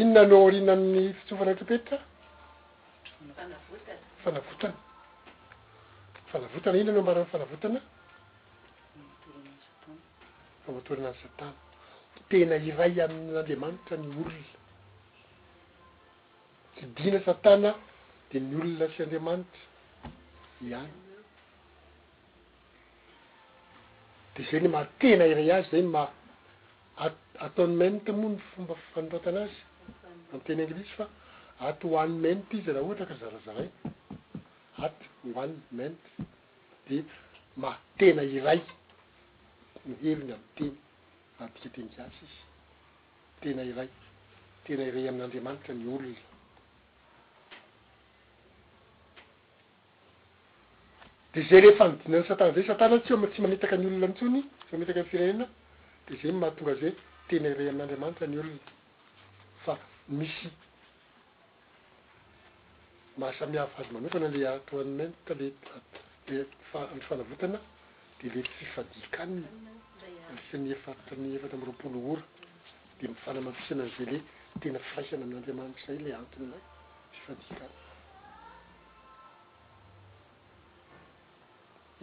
[0.00, 1.98] inona anao rina amin'ny fitsofana ohatrapetitra
[4.22, 4.74] fanavotana
[6.32, 7.80] fanavotana inona no maran'ny fanavotana
[10.66, 11.52] famatorana any satana
[12.30, 14.44] tena iray amin'andriamanitra ny olona
[16.76, 17.70] kidina satana
[18.30, 19.64] de ny olona sy andriamanitra
[20.68, 20.90] iany
[24.34, 26.02] de zanye matena iray azy zany ma
[27.04, 29.58] at- ataon'ny manty amoa no fomba fifandratanazy
[30.08, 31.04] amiy teny englizy fa
[31.68, 33.68] aty hoane manty izy raha ohatry ka zarazarai
[34.86, 35.04] ato
[35.36, 36.08] hoane mante
[36.88, 36.96] de
[37.62, 38.60] matena iray
[39.86, 40.70] no heriny am'ny teny
[41.38, 42.40] mahadika teny asy izy
[43.40, 43.88] tena iray
[44.64, 46.24] tena iray amin'n'andriamanitra ny olona
[51.34, 54.72] de zay refa nodinany satana zay satana tsy o tsy mamitaka ny olona ntsony tsy
[54.74, 55.46] mamitaka ny firenena
[56.06, 56.92] de zay mahatongazay
[57.28, 58.58] tena iray amin'n'andriamanitra ny olona
[59.66, 59.74] fa
[60.16, 60.46] misy
[63.20, 65.48] mahasamiavy azo manokana le ataoany menta le
[66.32, 66.38] le
[66.72, 67.58] faandro fanavotana
[68.24, 69.42] ile fifadikany
[70.50, 72.22] fa ny efatrany efatra min roapolo ora
[72.98, 74.18] de mifanamafisana an'izale
[74.62, 76.62] tena firaisana amin'andriamanitra zay lay antony lay
[77.14, 77.68] fifadikany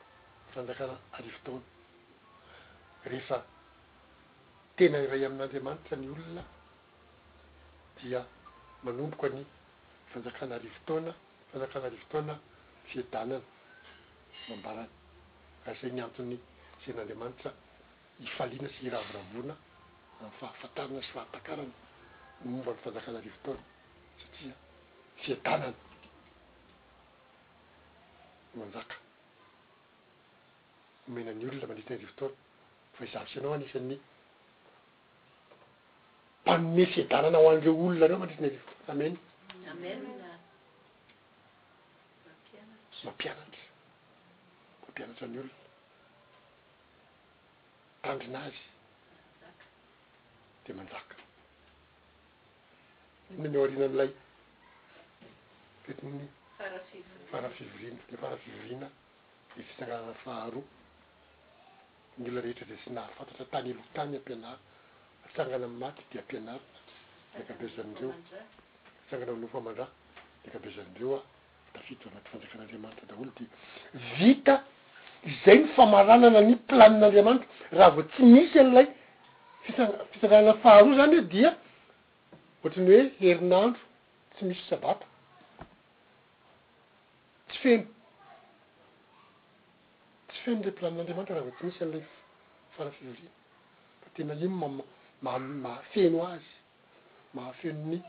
[0.48, 1.66] mfanjakana arivo taona
[3.12, 3.38] rehefa
[4.78, 6.42] tena iray amin'n'andriamanitra ny olona
[8.00, 8.20] dia
[8.84, 9.44] manomboka any
[10.18, 11.14] fanjakana arivo taona
[11.52, 12.38] fanjakanarivotaona
[12.88, 13.42] fiadanana
[14.50, 14.90] mambarany
[15.68, 16.38] ary zay nyanton'ny
[16.84, 17.52] sein'anriamanitra
[18.22, 19.54] ifaliana sy hiravoravona
[20.22, 21.72] am'y fahafatarana sy fahampakarany
[22.46, 23.64] nymomba ny fanjakana arivo taona
[24.20, 24.54] satria
[25.22, 25.78] fietanana
[28.58, 28.96] manjaka
[31.08, 32.36] omenany olona mandritrin'ny arivotaona
[32.96, 33.96] fa izavosy anao anisan'ny
[36.42, 39.18] mpanome fiedanana ao an'reo olona nao mandritriny arivotona ameny
[39.82, 40.38] mampianatra
[43.04, 43.66] mampianatra
[45.34, 45.58] ny olona
[48.06, 48.64] tandrinazy
[50.66, 51.16] dea manjaka
[53.34, 54.12] iminanao arina an'ilay
[55.86, 56.28] fetinya
[57.32, 58.88] fara fivorinade farafivorina
[59.54, 60.68] de fisanganana faharoa
[62.20, 64.60] ny olona rehetra de sy na fantatra tany olo tany ampianara
[65.26, 66.66] atsangana am maty dia ampianary
[67.38, 68.12] rakabezan'ireo
[69.10, 69.88] sangana lofamandraha
[70.44, 71.24] de kabezan'reo a
[71.74, 73.44] tafito avaty fandraikan'andriamanitra daholo de
[74.20, 74.56] vita
[75.32, 77.48] izay ny famaranana ny planin'andriamanitra
[77.78, 78.88] raha vao tsy misy an'ilay
[79.66, 81.50] fisa-fisannanana faharoa zany e dia
[82.64, 83.80] ohatran'ny hoe herinandro
[84.36, 85.06] tsy misy sabata
[87.50, 87.86] tsy femy
[90.30, 92.06] tsy femola planin'andriamanitra raha vao tsy misy an'ilay
[92.76, 93.36] fara fivoriana
[94.04, 94.68] fa tena imo
[95.22, 96.44] mma-mahafeno azy
[97.36, 98.00] mahafeno ny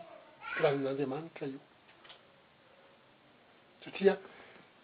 [0.57, 1.61] planin'andriamanitra io
[3.85, 4.15] satria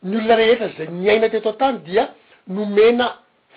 [0.08, 2.04] ny olona rehetra zay nyaina tetao tany dia
[2.54, 3.06] no mena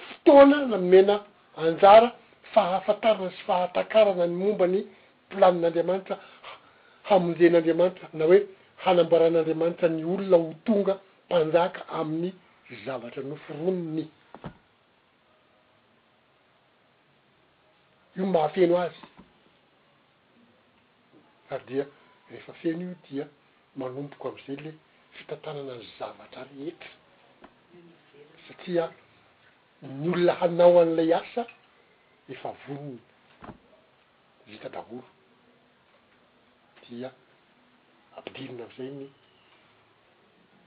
[0.09, 1.15] fotoana na nomena
[1.63, 2.09] anjara
[2.53, 4.81] fahafatarana sy fahatakarana ny momba ny
[5.29, 6.15] planin'andriamanitra
[7.09, 8.39] hamonjen'andriamanitra na hoe
[8.85, 10.93] hanamboaran'andriamanitra ny olona ho tonga
[11.27, 12.31] mpanjaka amin'ny
[12.85, 14.03] zavatra noforoniny
[18.17, 19.01] io mahafeno azy
[21.51, 21.85] ary dia
[22.31, 23.27] rehefa feno io dia
[23.79, 24.71] manompoko am'izay le
[25.17, 26.87] fitantanana ny zavatra reheta
[28.47, 28.85] satria
[29.99, 31.41] ny olona hanao an'ilay asa
[32.33, 32.99] efa vonony
[34.49, 35.07] vita dahoro
[36.85, 37.09] dia
[38.17, 39.05] ampidirina am'izay ny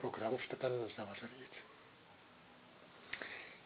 [0.01, 1.61] programme fitantanana ny zavatra rehetra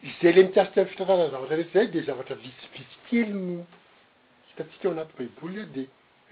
[0.09, 3.61] izay ley mitasitsy am'y fitantanany zavatra reheta zay de zavatra visivisy keliny
[4.49, 5.83] hitatsika ao anaty baibouly ay de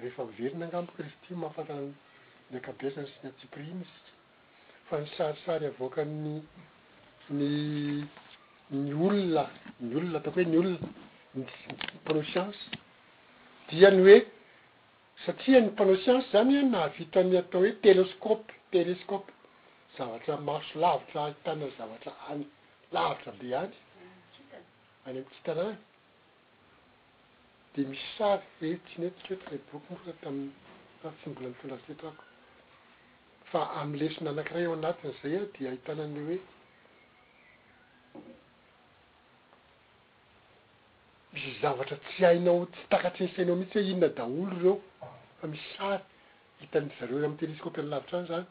[0.03, 1.93] rehefa miveryna angambo cristi mahafantanan
[2.51, 4.11] niakabeasany sy ny atiprinysyki
[4.89, 6.41] fa ny sarisary avoaka ny
[7.37, 7.45] ny
[8.71, 9.43] ny olona
[9.87, 10.87] ny olona ataoko hoe ny olona
[11.37, 11.41] n
[12.01, 12.61] mpanao siance
[13.69, 14.17] diany hoe
[15.25, 19.29] satria ny mpanao siance zany nahavitany atao hoe telescope telescope
[19.97, 22.43] zavatra maso lavitra hitana zavatra any
[22.95, 23.55] lavitra be any
[25.07, 25.77] any ami' tsy itanàny
[27.75, 29.33] de misy sary e tsinetika
[29.65, 32.09] aboky moatamytsymbola ntonrazetko
[33.49, 36.37] fa amy lesona anakiray ao anatin'zay a di hitanane hoe
[41.33, 44.75] misy zavatra tsy ainao tsy takatresainao mihitsy hoe inona daolo reo
[45.41, 45.99] fa misy sary
[46.61, 48.47] hitany zareo am'ny teleskopy any lavitra any zany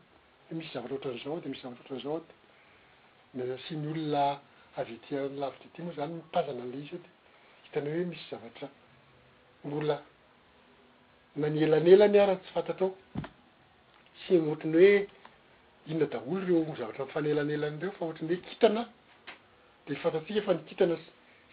[0.50, 4.26] he misy zavatra oatran'izao de misy zavatra oatranizao dy masiny olona
[4.82, 7.04] avetiny lavitra ty moa zany mipazana an'leis d
[7.70, 8.68] hitana hoe misy zavatra
[9.64, 10.02] mbola
[11.36, 12.90] nanielanelany arany tsy fantatrao
[14.24, 15.04] sy ny ohatrany hoe
[15.90, 18.82] inona daholo reo zavatra mifanelanelanreo fa otrny hoe kitana
[19.86, 20.96] de fantatsika fa nikitana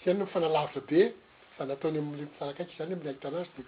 [0.03, 1.01] sanyn mifanalavitra be
[1.57, 3.63] fa nataony amle ifarakaiky zany amy ahitanazy de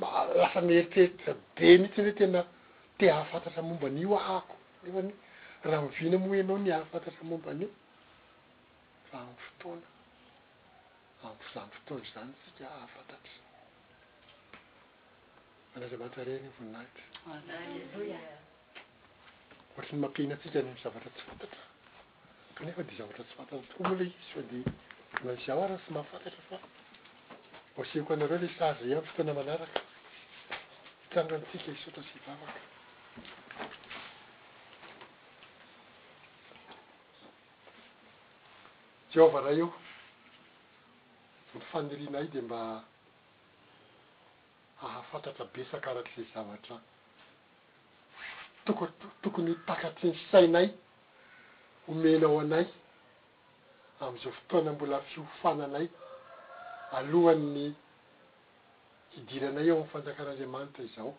[0.00, 2.40] malafa neriteritrabe mitsiho tena
[2.98, 4.54] te ahafantatra momban'io aako
[5.68, 7.68] raha mivina m anao nyahafantatra momba n'io
[9.12, 9.91] a ny fotoana
[11.26, 13.32] amfizany fotoana zany tsika ahafantatry
[15.76, 17.58] anandriamanitra reny ny voninahity ohatra
[19.92, 21.62] ny makina atsika ny mizavatra tsy fantatra
[22.56, 24.60] kanefa de zavatra tsy fantatra toko moala izy fo de
[25.24, 26.56] maisah arah sy mahafantatra fa
[27.76, 29.78] oseko anareo le saza a fotona manaraka
[31.04, 32.60] hitanrantsika isotrasy ivavaka
[39.14, 39.68] jehova raha eo
[41.54, 42.58] ny fanirianay de mba
[44.80, 46.78] hahafantatra besakarat' ze zavatra
[48.64, 48.88] toko
[49.22, 50.68] tokony ho takatry ny sainay
[51.86, 52.64] homenao anay
[54.00, 55.86] am'izao fotoana mbola fiofananay
[56.96, 57.66] alohany ny
[59.16, 61.14] hidiranay ao am'y fantakarandreamanita izao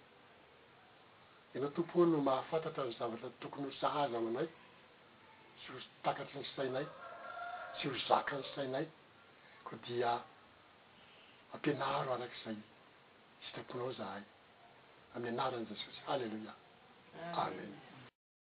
[1.56, 4.48] enao tompoy no mahafantatra an zavatra tokony ho sahaza ao anay
[5.60, 6.86] tsy ho takatry ny sainay
[7.78, 8.86] tsy ho zaka ny sainay
[9.82, 10.20] dia
[11.54, 12.58] ampianaro arakyizay
[13.46, 14.22] sytaponao zahay
[15.16, 17.93] amin'ny anara any jesusy hallelouiah ameny